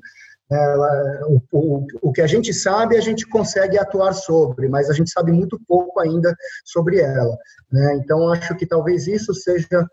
Ela, 0.50 1.26
o, 1.28 1.42
o, 1.50 1.86
o, 2.02 2.12
que 2.12 2.20
a 2.20 2.26
gente 2.26 2.52
sabe, 2.52 2.96
a 2.96 3.00
gente 3.00 3.26
consegue 3.26 3.78
atuar 3.78 4.12
sobre, 4.12 4.68
mas 4.68 4.90
a 4.90 4.92
gente 4.92 5.10
sabe 5.10 5.32
muito 5.32 5.58
pouco 5.66 5.98
ainda 6.00 6.34
sobre 6.64 7.00
ela. 7.00 7.36
Né? 7.70 7.96
Então, 7.96 8.30
acho 8.30 8.54
que 8.56 8.66
talvez 8.66 9.06
isso 9.06 9.32
seja 9.34 9.86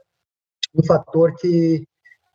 um 0.75 0.83
fator 0.85 1.33
que, 1.35 1.85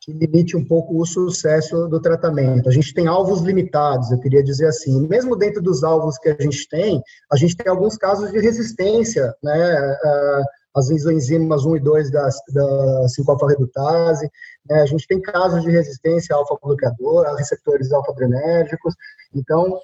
que 0.05 0.13
limite 0.13 0.55
um 0.55 0.65
pouco 0.65 1.01
o 1.01 1.07
sucesso 1.07 1.89
do 1.89 1.99
tratamento. 1.99 2.69
A 2.69 2.73
gente 2.73 2.93
tem 2.93 3.07
alvos 3.07 3.41
limitados, 3.41 4.11
eu 4.11 4.21
queria 4.21 4.43
dizer 4.43 4.67
assim. 4.67 5.07
Mesmo 5.09 5.35
dentro 5.35 5.63
dos 5.63 5.83
alvos 5.83 6.19
que 6.19 6.29
a 6.29 6.37
gente 6.39 6.69
tem, 6.69 7.03
a 7.33 7.37
gente 7.37 7.57
tem 7.57 7.71
alguns 7.71 7.97
casos 7.97 8.31
de 8.31 8.39
resistência, 8.39 9.35
né? 9.43 9.97
as 10.77 10.91
enzimas 10.91 11.65
1 11.65 11.77
e 11.77 11.81
2 11.81 12.11
da, 12.11 12.29
da 12.53 13.07
5-alfa-redutase. 13.07 14.29
Né? 14.69 14.83
A 14.83 14.87
gente 14.87 15.07
tem 15.07 15.23
casos 15.23 15.63
de 15.63 15.71
resistência 15.71 16.37
alfa-bloqueador, 16.37 17.27
a 17.27 17.37
receptores 17.37 17.91
alfa-adrenérgicos. 17.91 18.95
Então, 19.35 19.79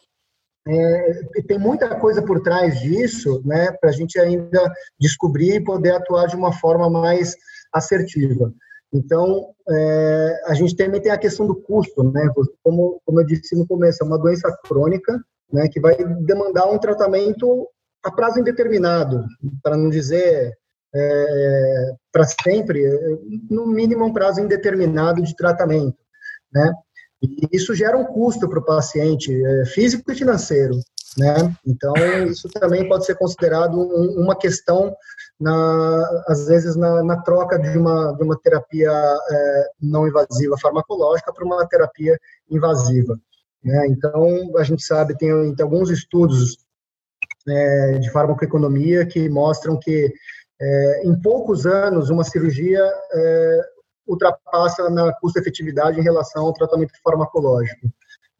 é, 0.68 1.42
tem 1.48 1.58
muita 1.58 1.94
coisa 1.98 2.20
por 2.20 2.42
trás 2.42 2.78
disso, 2.80 3.40
né, 3.46 3.72
para 3.80 3.88
a 3.88 3.92
gente 3.92 4.18
ainda 4.20 4.70
descobrir 4.98 5.54
e 5.54 5.64
poder 5.64 5.92
atuar 5.92 6.26
de 6.26 6.36
uma 6.36 6.52
forma 6.52 6.90
mais 6.90 7.34
assertiva. 7.72 8.52
Então, 8.92 9.50
é, 9.68 10.42
a 10.46 10.54
gente 10.54 10.74
também 10.74 11.00
tem 11.00 11.12
a 11.12 11.18
questão 11.18 11.46
do 11.46 11.54
custo, 11.54 12.02
né, 12.02 12.28
como, 12.62 13.00
como 13.04 13.20
eu 13.20 13.26
disse 13.26 13.54
no 13.56 13.66
começo, 13.66 14.02
é 14.02 14.06
uma 14.06 14.18
doença 14.18 14.50
crônica, 14.64 15.20
né, 15.52 15.68
que 15.68 15.80
vai 15.80 15.96
demandar 16.22 16.66
um 16.66 16.78
tratamento 16.78 17.68
a 18.02 18.10
prazo 18.10 18.40
indeterminado, 18.40 19.24
para 19.62 19.76
não 19.76 19.90
dizer 19.90 20.56
é, 20.94 21.92
para 22.12 22.24
sempre, 22.42 22.82
no 23.48 23.66
mínimo 23.66 24.04
um 24.04 24.12
prazo 24.12 24.40
indeterminado 24.40 25.22
de 25.22 25.36
tratamento, 25.36 25.98
né? 26.52 26.72
E 27.22 27.48
isso 27.52 27.74
gera 27.74 27.96
um 27.96 28.04
custo 28.04 28.48
para 28.48 28.58
o 28.58 28.64
paciente, 28.64 29.30
é, 29.44 29.66
físico 29.66 30.10
e 30.10 30.14
financeiro, 30.14 30.74
né? 31.16 31.54
Então, 31.66 31.92
isso 32.26 32.48
também 32.48 32.88
pode 32.88 33.04
ser 33.04 33.14
considerado 33.16 33.78
um, 33.78 34.22
uma 34.22 34.36
questão, 34.36 34.94
na, 35.40 36.22
às 36.28 36.46
vezes, 36.46 36.76
na, 36.76 37.02
na, 37.02 37.22
troca 37.22 37.58
de 37.58 37.78
uma, 37.78 38.12
de 38.12 38.22
uma 38.22 38.38
terapia 38.38 38.90
é, 38.90 39.68
não 39.80 40.06
invasiva 40.06 40.58
farmacológica 40.58 41.32
para 41.32 41.44
uma 41.44 41.66
terapia 41.66 42.18
invasiva. 42.50 43.18
Né? 43.64 43.86
Então, 43.88 44.56
a 44.58 44.62
gente 44.62 44.82
sabe, 44.82 45.16
tem, 45.16 45.54
tem 45.54 45.64
alguns 45.64 45.90
estudos 45.90 46.58
é, 47.48 47.98
de 47.98 48.10
farmacoeconomia 48.10 49.06
que 49.06 49.28
mostram 49.30 49.78
que 49.78 50.12
é, 50.60 51.06
em 51.06 51.18
poucos 51.20 51.64
anos, 51.64 52.10
uma 52.10 52.22
cirurgia 52.22 52.84
é, 53.12 53.60
ultrapassa 54.06 54.90
na 54.90 55.10
custo-efetividade 55.20 55.98
em 55.98 56.02
relação 56.02 56.44
ao 56.44 56.52
tratamento 56.52 56.92
farmacológico. 57.02 57.88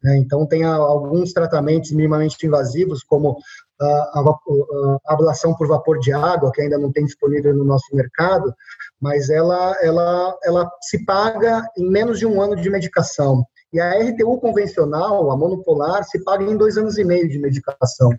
Né? 0.03 0.17
Então, 0.17 0.45
tem 0.45 0.63
alguns 0.63 1.33
tratamentos 1.33 1.91
minimamente 1.91 2.45
invasivos, 2.45 3.03
como 3.03 3.37
a, 3.81 4.19
a, 4.19 5.13
ablação 5.13 5.55
por 5.55 5.67
vapor 5.67 5.99
de 5.99 6.13
água, 6.13 6.51
que 6.51 6.61
ainda 6.61 6.77
não 6.77 6.91
tem 6.91 7.05
disponível 7.05 7.53
no 7.53 7.63
nosso 7.63 7.93
mercado, 7.93 8.53
mas 8.99 9.29
ela, 9.29 9.75
ela, 9.81 10.37
ela 10.43 10.71
se 10.81 11.03
paga 11.05 11.67
em 11.77 11.89
menos 11.89 12.19
de 12.19 12.25
um 12.25 12.41
ano 12.41 12.55
de 12.55 12.69
medicação. 12.69 13.43
E 13.73 13.79
a 13.79 13.91
RTU 13.91 14.37
convencional, 14.39 15.31
a 15.31 15.37
monopolar, 15.37 16.03
se 16.03 16.23
paga 16.23 16.43
em 16.43 16.57
dois 16.57 16.77
anos 16.77 16.97
e 16.97 17.03
meio 17.03 17.29
de 17.29 17.39
medicação. 17.39 18.11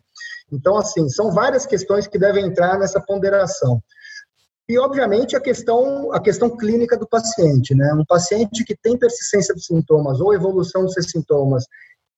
Então, 0.51 0.77
assim, 0.77 1.09
são 1.09 1.31
várias 1.31 1.67
questões 1.67 2.07
que 2.07 2.19
devem 2.19 2.47
entrar 2.47 2.79
nessa 2.79 3.01
ponderação. 3.01 3.81
E, 4.69 4.79
obviamente, 4.79 5.37
a 5.37 5.41
questão, 5.41 6.13
a 6.13 6.21
questão 6.21 6.57
clínica 6.57 6.97
do 6.97 7.07
paciente, 7.07 7.75
né? 7.75 7.93
Um 7.95 8.05
paciente 8.07 8.65
que 8.65 8.75
tem 8.75 8.99
persistência 8.99 9.55
de 9.55 9.63
sintomas 9.63 10.21
ou 10.21 10.33
evolução 10.33 10.85
dos 10.85 10.95
seus 10.95 11.11
sintomas, 11.11 11.65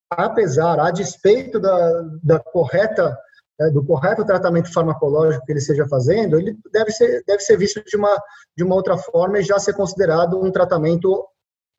apesar, 0.08 0.78
a 0.78 0.90
despeito 0.90 1.58
da, 1.58 2.02
da 2.22 2.38
correta 2.38 3.16
do 3.72 3.84
correto 3.84 4.24
tratamento 4.24 4.72
farmacológico 4.72 5.44
que 5.44 5.52
ele 5.52 5.60
esteja 5.60 5.86
fazendo, 5.88 6.38
ele 6.38 6.56
deve 6.72 6.90
ser, 6.90 7.22
deve 7.26 7.40
ser 7.40 7.56
visto 7.56 7.82
de 7.84 7.96
uma, 7.96 8.16
de 8.56 8.64
uma 8.64 8.74
outra 8.74 8.96
forma 8.96 9.38
e 9.38 9.42
já 9.42 9.58
ser 9.58 9.74
considerado 9.74 10.42
um 10.42 10.50
tratamento 10.50 11.24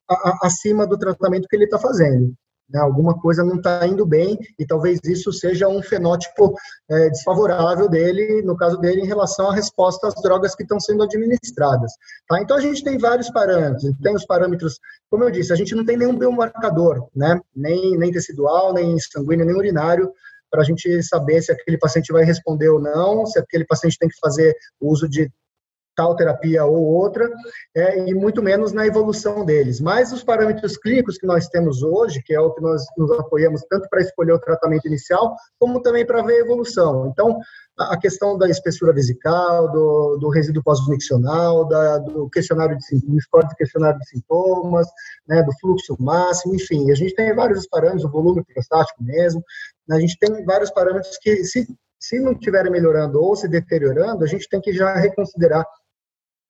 a, 0.10 0.14
a, 0.14 0.40
acima 0.44 0.88
do 0.88 0.98
tratamento 0.98 1.48
que 1.48 1.56
ele 1.56 1.66
está 1.66 1.78
fazendo 1.78 2.34
né, 2.70 2.80
alguma 2.80 3.20
coisa 3.20 3.44
não 3.44 3.56
está 3.56 3.86
indo 3.86 4.06
bem 4.06 4.38
e 4.58 4.66
talvez 4.66 5.00
isso 5.04 5.32
seja 5.32 5.68
um 5.68 5.82
fenótipo 5.82 6.54
é, 6.90 7.10
desfavorável 7.10 7.88
dele, 7.88 8.42
no 8.42 8.58
caso 8.58 8.78
dele, 8.78 9.02
em 9.02 9.08
relação 9.08 9.50
à 9.50 9.54
resposta 9.54 10.08
às 10.08 10.16
drogas 10.22 10.56
que 10.56 10.64
estão 10.64 10.80
sendo 10.80 11.04
administradas. 11.04 11.92
Tá? 12.28 12.42
Então 12.42 12.58
a 12.58 12.62
gente 12.62 12.84
tem 12.84 12.98
vários 12.98 13.30
parâmetros, 13.30 13.94
tem 14.02 14.16
os 14.16 14.26
parâmetros, 14.26 14.80
como 15.10 15.24
eu 15.24 15.32
disse, 15.32 15.54
a 15.54 15.56
gente 15.56 15.76
não 15.76 15.86
tem 15.86 15.98
nenhum 15.98 16.18
biomarcador, 16.18 17.08
né, 17.16 17.40
nem, 17.56 17.98
nem 17.98 18.12
tecidual, 18.12 18.74
nem 18.74 18.98
sanguíneo, 19.00 19.46
nem 19.46 19.56
urinário, 19.56 20.12
para 20.56 20.62
a 20.62 20.66
gente 20.66 21.04
saber 21.04 21.42
se 21.42 21.52
aquele 21.52 21.78
paciente 21.78 22.14
vai 22.14 22.24
responder 22.24 22.70
ou 22.70 22.80
não, 22.80 23.26
se 23.26 23.38
aquele 23.38 23.66
paciente 23.66 23.98
tem 24.00 24.08
que 24.08 24.18
fazer 24.22 24.56
uso 24.80 25.10
de 25.10 25.30
tal 25.96 26.16
terapia 26.16 26.66
ou 26.66 26.84
outra, 26.84 27.30
é, 27.76 28.08
e 28.08 28.14
muito 28.14 28.42
menos 28.42 28.72
na 28.72 28.86
evolução 28.86 29.46
deles. 29.46 29.80
Mas 29.80 30.12
os 30.12 30.24
parâmetros 30.24 30.78
clínicos 30.78 31.18
que 31.18 31.26
nós 31.26 31.48
temos 31.48 31.82
hoje, 31.84 32.22
que 32.24 32.34
é 32.34 32.40
o 32.40 32.52
que 32.52 32.62
nós 32.62 32.84
nos 32.98 33.12
apoiamos 33.12 33.62
tanto 33.70 33.88
para 33.90 34.02
escolher 34.02 34.34
o 34.34 34.40
tratamento 34.40 34.88
inicial, 34.88 35.36
como 35.60 35.82
também 35.82 36.06
para 36.06 36.22
ver 36.22 36.36
a 36.36 36.46
evolução. 36.46 37.08
Então, 37.08 37.40
a 37.78 37.98
questão 37.98 38.38
da 38.38 38.50
espessura 38.50 38.94
vesical, 38.94 39.70
do, 39.72 40.18
do 40.18 40.30
resíduo 40.30 40.64
pós-miccional, 40.64 41.66
do 41.66 42.30
questionário 42.30 42.78
de 42.78 42.86
do 43.00 43.18
de 43.18 43.56
questionário 43.56 44.00
de 44.00 44.08
sintomas, 44.08 44.88
né, 45.28 45.44
do 45.44 45.52
fluxo 45.60 45.96
máximo, 46.00 46.56
enfim, 46.56 46.92
a 46.92 46.96
gente 46.96 47.14
tem 47.14 47.34
vários 47.36 47.68
parâmetros, 47.68 48.06
o 48.06 48.10
volume 48.10 48.44
prostático 48.46 49.04
mesmo, 49.04 49.44
a 49.92 50.00
gente 50.00 50.18
tem 50.18 50.44
vários 50.46 50.72
parâmetros 50.72 51.18
que, 51.22 51.44
se, 51.44 51.68
se 52.00 52.20
não 52.20 52.32
estiverem 52.32 52.72
melhorando 52.72 53.22
ou 53.22 53.36
se 53.36 53.48
deteriorando, 53.48 54.24
a 54.24 54.28
gente 54.28 54.48
tem 54.48 54.62
que 54.62 54.72
já 54.72 54.96
reconsiderar 54.96 55.66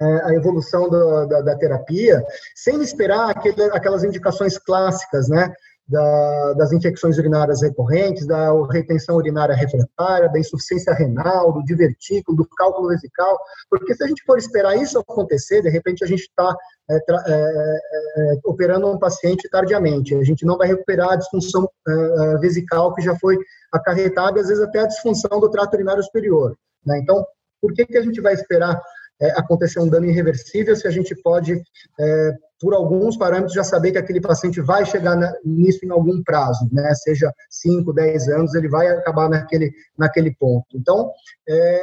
a 0.02 0.34
evolução 0.34 0.90
da, 0.90 1.42
da, 1.42 1.56
terapia, 1.58 2.22
sem 2.54 2.82
esperar 2.82 3.30
aquele, 3.30 3.64
aquelas 3.72 4.04
indicações 4.04 4.58
clássicas, 4.58 5.30
né? 5.30 5.54
da, 5.88 6.54
das 6.54 6.72
infecções 6.72 7.18
urinárias 7.18 7.62
recorrentes, 7.62 8.26
da 8.26 8.52
retenção 8.72 9.16
urinária 9.16 9.56
refratária, 9.56 10.30
da 10.30 10.40
insuficiência 10.40 10.94
renal, 10.94 11.54
do 11.54 11.64
divertículo, 11.64 12.38
do 12.38 12.48
cálculo 12.58 12.90
vesical, 12.90 13.38
porque 13.70 13.94
se 13.94 14.04
a 14.04 14.08
gente 14.08 14.24
for 14.26 14.38
esperar 14.38 14.76
isso 14.76 14.98
acontecer, 15.00 15.62
de 15.62 15.70
repente 15.70 16.04
a 16.04 16.08
gente 16.08 16.22
está 16.22 16.56
é, 16.90 16.96
é, 16.96 17.80
é, 18.18 18.40
operando 18.44 18.88
um 18.88 18.98
paciente 18.98 19.48
tardiamente, 19.50 20.16
a 20.16 20.24
gente 20.24 20.46
não 20.46 20.58
vai 20.58 20.68
recuperar 20.68 21.12
a 21.12 21.16
disfunção 21.16 21.70
é, 21.88 21.92
é, 21.92 22.38
vesical 22.38 22.94
que 22.94 23.02
já 23.02 23.16
foi 23.18 23.38
acarretada, 23.72 24.42
às 24.42 24.48
vezes 24.48 24.64
até 24.64 24.80
a 24.80 24.88
disfunção 24.88 25.40
do 25.40 25.50
trato 25.50 25.76
urinário 25.76 26.04
superior. 26.04 26.58
Né? 26.86 27.00
Então, 27.00 27.24
por 27.62 27.74
que, 27.74 27.86
que 27.86 27.98
a 27.98 28.02
gente 28.02 28.22
vai 28.22 28.34
esperar 28.34 28.80
é, 29.22 29.32
acontecer 29.32 29.80
um 29.80 29.90
dano 29.90 30.06
irreversível 30.06 30.76
se 30.76 30.88
a 30.88 30.92
gente 30.92 31.16
pode, 31.16 31.62
é, 32.00 32.34
por 32.60 32.74
alguns 32.74 33.18
parâmetros, 33.18 33.54
já 33.54 33.64
saber 33.64 33.92
que 33.92 33.98
aquele 33.98 34.22
paciente 34.22 34.62
vai 34.62 34.86
chegar 34.86 35.16
na, 35.16 35.34
nisso 35.44 35.86
em 35.86 35.92
algum 35.92 36.22
prazo, 36.24 36.68
né? 36.72 36.94
seja 36.96 37.32
5, 37.50 37.94
10 37.94 38.28
anos, 38.30 38.56
ele 38.56 38.70
vai 38.70 38.88
acabar 38.88 39.30
naquele, 39.30 39.72
naquele 39.98 40.36
ponto. 40.36 40.66
Então, 40.76 41.12
é, 41.48 41.82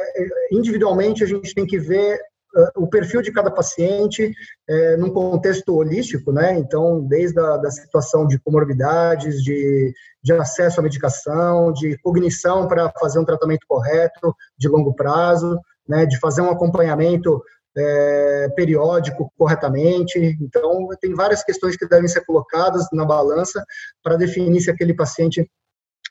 individualmente, 0.51 1.23
a 1.23 1.27
gente 1.27 1.53
tem 1.53 1.65
que 1.65 1.79
ver 1.79 2.19
uh, 2.55 2.83
o 2.83 2.87
perfil 2.87 3.21
de 3.21 3.31
cada 3.31 3.51
paciente 3.51 4.31
é, 4.67 4.97
num 4.97 5.09
contexto 5.09 5.75
holístico, 5.75 6.31
né? 6.31 6.57
Então, 6.57 7.01
desde 7.01 7.39
a 7.39 7.57
da 7.57 7.71
situação 7.71 8.27
de 8.27 8.39
comorbidades, 8.39 9.41
de, 9.41 9.93
de 10.21 10.33
acesso 10.33 10.79
à 10.79 10.83
medicação, 10.83 11.73
de 11.73 11.97
cognição 11.99 12.67
para 12.67 12.91
fazer 12.99 13.19
um 13.19 13.25
tratamento 13.25 13.65
correto 13.67 14.35
de 14.57 14.67
longo 14.67 14.93
prazo, 14.93 15.59
né, 15.87 16.05
de 16.05 16.19
fazer 16.19 16.41
um 16.41 16.49
acompanhamento 16.49 17.41
é, 17.75 18.49
periódico 18.55 19.31
corretamente. 19.37 20.17
Então, 20.39 20.87
tem 21.01 21.13
várias 21.13 21.43
questões 21.43 21.75
que 21.75 21.87
devem 21.87 22.07
ser 22.07 22.25
colocadas 22.25 22.87
na 22.93 23.05
balança 23.05 23.63
para 24.03 24.15
definir 24.15 24.61
se 24.61 24.71
aquele 24.71 24.93
paciente 24.93 25.49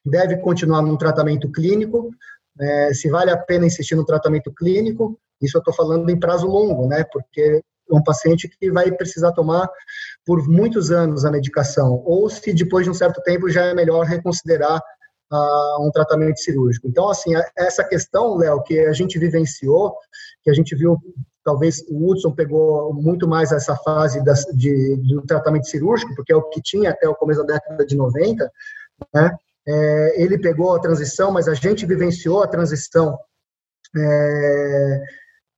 deve 0.04 0.36
continuar 0.38 0.82
num 0.82 0.96
tratamento 0.96 1.50
clínico, 1.50 2.10
é, 2.60 2.92
se 2.92 3.08
vale 3.08 3.30
a 3.30 3.36
pena 3.36 3.66
insistir 3.66 3.94
no 3.94 4.04
tratamento 4.04 4.52
clínico. 4.52 5.18
Isso 5.40 5.56
eu 5.56 5.60
estou 5.60 5.74
falando 5.74 6.08
em 6.10 6.18
prazo 6.18 6.46
longo, 6.46 6.86
né? 6.86 7.04
Porque 7.10 7.62
é 7.90 7.94
um 7.94 8.02
paciente 8.02 8.48
que 8.48 8.70
vai 8.70 8.90
precisar 8.92 9.32
tomar 9.32 9.68
por 10.24 10.46
muitos 10.48 10.90
anos 10.90 11.24
a 11.24 11.30
medicação, 11.30 12.02
ou 12.04 12.28
se 12.28 12.52
depois 12.52 12.84
de 12.84 12.90
um 12.90 12.94
certo 12.94 13.20
tempo 13.22 13.50
já 13.50 13.66
é 13.66 13.74
melhor 13.74 14.04
reconsiderar 14.04 14.80
um 15.80 15.90
tratamento 15.92 16.40
cirúrgico. 16.40 16.88
Então, 16.88 17.08
assim, 17.08 17.30
essa 17.56 17.82
questão, 17.84 18.36
Léo, 18.36 18.62
que 18.62 18.80
a 18.80 18.92
gente 18.92 19.18
vivenciou, 19.18 19.96
que 20.42 20.50
a 20.50 20.54
gente 20.54 20.74
viu, 20.74 20.96
talvez 21.44 21.82
o 21.88 22.10
Hudson 22.10 22.32
pegou 22.32 22.92
muito 22.94 23.26
mais 23.26 23.52
essa 23.52 23.76
fase 23.76 24.22
das, 24.24 24.44
de, 24.54 24.96
do 24.96 25.22
tratamento 25.22 25.66
cirúrgico, 25.66 26.14
porque 26.14 26.32
é 26.32 26.36
o 26.36 26.48
que 26.48 26.60
tinha 26.60 26.90
até 26.90 27.08
o 27.08 27.14
começo 27.14 27.44
da 27.44 27.54
década 27.54 27.84
de 27.86 27.96
90, 27.96 28.50
né? 29.14 29.36
É, 29.66 30.22
ele 30.22 30.38
pegou 30.38 30.74
a 30.74 30.80
transição, 30.80 31.30
mas 31.30 31.46
a 31.46 31.54
gente 31.54 31.86
vivenciou 31.86 32.42
a 32.42 32.48
transição 32.48 33.16
é, 33.96 35.02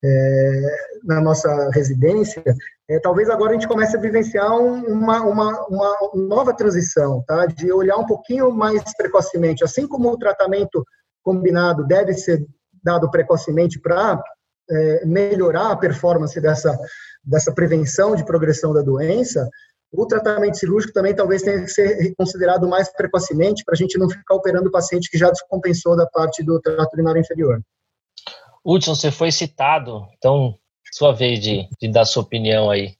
é, 0.04 0.76
na 1.02 1.20
nossa 1.20 1.70
residência, 1.72 2.42
é, 2.88 2.98
talvez 3.00 3.30
agora 3.30 3.50
a 3.50 3.54
gente 3.54 3.68
comece 3.68 3.96
a 3.96 4.00
vivenciar 4.00 4.54
uma, 4.54 5.22
uma, 5.22 5.66
uma, 5.66 5.96
nova 6.14 6.54
transição, 6.54 7.24
tá? 7.26 7.46
de 7.46 7.72
olhar 7.72 7.96
um 7.96 8.06
pouquinho 8.06 8.50
mais 8.50 8.82
precocemente. 8.96 9.64
Assim 9.64 9.88
como 9.88 10.10
o 10.10 10.18
tratamento 10.18 10.84
combinado 11.22 11.86
deve 11.86 12.12
ser 12.12 12.44
dado 12.82 13.10
precocemente 13.10 13.80
para 13.80 14.22
é, 14.70 15.06
melhorar 15.06 15.70
a 15.70 15.76
performance 15.76 16.38
dessa, 16.38 16.76
dessa 17.24 17.52
prevenção 17.52 18.14
de 18.14 18.26
progressão 18.26 18.74
da 18.74 18.82
doença, 18.82 19.48
o 19.90 20.06
tratamento 20.06 20.58
cirúrgico 20.58 20.92
também 20.92 21.14
talvez 21.14 21.40
tenha 21.42 21.62
que 21.62 21.68
ser 21.68 22.12
considerado 22.16 22.68
mais 22.68 22.92
precocemente 22.92 23.64
para 23.64 23.74
a 23.74 23.76
gente 23.76 23.96
não 23.96 24.10
ficar 24.10 24.34
operando 24.34 24.68
o 24.68 24.72
paciente 24.72 25.08
que 25.08 25.16
já 25.16 25.30
descompensou 25.30 25.96
da 25.96 26.06
parte 26.06 26.42
do 26.42 26.60
trato 26.60 26.92
urinário 26.92 27.20
inferior. 27.20 27.60
Hudson, 28.64 28.94
você 28.94 29.10
foi 29.10 29.30
citado, 29.30 30.08
então 30.16 30.58
sua 30.92 31.12
vez 31.12 31.40
de, 31.40 31.68
de 31.80 31.88
dar 31.88 32.04
sua 32.04 32.22
opinião 32.22 32.70
aí. 32.70 32.96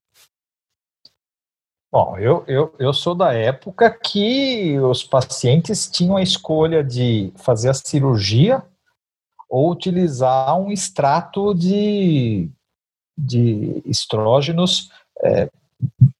Bom, 1.92 2.18
eu, 2.18 2.44
eu, 2.48 2.74
eu 2.76 2.92
sou 2.92 3.14
da 3.14 3.32
época 3.32 3.88
que 3.88 4.76
os 4.80 5.04
pacientes 5.04 5.88
tinham 5.88 6.16
a 6.16 6.22
escolha 6.22 6.82
de 6.82 7.32
fazer 7.36 7.70
a 7.70 7.74
cirurgia 7.74 8.64
ou 9.48 9.70
utilizar 9.70 10.58
um 10.58 10.72
extrato 10.72 11.54
de, 11.54 12.50
de 13.16 13.80
estrógenos 13.86 14.90
é, 15.22 15.48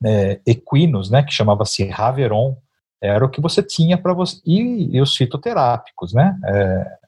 é, 0.04 0.40
equinos, 0.46 1.10
né, 1.10 1.24
que 1.24 1.32
chamava-se 1.32 1.84
Raveron, 1.84 2.56
era 3.02 3.24
o 3.24 3.28
que 3.28 3.40
você 3.40 3.60
tinha 3.60 3.98
para 3.98 4.14
você, 4.14 4.40
e, 4.46 4.96
e, 4.96 5.00
os 5.00 5.16
fitoterápicos, 5.16 6.12
né, 6.14 6.38
é, 6.44 6.98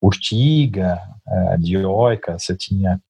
urtiga, 0.00 1.00
é, 1.28 1.56
dioica, 1.58 2.38
você 2.38 2.56
tinha 2.56 3.00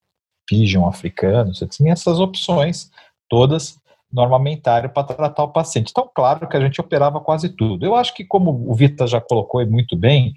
pigeon 0.47 0.87
africano, 0.87 1.55
você 1.55 1.67
tinha 1.67 1.93
essas 1.93 2.19
opções 2.19 2.91
todas 3.29 3.79
no 4.13 4.23
armamentário 4.23 4.91
para 4.91 5.05
tratar 5.07 5.45
o 5.45 5.53
paciente. 5.53 5.91
Então, 5.91 6.11
claro 6.13 6.49
que 6.49 6.57
a 6.57 6.61
gente 6.61 6.81
operava 6.81 7.21
quase 7.21 7.49
tudo. 7.49 7.87
Eu 7.87 7.95
acho 7.95 8.13
que, 8.13 8.25
como 8.25 8.69
o 8.69 8.75
Vita 8.75 9.07
já 9.07 9.21
colocou 9.21 9.65
muito 9.67 9.97
bem, 9.97 10.35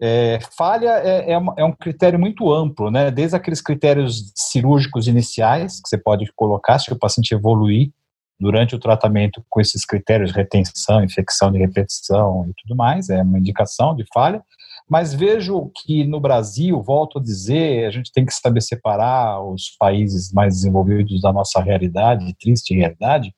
é, 0.00 0.38
falha 0.56 0.90
é, 1.02 1.32
é, 1.32 1.40
é, 1.56 1.64
um 1.64 1.72
critério 1.72 2.18
muito 2.18 2.52
amplo, 2.52 2.90
né? 2.90 3.10
Desde 3.10 3.34
aqueles 3.34 3.62
critérios 3.62 4.30
cirúrgicos 4.36 5.08
iniciais, 5.08 5.80
que 5.80 5.88
você 5.88 5.96
pode 5.96 6.30
colocar 6.36 6.78
se 6.78 6.92
o 6.92 6.98
paciente 6.98 7.32
evoluir 7.32 7.90
durante 8.38 8.76
o 8.76 8.78
tratamento 8.78 9.42
com 9.48 9.60
esses 9.60 9.84
critérios 9.84 10.30
retenção, 10.30 11.02
infecção 11.02 11.50
de 11.50 11.58
repetição 11.58 12.46
e 12.48 12.52
tudo 12.62 12.76
mais, 12.76 13.08
é 13.08 13.22
uma 13.22 13.38
indicação 13.38 13.96
de 13.96 14.04
falha. 14.12 14.42
Mas 14.88 15.12
vejo 15.12 15.70
que 15.74 16.04
no 16.04 16.18
Brasil, 16.18 16.80
volto 16.82 17.18
a 17.18 17.22
dizer, 17.22 17.86
a 17.86 17.90
gente 17.90 18.10
tem 18.10 18.24
que 18.24 18.32
saber 18.32 18.62
separar 18.62 19.42
os 19.42 19.76
países 19.78 20.32
mais 20.32 20.54
desenvolvidos 20.54 21.20
da 21.20 21.32
nossa 21.32 21.60
realidade, 21.60 22.34
triste 22.40 22.74
realidade, 22.74 23.34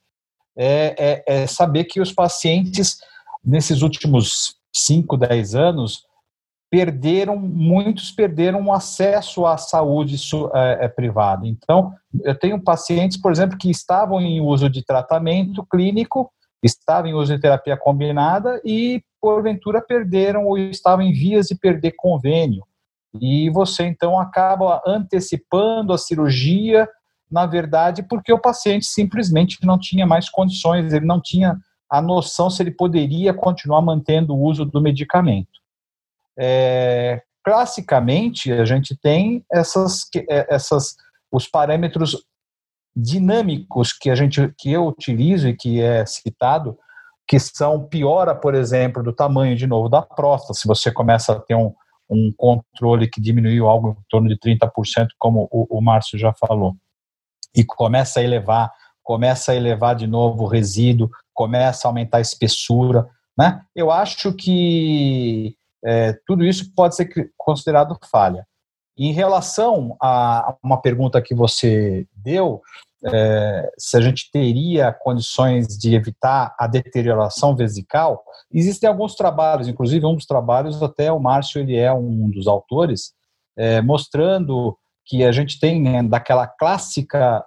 é, 0.57 1.23
é, 1.27 1.43
é 1.43 1.47
saber 1.47 1.85
que 1.85 2.01
os 2.01 2.13
pacientes, 2.13 2.99
nesses 3.45 3.83
últimos 3.83 4.55
5, 4.73 5.17
10 5.17 5.55
anos, 5.55 6.05
perderam, 6.71 7.37
muitos 7.37 8.13
perderam 8.13 8.73
acesso 8.73 9.45
à 9.45 9.59
saúde 9.59 10.17
é, 10.55 10.85
é, 10.85 10.89
privada. 10.89 11.47
Então, 11.47 11.93
eu 12.23 12.39
tenho 12.39 12.63
pacientes, 12.63 13.21
por 13.21 13.33
exemplo, 13.33 13.59
que 13.59 13.71
estavam 13.71 14.21
em 14.21 14.41
uso 14.41 14.71
de 14.71 14.85
tratamento 14.85 15.67
clínico, 15.67 16.31
estavam 16.63 17.11
em 17.11 17.15
uso 17.15 17.35
de 17.35 17.41
terapia 17.41 17.77
combinada 17.77 18.61
e 18.65 19.03
porventura 19.21 19.81
perderam 19.81 20.47
ou 20.47 20.59
estavam 20.59 21.05
em 21.05 21.13
vias 21.13 21.47
de 21.47 21.55
perder 21.55 21.95
convênio. 21.97 22.65
E 23.21 23.51
você 23.51 23.85
então 23.85 24.19
acaba 24.19 24.81
antecipando 24.87 25.93
a 25.93 25.99
cirurgia, 25.99 26.89
na 27.31 27.47
verdade, 27.47 28.03
porque 28.03 28.33
o 28.33 28.39
paciente 28.39 28.87
simplesmente 28.87 29.59
não 29.65 29.79
tinha 29.79 30.07
mais 30.07 30.29
condições, 30.29 30.93
ele 30.93 31.07
não 31.07 31.21
tinha 31.21 31.57
a 31.91 32.01
noção 32.01 32.49
se 32.49 32.63
ele 32.63 32.71
poderia 32.71 33.35
continuar 33.35 33.83
mantendo 33.83 34.35
o 34.35 34.43
uso 34.43 34.65
do 34.65 34.81
medicamento. 34.81 35.61
É, 36.39 37.21
classicamente, 37.43 38.53
a 38.53 38.65
gente 38.65 38.97
tem 38.97 39.45
essas, 39.53 40.07
é, 40.29 40.55
essas, 40.55 40.95
os 41.33 41.49
parâmetros 41.49 42.25
dinâmicos 42.95 43.93
que 43.93 44.11
a 44.11 44.15
gente 44.15 44.53
que 44.59 44.73
eu 44.73 44.87
utilizo 44.87 45.49
e 45.49 45.57
que 45.57 45.81
é 45.81 46.05
citado 46.05 46.77
que 47.31 47.39
são 47.39 47.87
piora, 47.87 48.35
por 48.35 48.57
exemplo, 48.57 49.05
do 49.05 49.13
tamanho 49.13 49.55
de 49.55 49.65
novo 49.65 49.89
da 49.89 50.03
próstata, 50.03 50.53
se 50.53 50.67
você 50.67 50.91
começa 50.91 51.33
a 51.33 51.39
ter 51.39 51.55
um, 51.55 51.73
um 52.11 52.33
controle 52.37 53.09
que 53.09 53.21
diminuiu 53.21 53.69
algo 53.69 53.91
em 53.91 54.05
torno 54.09 54.29
de 54.29 54.37
30%, 54.37 55.11
como 55.17 55.49
o, 55.49 55.79
o 55.79 55.81
Márcio 55.81 56.19
já 56.19 56.33
falou, 56.33 56.75
e 57.55 57.65
começa 57.65 58.19
a 58.19 58.25
elevar, 58.25 58.73
começa 59.01 59.53
a 59.53 59.55
elevar 59.55 59.95
de 59.95 60.09
novo 60.09 60.43
o 60.43 60.47
resíduo, 60.49 61.09
começa 61.33 61.87
a 61.87 61.89
aumentar 61.89 62.19
a 62.19 62.21
espessura, 62.21 63.09
né? 63.39 63.63
Eu 63.77 63.93
acho 63.93 64.33
que 64.33 65.55
é, 65.85 66.19
tudo 66.27 66.45
isso 66.45 66.75
pode 66.75 66.97
ser 66.97 67.09
considerado 67.37 67.97
falha. 68.11 68.45
Em 69.03 69.13
relação 69.13 69.97
a 69.99 70.55
uma 70.63 70.79
pergunta 70.79 71.23
que 71.23 71.35
você 71.35 72.07
deu, 72.15 72.61
é, 73.07 73.73
se 73.79 73.97
a 73.97 74.01
gente 74.03 74.31
teria 74.31 74.93
condições 74.93 75.69
de 75.69 75.95
evitar 75.95 76.55
a 76.59 76.67
deterioração 76.67 77.57
vesical, 77.57 78.23
existem 78.53 78.87
alguns 78.87 79.15
trabalhos, 79.15 79.69
inclusive 79.69 80.05
um 80.05 80.15
dos 80.15 80.27
trabalhos, 80.27 80.83
até 80.83 81.11
o 81.11 81.19
Márcio 81.19 81.63
ele 81.63 81.77
é 81.77 81.91
um 81.91 82.29
dos 82.29 82.47
autores, 82.47 83.15
é, 83.57 83.81
mostrando 83.81 84.77
que 85.07 85.25
a 85.25 85.33
gente 85.33 85.59
tem 85.59 85.81
né, 85.81 86.03
daquela 86.03 86.47
clássica, 86.47 87.43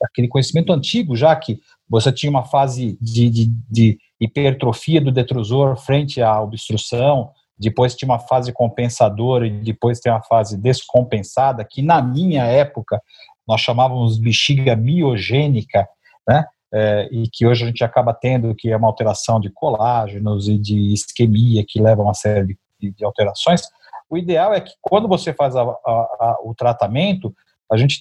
aquele 0.00 0.28
conhecimento 0.28 0.72
antigo 0.72 1.16
já 1.16 1.34
que 1.34 1.58
você 1.88 2.12
tinha 2.12 2.30
uma 2.30 2.44
fase 2.44 2.96
de, 3.00 3.28
de, 3.28 3.46
de 3.68 3.98
hipertrofia 4.20 5.00
do 5.00 5.10
detrusor 5.10 5.76
frente 5.76 6.22
à 6.22 6.40
obstrução, 6.40 7.32
depois 7.58 7.94
tinha 7.94 8.08
uma 8.08 8.18
fase 8.18 8.52
compensadora 8.52 9.46
e 9.46 9.50
depois 9.50 10.00
tem 10.00 10.10
uma 10.10 10.22
fase 10.22 10.56
descompensada, 10.56 11.64
que 11.64 11.82
na 11.82 12.02
minha 12.02 12.44
época 12.44 13.00
nós 13.46 13.60
chamávamos 13.60 14.18
bexiga 14.18 14.74
miogênica, 14.74 15.88
né? 16.28 16.44
é, 16.72 17.08
e 17.12 17.28
que 17.28 17.46
hoje 17.46 17.64
a 17.64 17.66
gente 17.66 17.84
acaba 17.84 18.14
tendo, 18.14 18.54
que 18.54 18.70
é 18.70 18.76
uma 18.76 18.88
alteração 18.88 19.38
de 19.38 19.50
colágenos 19.50 20.48
e 20.48 20.58
de 20.58 20.92
isquemia, 20.92 21.64
que 21.66 21.80
leva 21.80 22.00
a 22.00 22.04
uma 22.06 22.14
série 22.14 22.56
de, 22.80 22.90
de 22.90 23.04
alterações, 23.04 23.62
o 24.08 24.16
ideal 24.16 24.54
é 24.54 24.60
que 24.60 24.72
quando 24.80 25.06
você 25.06 25.32
faz 25.32 25.54
a, 25.54 25.62
a, 25.62 25.64
a, 25.64 26.38
o 26.44 26.54
tratamento, 26.54 27.34
a 27.70 27.76
gente 27.76 28.00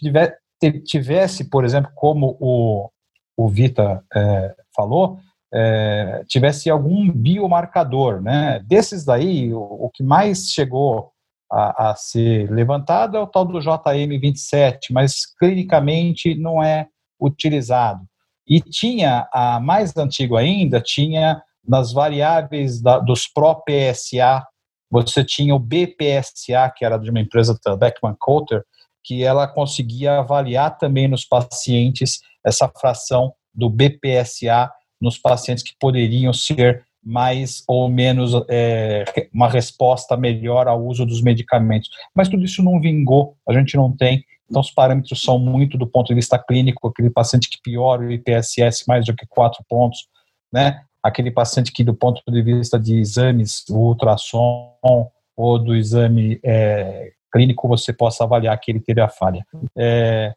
tivesse, 0.86 1.50
por 1.50 1.66
exemplo, 1.66 1.92
como 1.96 2.38
o, 2.40 2.90
o 3.38 3.48
Vita 3.48 4.04
é, 4.14 4.56
falou, 4.76 5.20
é, 5.54 6.24
tivesse 6.28 6.70
algum 6.70 7.12
biomarcador, 7.12 8.22
né? 8.22 8.62
Desses 8.66 9.04
daí, 9.04 9.54
o, 9.54 9.60
o 9.60 9.90
que 9.90 10.04
mais 10.04 10.50
chegou 10.50 11.12
a, 11.52 11.92
a, 11.92 11.96
ser 11.96 12.50
levantado 12.50 13.18
é 13.18 13.20
o 13.20 13.28
tal 13.28 13.46
do 13.46 13.60
JM27, 13.60 14.92
mas 14.92 15.26
clinicamente 15.38 16.36
não 16.36 16.64
é 16.64 16.88
utilizado. 17.20 18.06
E 18.48 18.62
tinha, 18.62 19.28
a 19.34 19.60
mais 19.60 19.96
antigo 19.98 20.38
ainda, 20.38 20.80
tinha 20.82 21.42
nas 21.68 21.92
variáveis 21.92 22.82
da, 22.82 23.00
dos 23.00 23.28
pró-PSA, 23.28 24.46
você 24.90 25.24
tinha 25.24 25.54
o 25.54 25.60
BPSA, 25.60 26.72
que 26.76 26.84
era 26.84 26.98
de 26.98 27.10
uma 27.10 27.20
empresa 27.20 27.58
da 27.64 27.76
Beckman 27.76 28.16
Coulter, 28.20 28.64
que 29.04 29.24
ela 29.24 29.48
conseguia 29.48 30.20
avaliar 30.20 30.78
também 30.78 31.08
nos 31.08 31.26
pacientes 31.26 32.20
essa 32.46 32.70
fração 32.80 33.34
do 33.54 33.70
BPSA 33.70 34.72
nos 35.02 35.18
pacientes 35.18 35.64
que 35.64 35.74
poderiam 35.80 36.32
ser 36.32 36.86
mais 37.04 37.64
ou 37.68 37.90
menos 37.90 38.34
é, 38.48 39.04
uma 39.34 39.50
resposta 39.50 40.16
melhor 40.16 40.68
ao 40.68 40.86
uso 40.86 41.06
dos 41.06 41.22
medicamentos. 41.22 41.90
Mas 42.16 42.30
tudo 42.30 42.46
isso 42.46 42.62
não 42.62 42.80
vingou, 42.80 43.36
a 43.48 43.54
gente 43.54 43.76
não 43.76 43.92
tem. 43.92 44.24
Então, 44.48 44.62
os 44.62 44.70
parâmetros 44.70 45.24
são 45.24 45.40
muito 45.40 45.78
do 45.78 45.88
ponto 45.88 46.10
de 46.10 46.14
vista 46.14 46.38
clínico, 46.38 46.88
aquele 46.88 47.10
paciente 47.10 47.50
que 47.50 47.58
piora 47.64 48.04
o 48.04 48.12
IPSS 48.12 48.84
mais 48.88 49.06
do 49.06 49.16
que 49.16 49.26
quatro 49.26 49.64
pontos, 49.68 50.08
né? 50.54 50.82
Aquele 51.02 51.32
paciente 51.32 51.72
que, 51.72 51.84
do 51.84 51.96
ponto 51.96 52.22
de 52.30 52.42
vista 52.44 52.78
de 52.78 53.00
exames, 53.00 53.64
o 53.70 53.78
ultrassom 53.78 54.76
ou 55.36 55.58
do 55.58 55.74
exame 55.74 56.40
é, 56.44 57.12
clínico, 57.32 57.68
você 57.68 57.92
possa 57.94 58.26
avaliar 58.26 58.60
que 58.60 58.70
ele 58.70 58.80
teve 58.80 59.02
a 59.02 59.08
falha. 59.08 59.44
É, 59.76 60.36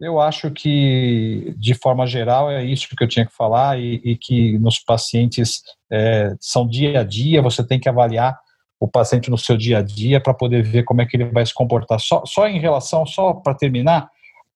eu 0.00 0.20
acho 0.20 0.50
que, 0.50 1.54
de 1.56 1.74
forma 1.74 2.06
geral, 2.06 2.50
é 2.50 2.64
isso 2.64 2.88
que 2.96 3.02
eu 3.02 3.08
tinha 3.08 3.26
que 3.26 3.34
falar 3.34 3.78
e, 3.78 4.00
e 4.04 4.16
que 4.16 4.58
nos 4.58 4.78
pacientes 4.78 5.62
é, 5.90 6.34
são 6.40 6.66
dia 6.66 7.00
a 7.00 7.04
dia, 7.04 7.40
você 7.40 7.64
tem 7.66 7.78
que 7.78 7.88
avaliar 7.88 8.36
o 8.80 8.88
paciente 8.88 9.30
no 9.30 9.38
seu 9.38 9.56
dia 9.56 9.78
a 9.78 9.82
dia 9.82 10.20
para 10.20 10.34
poder 10.34 10.62
ver 10.62 10.82
como 10.82 11.00
é 11.00 11.06
que 11.06 11.16
ele 11.16 11.26
vai 11.26 11.46
se 11.46 11.54
comportar. 11.54 12.00
Só, 12.00 12.22
só 12.26 12.48
em 12.48 12.58
relação, 12.58 13.06
só 13.06 13.32
para 13.34 13.54
terminar, 13.54 14.08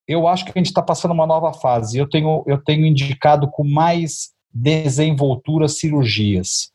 eu 0.07 0.27
acho 0.27 0.43
que 0.43 0.51
a 0.53 0.59
gente 0.59 0.67
está 0.67 0.81
passando 0.81 1.11
uma 1.11 1.25
nova 1.25 1.53
fase. 1.53 1.97
Eu 1.97 2.07
tenho, 2.07 2.43
eu 2.45 2.57
tenho 2.63 2.85
indicado 2.85 3.49
com 3.49 3.63
mais 3.63 4.31
desenvoltura 4.53 5.67
cirurgias. 5.67 6.71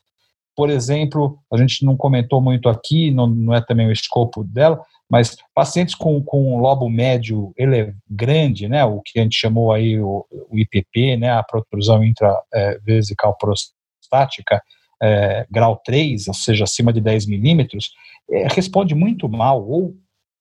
Por 0.57 0.71
exemplo, 0.71 1.39
a 1.53 1.57
gente 1.57 1.85
não 1.85 1.97
comentou 1.97 2.41
muito 2.41 2.69
aqui, 2.69 3.11
não, 3.11 3.27
não 3.27 3.55
é 3.55 3.61
também 3.61 3.89
o 3.89 3.93
escopo 3.93 4.45
dela, 4.45 4.81
mas 5.11 5.37
pacientes 5.55 5.95
com, 5.95 6.23
com 6.23 6.59
lobo 6.59 6.89
médio 6.89 7.53
ele 7.57 7.79
é 7.79 7.95
grande, 8.09 8.69
né, 8.69 8.85
o 8.85 9.01
que 9.01 9.19
a 9.19 9.23
gente 9.23 9.37
chamou 9.37 9.73
aí 9.73 10.01
o, 10.01 10.25
o 10.31 10.59
IPP, 10.59 11.17
né, 11.17 11.31
a 11.31 11.43
protrusão 11.43 12.03
intravesical 12.05 13.33
é, 13.33 13.37
prostática, 13.39 14.63
é, 15.03 15.47
grau 15.51 15.81
3, 15.85 16.29
ou 16.29 16.35
seja, 16.35 16.65
acima 16.65 16.93
de 16.93 17.01
10 17.01 17.27
milímetros, 17.27 17.91
é, 18.31 18.49
responde 18.49 18.95
muito 18.95 19.29
mal 19.29 19.67
ou 19.69 19.95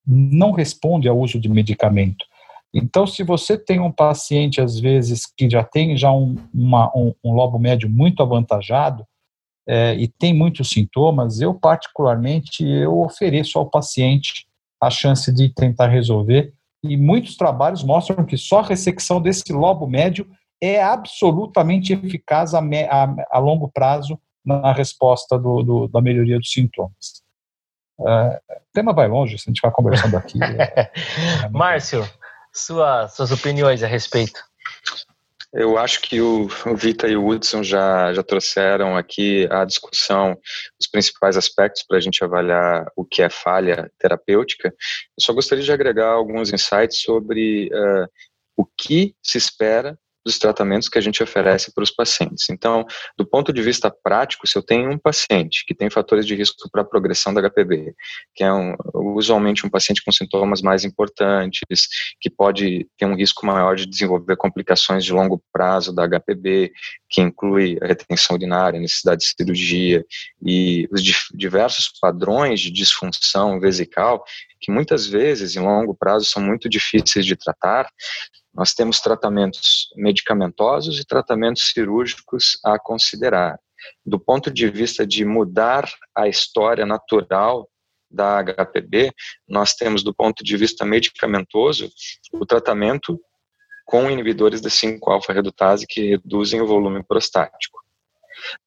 não 0.06 0.52
responde 0.52 1.08
ao 1.08 1.20
uso 1.20 1.40
de 1.40 1.50
medicamento. 1.50 2.26
Então, 2.74 3.06
se 3.06 3.24
você 3.24 3.58
tem 3.58 3.80
um 3.80 3.92
paciente, 3.92 4.60
às 4.60 4.80
vezes, 4.80 5.26
que 5.26 5.50
já 5.50 5.64
tem 5.64 5.96
já 5.96 6.12
um, 6.12 6.36
uma, 6.54 6.92
um, 6.96 7.14
um 7.24 7.34
lobo 7.34 7.60
médio 7.60 7.88
muito 7.88 8.24
avantajado 8.24 9.06
é, 9.68 9.96
e 9.96 10.08
tem 10.08 10.34
muitos 10.34 10.70
sintomas, 10.70 11.40
eu, 11.40 11.54
particularmente, 11.54 12.66
eu 12.66 13.00
ofereço 13.00 13.58
ao 13.58 13.70
paciente 13.70 14.46
a 14.82 14.90
chance 14.90 15.34
de 15.34 15.50
tentar 15.50 15.88
resolver. 15.88 16.54
E 16.84 16.98
muitos 16.98 17.38
trabalhos 17.38 17.84
mostram 17.84 18.26
que 18.26 18.36
só 18.36 18.60
a 18.60 18.68
ressecção 18.68 19.22
desse 19.22 19.54
lobo 19.54 19.88
médio 19.88 20.30
é 20.62 20.84
absolutamente 20.84 21.94
eficaz 21.94 22.54
a, 22.54 22.60
a, 22.60 23.16
a 23.32 23.40
longo 23.40 23.70
prazo 23.70 24.20
na 24.46 24.74
resposta 24.74 25.40
do, 25.40 25.64
do, 25.64 25.88
da 25.88 26.02
melhoria 26.02 26.38
dos 26.38 26.52
sintomas. 26.52 27.24
Uh, 27.98 28.36
o 28.36 28.74
tema 28.74 28.92
vai 28.92 29.08
longe, 29.08 29.38
se 29.38 29.46
a 29.48 29.50
gente 29.50 29.62
vai 29.62 29.72
conversando 29.72 30.18
aqui. 30.18 30.38
é, 30.44 30.92
é 31.44 31.50
Márcio, 31.50 32.06
sua, 32.52 33.08
suas 33.08 33.32
opiniões 33.32 33.82
a 33.82 33.88
respeito. 33.88 34.42
Eu 35.54 35.78
acho 35.78 36.02
que 36.02 36.20
o, 36.20 36.48
Vita 36.76 37.08
e 37.08 37.16
o 37.16 37.28
Hudson 37.28 37.64
já, 37.64 38.12
já 38.12 38.24
trouxeram 38.24 38.98
aqui 38.98 39.48
a 39.52 39.64
discussão 39.64 40.36
os 40.80 40.88
principais 40.88 41.38
aspectos 41.38 41.84
para 41.88 41.98
a 41.98 42.02
gente 42.02 42.24
avaliar 42.24 42.92
o 42.96 43.06
que 43.06 43.22
é 43.22 43.30
falha 43.30 43.92
terapêutica. 44.00 44.70
Eu 44.70 45.22
só 45.22 45.32
gostaria 45.32 45.64
de 45.64 45.72
agregar 45.72 46.10
alguns 46.10 46.52
insights 46.52 47.02
sobre 47.02 47.68
uh, 47.68 48.08
o 48.58 48.66
que 48.66 49.16
se 49.22 49.38
espera 49.38 49.98
dos 50.26 50.40
tratamentos 50.40 50.88
que 50.90 50.98
a 50.98 51.02
gente 51.02 51.22
oferece 51.22 51.74
para 51.74 51.84
os 51.84 51.92
pacientes. 51.92 52.50
Então, 52.50 52.86
do 53.18 53.26
ponto 53.26 53.52
de 53.52 53.62
vista 53.62 53.92
prático, 53.92 54.48
se 54.48 54.58
eu 54.58 54.64
tenho 54.64 54.92
um 54.92 54.98
paciente 54.98 55.66
que 55.66 55.76
tem 55.76 55.90
fatores 55.90 56.26
de 56.26 56.36
risco 56.36 56.70
para 56.72 56.82
a 56.82 56.86
progressão 56.86 57.34
da 57.34 57.42
HPV, 57.42 57.94
que 58.34 58.44
é 58.44 58.52
um, 58.52 58.76
usualmente 59.16 59.66
um 59.66 59.70
paciente 59.70 60.04
com 60.04 60.12
sintomas 60.12 60.62
mais 60.62 60.84
importantes, 60.84 61.62
que 62.20 62.30
pode 62.30 62.88
ter 62.98 63.06
um 63.06 63.16
risco 63.16 63.46
maior 63.46 63.76
de 63.76 63.86
desenvolver 63.86 64.38
complicações 64.38 65.04
de 65.04 65.14
longo 65.14 65.44
prazo 65.52 65.94
da 65.94 66.08
HPV, 66.08 66.72
que 67.10 67.22
inclui 67.22 67.78
a 67.82 67.88
retenção 67.88 68.36
urinária, 68.36 68.80
necessidade 68.80 69.22
de 69.22 69.34
cirurgia 69.38 70.06
e 70.46 70.88
os 70.92 71.02
diversos 71.34 71.92
padrões 72.02 72.60
de 72.60 72.72
disfunção 72.72 73.60
vesical, 73.60 74.24
que 74.60 74.72
muitas 74.72 75.06
vezes, 75.06 75.56
em 75.56 75.60
longo 75.60 75.94
prazo, 75.94 76.26
são 76.26 76.42
muito 76.42 76.70
difíceis 76.70 77.26
de 77.26 77.36
tratar, 77.36 77.88
nós 78.54 78.74
temos 78.74 79.00
tratamentos 79.00 79.90
medicamentosos 79.96 81.00
e 81.00 81.06
tratamentos 81.06 81.72
cirúrgicos 81.72 82.60
a 82.64 82.78
considerar. 82.78 83.60
Do 84.06 84.20
ponto 84.20 84.52
de 84.52 84.70
vista 84.70 85.06
de 85.06 85.26
mudar 85.26 85.90
a 86.16 86.28
história 86.28 86.86
natural 86.86 87.68
da 88.10 88.44
HPB, 88.44 89.12
nós 89.48 89.74
temos, 89.74 90.04
do 90.04 90.14
ponto 90.14 90.44
de 90.44 90.56
vista 90.56 90.86
medicamentoso, 90.86 91.90
o 92.32 92.46
tratamento 92.46 93.20
com 93.86 94.10
inibidores 94.10 94.62
da 94.62 94.70
5-alfa-redutase 94.70 95.86
que 95.88 96.12
reduzem 96.12 96.62
o 96.62 96.68
volume 96.68 97.04
prostático. 97.04 97.80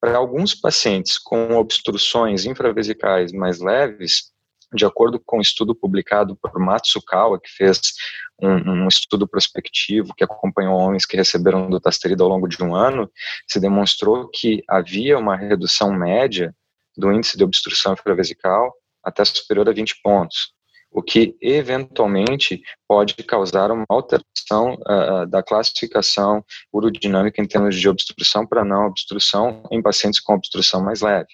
Para 0.00 0.16
alguns 0.16 0.54
pacientes 0.54 1.18
com 1.18 1.56
obstruções 1.56 2.44
infravesicais 2.44 3.32
mais 3.32 3.60
leves, 3.60 4.32
de 4.76 4.84
acordo 4.84 5.18
com 5.18 5.38
um 5.38 5.40
estudo 5.40 5.74
publicado 5.74 6.36
por 6.36 6.58
Matsukawa, 6.58 7.40
que 7.40 7.50
fez 7.50 7.80
um, 8.40 8.84
um, 8.84 8.88
estudo 8.88 9.26
prospectivo 9.26 10.14
que 10.14 10.22
acompanhou 10.22 10.76
homens 10.76 11.06
que 11.06 11.16
receberam 11.16 11.68
dutasterida 11.68 12.22
ao 12.22 12.28
longo 12.28 12.46
de 12.46 12.62
um 12.62 12.74
ano, 12.74 13.10
se 13.48 13.58
demonstrou 13.58 14.28
que 14.28 14.62
havia 14.68 15.18
uma 15.18 15.36
redução 15.36 15.92
média 15.92 16.54
do 16.96 17.12
índice 17.12 17.36
de 17.36 17.44
obstrução 17.44 17.94
infravesical 17.94 18.72
até 19.02 19.24
superior 19.24 19.68
a 19.68 19.72
20 19.72 20.00
pontos, 20.02 20.52
o 20.90 21.02
que 21.02 21.36
eventualmente 21.40 22.60
pode 22.88 23.14
causar 23.14 23.70
uma 23.70 23.84
alteração 23.88 24.74
uh, 24.74 25.26
da 25.26 25.42
classificação 25.42 26.44
urodinâmica 26.72 27.42
em 27.42 27.46
termos 27.46 27.78
de 27.78 27.88
obstrução 27.88 28.46
para 28.46 28.64
não 28.64 28.86
obstrução 28.86 29.62
em 29.70 29.82
pacientes 29.82 30.20
com 30.20 30.34
obstrução 30.34 30.82
mais 30.82 31.00
leve 31.00 31.28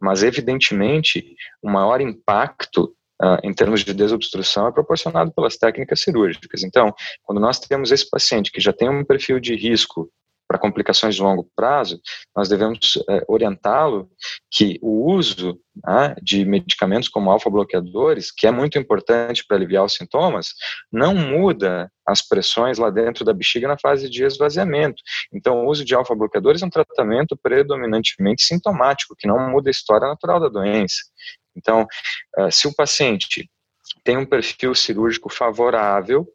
mas 0.00 0.22
evidentemente 0.22 1.36
o 1.62 1.70
maior 1.70 2.00
impacto 2.00 2.94
Uh, 3.22 3.38
em 3.44 3.54
termos 3.54 3.84
de 3.84 3.94
desobstrução 3.94 4.66
é 4.66 4.72
proporcionado 4.72 5.32
pelas 5.32 5.56
técnicas 5.56 6.00
cirúrgicas. 6.00 6.64
Então, 6.64 6.92
quando 7.22 7.40
nós 7.40 7.60
temos 7.60 7.92
esse 7.92 8.10
paciente 8.10 8.50
que 8.50 8.60
já 8.60 8.72
tem 8.72 8.90
um 8.90 9.04
perfil 9.04 9.38
de 9.38 9.54
risco 9.54 10.10
para 10.46 10.58
complicações 10.58 11.14
de 11.14 11.22
longo 11.22 11.48
prazo, 11.56 12.00
nós 12.36 12.48
devemos 12.48 12.98
é, 13.08 13.24
orientá-lo 13.26 14.10
que 14.50 14.78
o 14.82 15.10
uso 15.12 15.58
né, 15.84 16.14
de 16.22 16.44
medicamentos 16.44 17.08
como 17.08 17.30
alfa-bloqueadores, 17.30 18.30
que 18.30 18.46
é 18.46 18.50
muito 18.50 18.78
importante 18.78 19.44
para 19.46 19.56
aliviar 19.56 19.84
os 19.84 19.94
sintomas, 19.94 20.48
não 20.92 21.14
muda 21.14 21.90
as 22.06 22.20
pressões 22.20 22.78
lá 22.78 22.90
dentro 22.90 23.24
da 23.24 23.32
bexiga 23.32 23.66
na 23.66 23.78
fase 23.78 24.08
de 24.08 24.24
esvaziamento. 24.24 25.02
Então, 25.32 25.64
o 25.64 25.70
uso 25.70 25.84
de 25.84 25.94
alfa-bloqueadores 25.94 26.62
é 26.62 26.66
um 26.66 26.70
tratamento 26.70 27.36
predominantemente 27.36 28.44
sintomático, 28.44 29.16
que 29.18 29.26
não 29.26 29.50
muda 29.50 29.70
a 29.70 29.72
história 29.72 30.06
natural 30.06 30.38
da 30.38 30.48
doença. 30.48 30.96
Então, 31.56 31.86
uh, 32.38 32.50
se 32.50 32.68
o 32.68 32.74
paciente 32.74 33.48
tem 34.02 34.16
um 34.16 34.26
perfil 34.26 34.74
cirúrgico 34.74 35.30
favorável 35.30 36.26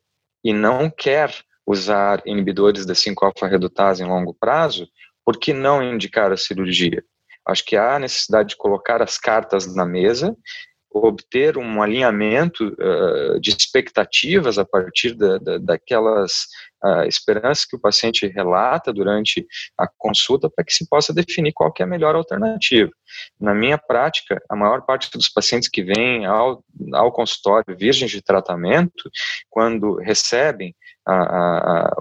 e 0.44 0.54
não 0.54 0.90
quer 0.90 1.34
usar 1.70 2.24
inibidores 2.26 2.84
da 2.84 2.96
5-alfa-redutase 2.96 4.02
em 4.02 4.08
longo 4.08 4.34
prazo, 4.34 4.88
por 5.24 5.38
que 5.38 5.54
não 5.54 5.84
indicar 5.84 6.32
a 6.32 6.38
cirurgia? 6.38 7.04
Acho 7.46 7.64
que 7.64 7.78
há 7.78 8.00
necessidade 8.00 8.50
de 8.50 8.58
colocar 8.58 9.04
as 9.04 9.20
cartas 9.20 9.76
na 9.76 9.86
mesa 9.86 10.36
obter 10.92 11.58
um 11.58 11.82
alinhamento 11.82 12.68
uh, 12.68 13.40
de 13.40 13.52
expectativas 13.52 14.58
a 14.58 14.66
partir 14.66 15.14
da, 15.14 15.38
da, 15.38 15.58
daquelas 15.60 16.32
uh, 16.84 17.04
esperanças 17.08 17.66
que 17.66 17.76
o 17.76 17.80
paciente 17.80 18.28
relata 18.28 18.92
durante 18.92 19.46
a 19.78 19.88
consulta 19.88 20.50
para 20.50 20.66
que 20.66 20.74
se 20.74 20.88
possa 20.90 21.14
definir 21.14 21.54
qual 21.54 21.72
é 21.80 21.84
a 21.84 21.88
melhor 21.88 22.16
alternativa. 22.16 22.90
Na 23.40 23.54
minha 23.54 23.78
prática, 23.78 24.42
a 24.50 24.56
maior 24.56 24.82
parte 24.82 25.12
dos 25.12 25.30
pacientes 25.30 25.70
que 25.70 25.84
vêm 25.84 26.26
ao, 26.26 26.64
ao 26.94 27.12
consultório 27.12 27.78
virgens 27.78 28.10
de 28.10 28.22
tratamento, 28.22 29.12
quando 29.50 29.96
recebem 29.98 30.76
a, 31.12 31.88
a, 31.88 31.96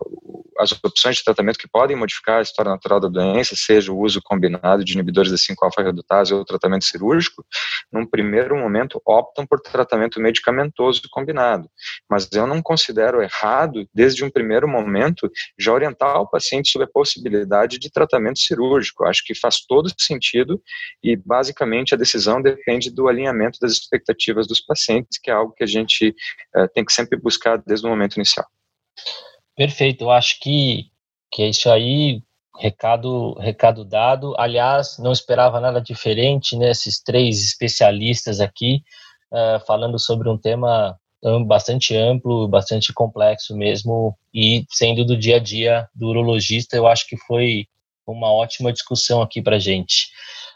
as 0.59 0.73
opções 0.73 1.17
de 1.17 1.25
tratamento 1.25 1.59
que 1.59 1.69
podem 1.69 1.97
modificar 1.97 2.39
a 2.39 2.43
história 2.43 2.71
natural 2.71 3.01
da 3.01 3.09
doença, 3.09 3.55
seja 3.57 3.93
o 3.93 3.99
uso 3.99 4.21
combinado 4.23 4.85
de 4.85 4.93
inibidores 4.93 5.31
da 5.31 5.37
5-alfa-redutase 5.37 6.35
ou 6.35 6.45
tratamento 6.45 6.85
cirúrgico, 6.85 7.45
num 7.93 8.05
primeiro 8.05 8.57
momento 8.57 9.01
optam 9.07 9.47
por 9.47 9.61
tratamento 9.61 10.21
medicamentoso 10.21 11.03
combinado. 11.11 11.71
Mas 12.11 12.29
eu 12.33 12.47
não 12.47 12.61
considero 12.61 13.23
errado, 13.23 13.89
desde 13.95 14.25
um 14.25 14.31
primeiro 14.31 14.67
momento, 14.69 15.31
já 15.59 15.73
orientar 15.73 16.21
o 16.21 16.29
paciente 16.29 16.71
sobre 16.71 16.87
a 16.87 16.91
possibilidade 16.93 17.79
de 17.79 17.91
tratamento 17.91 18.41
cirúrgico. 18.41 19.05
Acho 19.05 19.23
que 19.25 19.35
faz 19.35 19.65
todo 19.67 19.93
sentido 19.99 20.61
e, 21.03 21.17
basicamente, 21.17 21.95
a 21.95 21.99
decisão 21.99 22.43
depende 22.43 22.91
do 22.91 23.09
alinhamento 23.09 23.59
das 23.61 23.73
expectativas 23.73 24.47
dos 24.47 24.61
pacientes, 24.61 25.19
que 25.23 25.31
é 25.31 25.35
algo 25.35 25.53
que 25.53 25.65
a 25.65 25.67
gente 25.67 26.15
eh, 26.57 26.69
tem 26.69 26.85
que 26.85 26.93
sempre 26.93 27.19
buscar 27.19 27.63
desde 27.65 27.87
o 27.87 27.91
momento 27.91 28.17
inicial. 28.17 28.47
Perfeito, 29.57 30.05
eu 30.05 30.11
acho 30.11 30.39
que, 30.41 30.87
que 31.33 31.43
é 31.43 31.49
isso 31.49 31.71
aí, 31.71 32.23
recado, 32.59 33.35
recado 33.35 33.85
dado. 33.85 34.35
Aliás, 34.39 34.99
não 34.99 35.13
esperava 35.13 35.61
nada 35.61 35.81
diferente, 35.81 36.57
né? 36.57 36.71
Esses 36.71 37.03
três 37.03 37.45
especialistas 37.45 38.41
aqui 38.41 38.83
uh, 39.33 39.65
falando 39.67 39.99
sobre 39.99 40.29
um 40.29 40.39
tema 40.39 40.99
bastante 41.47 41.97
amplo, 41.97 42.47
bastante 42.47 42.93
complexo 42.93 43.57
mesmo, 43.57 44.17
e 44.33 44.65
sendo 44.71 45.05
do 45.05 45.17
dia 45.17 45.37
a 45.37 45.41
dia 45.41 45.89
do 45.93 46.07
urologista, 46.09 46.77
eu 46.77 46.87
acho 46.87 47.09
que 47.09 47.17
foi 47.17 47.67
uma 48.07 48.33
ótima 48.33 48.73
discussão 48.73 49.21
aqui 49.21 49.43
para 49.43 49.59
gente. 49.59 50.09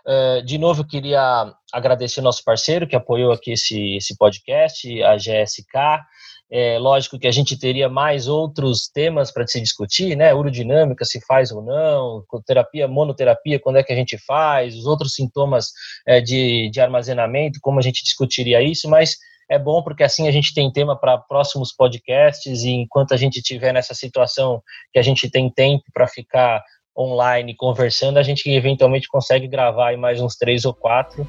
Uh, 0.06 0.42
de 0.44 0.58
novo, 0.58 0.82
eu 0.82 0.86
queria 0.86 1.52
agradecer 1.72 2.20
nosso 2.20 2.42
parceiro 2.44 2.86
que 2.86 2.96
apoiou 2.96 3.32
aqui 3.32 3.52
esse, 3.52 3.96
esse 3.96 4.16
podcast, 4.16 5.02
a 5.02 5.16
GSK. 5.16 6.00
É 6.54 6.78
lógico 6.78 7.18
que 7.18 7.26
a 7.26 7.30
gente 7.30 7.58
teria 7.58 7.88
mais 7.88 8.28
outros 8.28 8.86
temas 8.86 9.32
para 9.32 9.46
se 9.46 9.58
discutir, 9.58 10.14
né? 10.14 10.34
Urodinâmica, 10.34 11.02
se 11.02 11.18
faz 11.24 11.50
ou 11.50 11.62
não, 11.62 12.22
terapia, 12.44 12.86
monoterapia, 12.86 13.58
quando 13.58 13.78
é 13.78 13.82
que 13.82 13.92
a 13.92 13.96
gente 13.96 14.18
faz, 14.18 14.76
os 14.76 14.84
outros 14.84 15.14
sintomas 15.14 15.72
é, 16.06 16.20
de, 16.20 16.68
de 16.70 16.78
armazenamento, 16.78 17.58
como 17.62 17.78
a 17.78 17.82
gente 17.82 18.04
discutiria 18.04 18.60
isso, 18.60 18.86
mas 18.86 19.16
é 19.50 19.58
bom 19.58 19.82
porque 19.82 20.02
assim 20.02 20.28
a 20.28 20.30
gente 20.30 20.52
tem 20.52 20.70
tema 20.70 20.94
para 20.94 21.16
próximos 21.16 21.72
podcasts 21.72 22.62
e 22.64 22.70
enquanto 22.70 23.14
a 23.14 23.16
gente 23.16 23.36
estiver 23.36 23.72
nessa 23.72 23.94
situação 23.94 24.62
que 24.92 24.98
a 24.98 25.02
gente 25.02 25.30
tem 25.30 25.50
tempo 25.50 25.84
para 25.92 26.06
ficar 26.06 26.62
online 26.96 27.54
conversando, 27.56 28.18
a 28.18 28.22
gente 28.22 28.48
eventualmente 28.50 29.08
consegue 29.08 29.48
gravar 29.48 29.96
mais 29.96 30.20
uns 30.20 30.36
três 30.36 30.64
ou 30.64 30.74
quatro. 30.74 31.26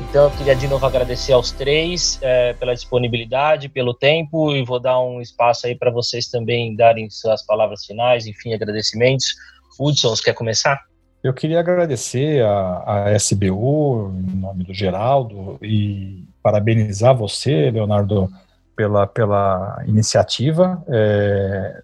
Então 0.00 0.24
eu 0.24 0.30
queria 0.30 0.56
de 0.56 0.66
novo 0.66 0.86
agradecer 0.86 1.32
aos 1.32 1.52
três 1.52 2.18
é, 2.22 2.54
pela 2.54 2.74
disponibilidade, 2.74 3.68
pelo 3.68 3.94
tempo 3.94 4.54
e 4.54 4.64
vou 4.64 4.80
dar 4.80 5.00
um 5.00 5.20
espaço 5.20 5.66
aí 5.66 5.74
para 5.74 5.90
vocês 5.90 6.26
também 6.28 6.74
darem 6.74 7.08
suas 7.10 7.44
palavras 7.44 7.84
finais, 7.84 8.26
enfim, 8.26 8.54
agradecimentos. 8.54 9.34
Hudson, 9.78 10.10
você 10.10 10.22
quer 10.22 10.34
começar? 10.34 10.80
Eu 11.22 11.32
queria 11.32 11.60
agradecer 11.60 12.44
a, 12.44 13.04
a 13.06 13.16
SBU, 13.16 14.12
em 14.28 14.40
nome 14.40 14.64
do 14.64 14.74
Geraldo, 14.74 15.56
e 15.62 16.24
parabenizar 16.42 17.16
você, 17.16 17.70
Leonardo, 17.70 18.28
pela, 18.74 19.06
pela 19.06 19.84
iniciativa. 19.86 20.82
É, 20.88 21.82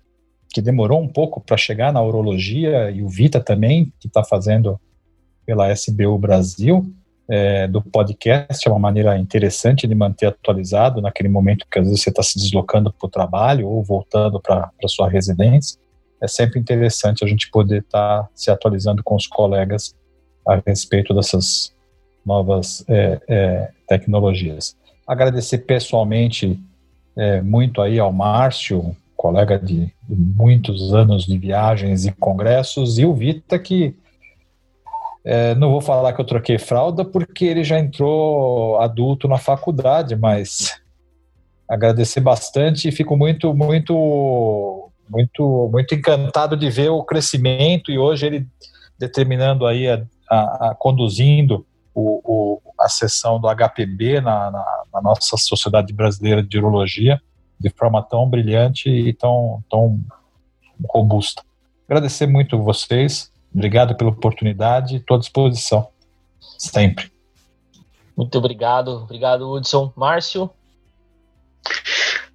que 0.50 0.62
demorou 0.62 1.00
um 1.00 1.08
pouco 1.08 1.40
para 1.40 1.56
chegar 1.56 1.92
na 1.92 2.02
urologia, 2.02 2.90
e 2.90 3.02
o 3.02 3.08
Vita 3.08 3.40
também, 3.40 3.92
que 4.00 4.06
está 4.06 4.24
fazendo 4.24 4.80
pela 5.44 5.70
SBU 5.72 6.18
Brasil, 6.18 6.92
é, 7.28 7.68
do 7.68 7.82
podcast, 7.82 8.66
é 8.66 8.70
uma 8.70 8.78
maneira 8.78 9.18
interessante 9.18 9.86
de 9.86 9.94
manter 9.94 10.26
atualizado 10.26 11.02
naquele 11.02 11.28
momento 11.28 11.66
que 11.70 11.78
às 11.78 11.84
vezes 11.84 12.02
você 12.02 12.08
está 12.08 12.22
se 12.22 12.38
deslocando 12.38 12.90
para 12.90 13.06
o 13.06 13.10
trabalho 13.10 13.68
ou 13.68 13.84
voltando 13.84 14.40
para 14.40 14.70
a 14.82 14.88
sua 14.88 15.10
residência. 15.10 15.78
É 16.22 16.26
sempre 16.26 16.58
interessante 16.58 17.22
a 17.22 17.28
gente 17.28 17.50
poder 17.50 17.82
estar 17.82 18.22
tá 18.22 18.28
se 18.34 18.50
atualizando 18.50 19.02
com 19.04 19.14
os 19.14 19.26
colegas 19.26 19.94
a 20.46 20.60
respeito 20.66 21.14
dessas 21.14 21.74
novas 22.24 22.82
é, 22.88 23.20
é, 23.28 23.70
tecnologias. 23.86 24.74
Agradecer 25.06 25.58
pessoalmente 25.58 26.58
é, 27.14 27.42
muito 27.42 27.82
aí 27.82 27.98
ao 27.98 28.12
Márcio, 28.12 28.96
colega 29.18 29.58
de, 29.58 29.92
muitos 30.08 30.94
anos 30.94 31.26
de 31.26 31.36
viagens 31.36 32.06
e 32.06 32.12
congressos, 32.12 33.00
e 33.00 33.04
o 33.04 33.12
Vita, 33.12 33.58
que 33.58 33.96
é, 35.24 35.56
não 35.56 35.72
vou 35.72 35.80
falar 35.80 36.12
que 36.12 36.20
eu 36.20 36.24
troquei 36.24 36.56
fralda, 36.56 37.04
porque 37.04 37.44
ele 37.44 37.64
já 37.64 37.80
entrou 37.80 38.80
adulto 38.80 39.26
na 39.26 39.36
faculdade, 39.36 40.14
mas 40.14 40.80
agradecer 41.68 42.20
bastante 42.20 42.88
e 42.88 42.92
fico 42.92 43.16
muito, 43.16 43.52
muito, 43.52 44.88
muito, 45.10 45.68
muito 45.70 45.94
encantado 45.96 46.56
de 46.56 46.70
ver 46.70 46.90
o 46.90 47.02
crescimento 47.02 47.90
e 47.90 47.98
hoje 47.98 48.24
ele 48.24 48.46
determinando 48.96 49.66
aí, 49.66 49.88
a, 49.88 50.00
a, 50.30 50.70
a 50.70 50.74
conduzindo 50.76 51.66
o, 51.92 52.20
o, 52.24 52.62
a 52.80 52.88
sessão 52.88 53.40
do 53.40 53.48
HPB 53.48 54.20
na, 54.20 54.50
na, 54.52 54.82
na 54.94 55.02
nossa 55.02 55.36
Sociedade 55.36 55.92
Brasileira 55.92 56.40
de 56.40 56.56
Urologia 56.56 57.20
de 57.58 57.70
forma 57.70 58.02
tão 58.02 58.28
brilhante 58.28 58.88
e 58.88 59.12
tão, 59.12 59.62
tão 59.70 60.00
robusta. 60.88 61.42
Agradecer 61.88 62.26
muito 62.26 62.62
vocês, 62.62 63.32
obrigado 63.54 63.96
pela 63.96 64.10
oportunidade, 64.10 64.96
estou 64.96 65.16
à 65.16 65.20
disposição, 65.20 65.88
sempre. 66.40 67.10
Muito 68.16 68.36
obrigado, 68.36 68.88
obrigado, 68.88 69.50
Hudson. 69.50 69.92
Márcio? 69.96 70.50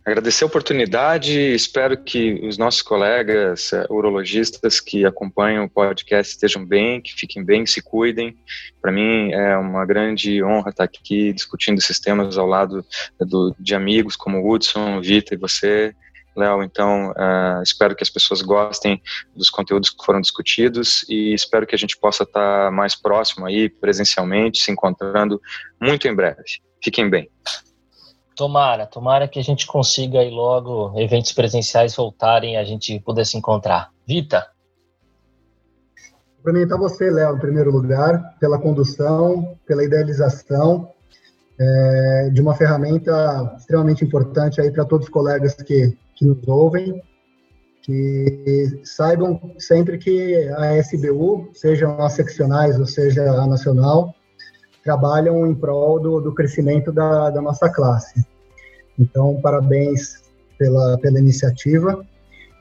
Agradecer 0.05 0.43
a 0.43 0.47
oportunidade, 0.47 1.31
espero 1.31 1.95
que 1.95 2.33
os 2.45 2.57
nossos 2.57 2.81
colegas 2.81 3.71
uh, 3.71 3.85
urologistas 3.89 4.81
que 4.81 5.05
acompanham 5.05 5.63
o 5.63 5.69
podcast 5.69 6.33
estejam 6.33 6.65
bem, 6.65 7.01
que 7.01 7.13
fiquem 7.13 7.41
bem, 7.41 7.65
se 7.65 7.81
cuidem. 7.81 8.37
Para 8.81 8.91
mim 8.91 9.31
é 9.31 9.55
uma 9.55 9.85
grande 9.85 10.43
honra 10.43 10.71
estar 10.71 10.83
aqui 10.83 11.31
discutindo 11.31 11.77
esses 11.77 12.01
temas 12.01 12.37
ao 12.37 12.45
lado 12.45 12.85
do, 13.17 13.55
de 13.57 13.73
amigos 13.75 14.17
como 14.17 14.45
Hudson, 14.45 14.99
Vita 14.99 15.35
e 15.35 15.37
você, 15.37 15.95
Léo. 16.35 16.63
Então, 16.63 17.11
uh, 17.11 17.63
espero 17.63 17.95
que 17.95 18.03
as 18.03 18.09
pessoas 18.09 18.41
gostem 18.41 19.01
dos 19.33 19.49
conteúdos 19.49 19.89
que 19.89 20.03
foram 20.03 20.19
discutidos 20.19 21.05
e 21.07 21.33
espero 21.33 21.65
que 21.65 21.75
a 21.75 21.79
gente 21.79 21.97
possa 21.97 22.23
estar 22.23 22.69
mais 22.73 22.93
próximo 22.93 23.45
aí, 23.45 23.69
presencialmente, 23.69 24.61
se 24.61 24.69
encontrando 24.69 25.41
muito 25.81 26.09
em 26.09 26.13
breve. 26.13 26.43
Fiquem 26.83 27.09
bem. 27.09 27.29
Tomara, 28.35 28.87
tomara 28.87 29.27
que 29.27 29.39
a 29.39 29.43
gente 29.43 29.67
consiga 29.67 30.19
aí 30.19 30.31
logo 30.31 30.99
eventos 30.99 31.31
presenciais 31.31 31.95
voltarem 31.95 32.53
e 32.53 32.57
a 32.57 32.63
gente 32.63 32.99
poder 32.99 33.25
se 33.25 33.37
encontrar. 33.37 33.91
Vita? 34.07 34.47
Cumprimentar 36.37 36.77
você, 36.77 37.09
Léo, 37.09 37.35
em 37.35 37.39
primeiro 37.39 37.71
lugar, 37.71 38.35
pela 38.39 38.59
condução, 38.59 39.57
pela 39.65 39.83
idealização 39.83 40.91
é, 41.59 42.29
de 42.33 42.41
uma 42.41 42.55
ferramenta 42.55 43.55
extremamente 43.57 44.03
importante 44.03 44.59
aí 44.59 44.71
para 44.71 44.83
todos 44.83 45.07
os 45.07 45.13
colegas 45.13 45.53
que, 45.53 45.97
que 46.15 46.25
nos 46.25 46.45
ouvem, 46.47 47.01
que 47.83 48.81
saibam 48.83 49.53
sempre 49.59 49.97
que 49.97 50.49
a 50.57 50.77
SBU, 50.79 51.51
sejam 51.53 52.01
as 52.01 52.13
seccionais 52.13 52.79
ou 52.79 52.85
seja 52.85 53.23
a 53.23 53.45
nacional, 53.45 54.13
trabalham 54.83 55.47
em 55.47 55.55
prol 55.55 55.99
do, 55.99 56.19
do 56.19 56.33
crescimento 56.33 56.91
da, 56.91 57.29
da, 57.29 57.41
nossa 57.41 57.69
classe. 57.69 58.25
Então, 58.99 59.39
parabéns 59.41 60.21
pela, 60.57 60.97
pela 60.99 61.19
iniciativa 61.19 62.05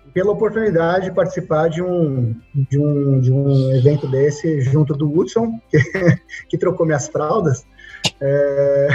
e 0.07 0.11
pela 0.11 0.33
oportunidade 0.33 1.07
de 1.07 1.13
participar 1.13 1.69
de 1.69 1.83
um, 1.83 2.35
de 2.55 2.79
um, 2.79 3.21
de 3.21 3.33
um 3.33 3.75
evento 3.75 4.07
desse 4.07 4.61
junto 4.61 4.95
do 4.95 5.13
Hudson, 5.13 5.61
que, 5.69 5.79
que 6.49 6.59
trocou 6.59 6.87
minhas 6.87 7.09
fraldas. 7.09 7.67
É, 8.21 8.89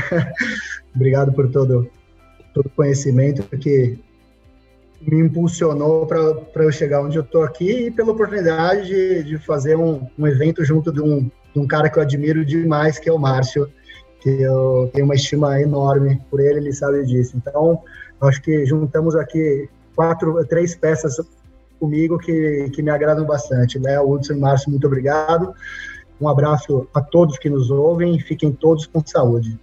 obrigado 0.96 1.34
por 1.34 1.50
todo 1.50 1.90
todo 2.58 2.72
conhecimento 2.76 3.44
que 3.58 4.00
me 5.00 5.20
impulsionou 5.20 6.08
para 6.08 6.64
eu 6.64 6.72
chegar 6.72 7.02
onde 7.02 7.18
eu 7.18 7.24
estou 7.24 7.44
aqui 7.44 7.86
e 7.86 7.92
pela 7.92 8.12
oportunidade 8.12 8.88
de, 8.88 9.24
de 9.24 9.38
fazer 9.38 9.78
um, 9.78 10.08
um 10.18 10.26
evento 10.26 10.66
junto 10.66 10.92
de 10.92 11.00
um, 11.00 11.30
de 11.58 11.64
um 11.64 11.68
cara 11.68 11.90
que 11.90 11.98
eu 11.98 12.04
admiro 12.04 12.46
demais, 12.46 13.00
que 13.00 13.10
é 13.10 13.12
o 13.14 13.18
Márcio, 13.18 13.68
que 14.22 14.30
eu 14.30 14.90
tenho 14.94 15.06
uma 15.06 15.16
estima 15.16 15.60
enorme 15.60 16.22
por 16.30 16.40
ele, 16.40 16.60
ele 16.60 16.74
sabe 16.74 17.04
disso. 17.04 17.36
Então, 17.36 17.82
acho 18.22 18.42
que 18.44 18.64
juntamos 18.66 19.16
aqui 19.16 19.68
quatro, 19.96 20.46
três 20.46 20.76
peças 20.76 21.18
comigo 21.80 22.20
que, 22.20 22.70
que 22.74 22.84
me 22.84 22.92
agradam 22.92 23.26
bastante. 23.26 23.80
Léo, 23.80 24.12
Hudson 24.12 24.36
Márcio, 24.36 24.70
muito 24.70 24.86
obrigado. 24.86 25.54
Um 26.22 26.30
abraço 26.30 26.88
a 26.94 27.02
todos 27.02 27.40
que 27.40 27.50
nos 27.50 27.72
ouvem 27.72 28.16
e 28.16 28.20
fiquem 28.20 28.52
todos 28.52 28.86
com 28.86 29.02
saúde. 29.04 29.58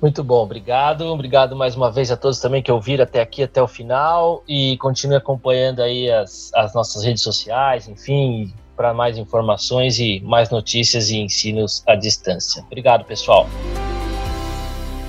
Muito 0.00 0.24
bom, 0.24 0.42
obrigado. 0.44 1.04
Obrigado 1.06 1.54
mais 1.56 1.76
uma 1.76 1.90
vez 1.90 2.10
a 2.10 2.16
todos 2.16 2.40
também 2.40 2.62
que 2.62 2.70
ouviram 2.70 3.04
até 3.04 3.20
aqui, 3.20 3.42
até 3.42 3.60
o 3.60 3.68
final. 3.68 4.42
E 4.48 4.76
continue 4.78 5.16
acompanhando 5.16 5.82
aí 5.82 6.10
as, 6.10 6.50
as 6.54 6.72
nossas 6.74 7.04
redes 7.04 7.22
sociais, 7.22 7.88
enfim, 7.88 8.52
para 8.80 8.94
mais 8.94 9.18
informações 9.18 9.98
e 9.98 10.20
mais 10.20 10.48
notícias 10.48 11.10
e 11.10 11.18
ensinos 11.18 11.82
à 11.86 11.94
distância. 11.94 12.62
Obrigado, 12.62 13.04
pessoal. 13.04 13.46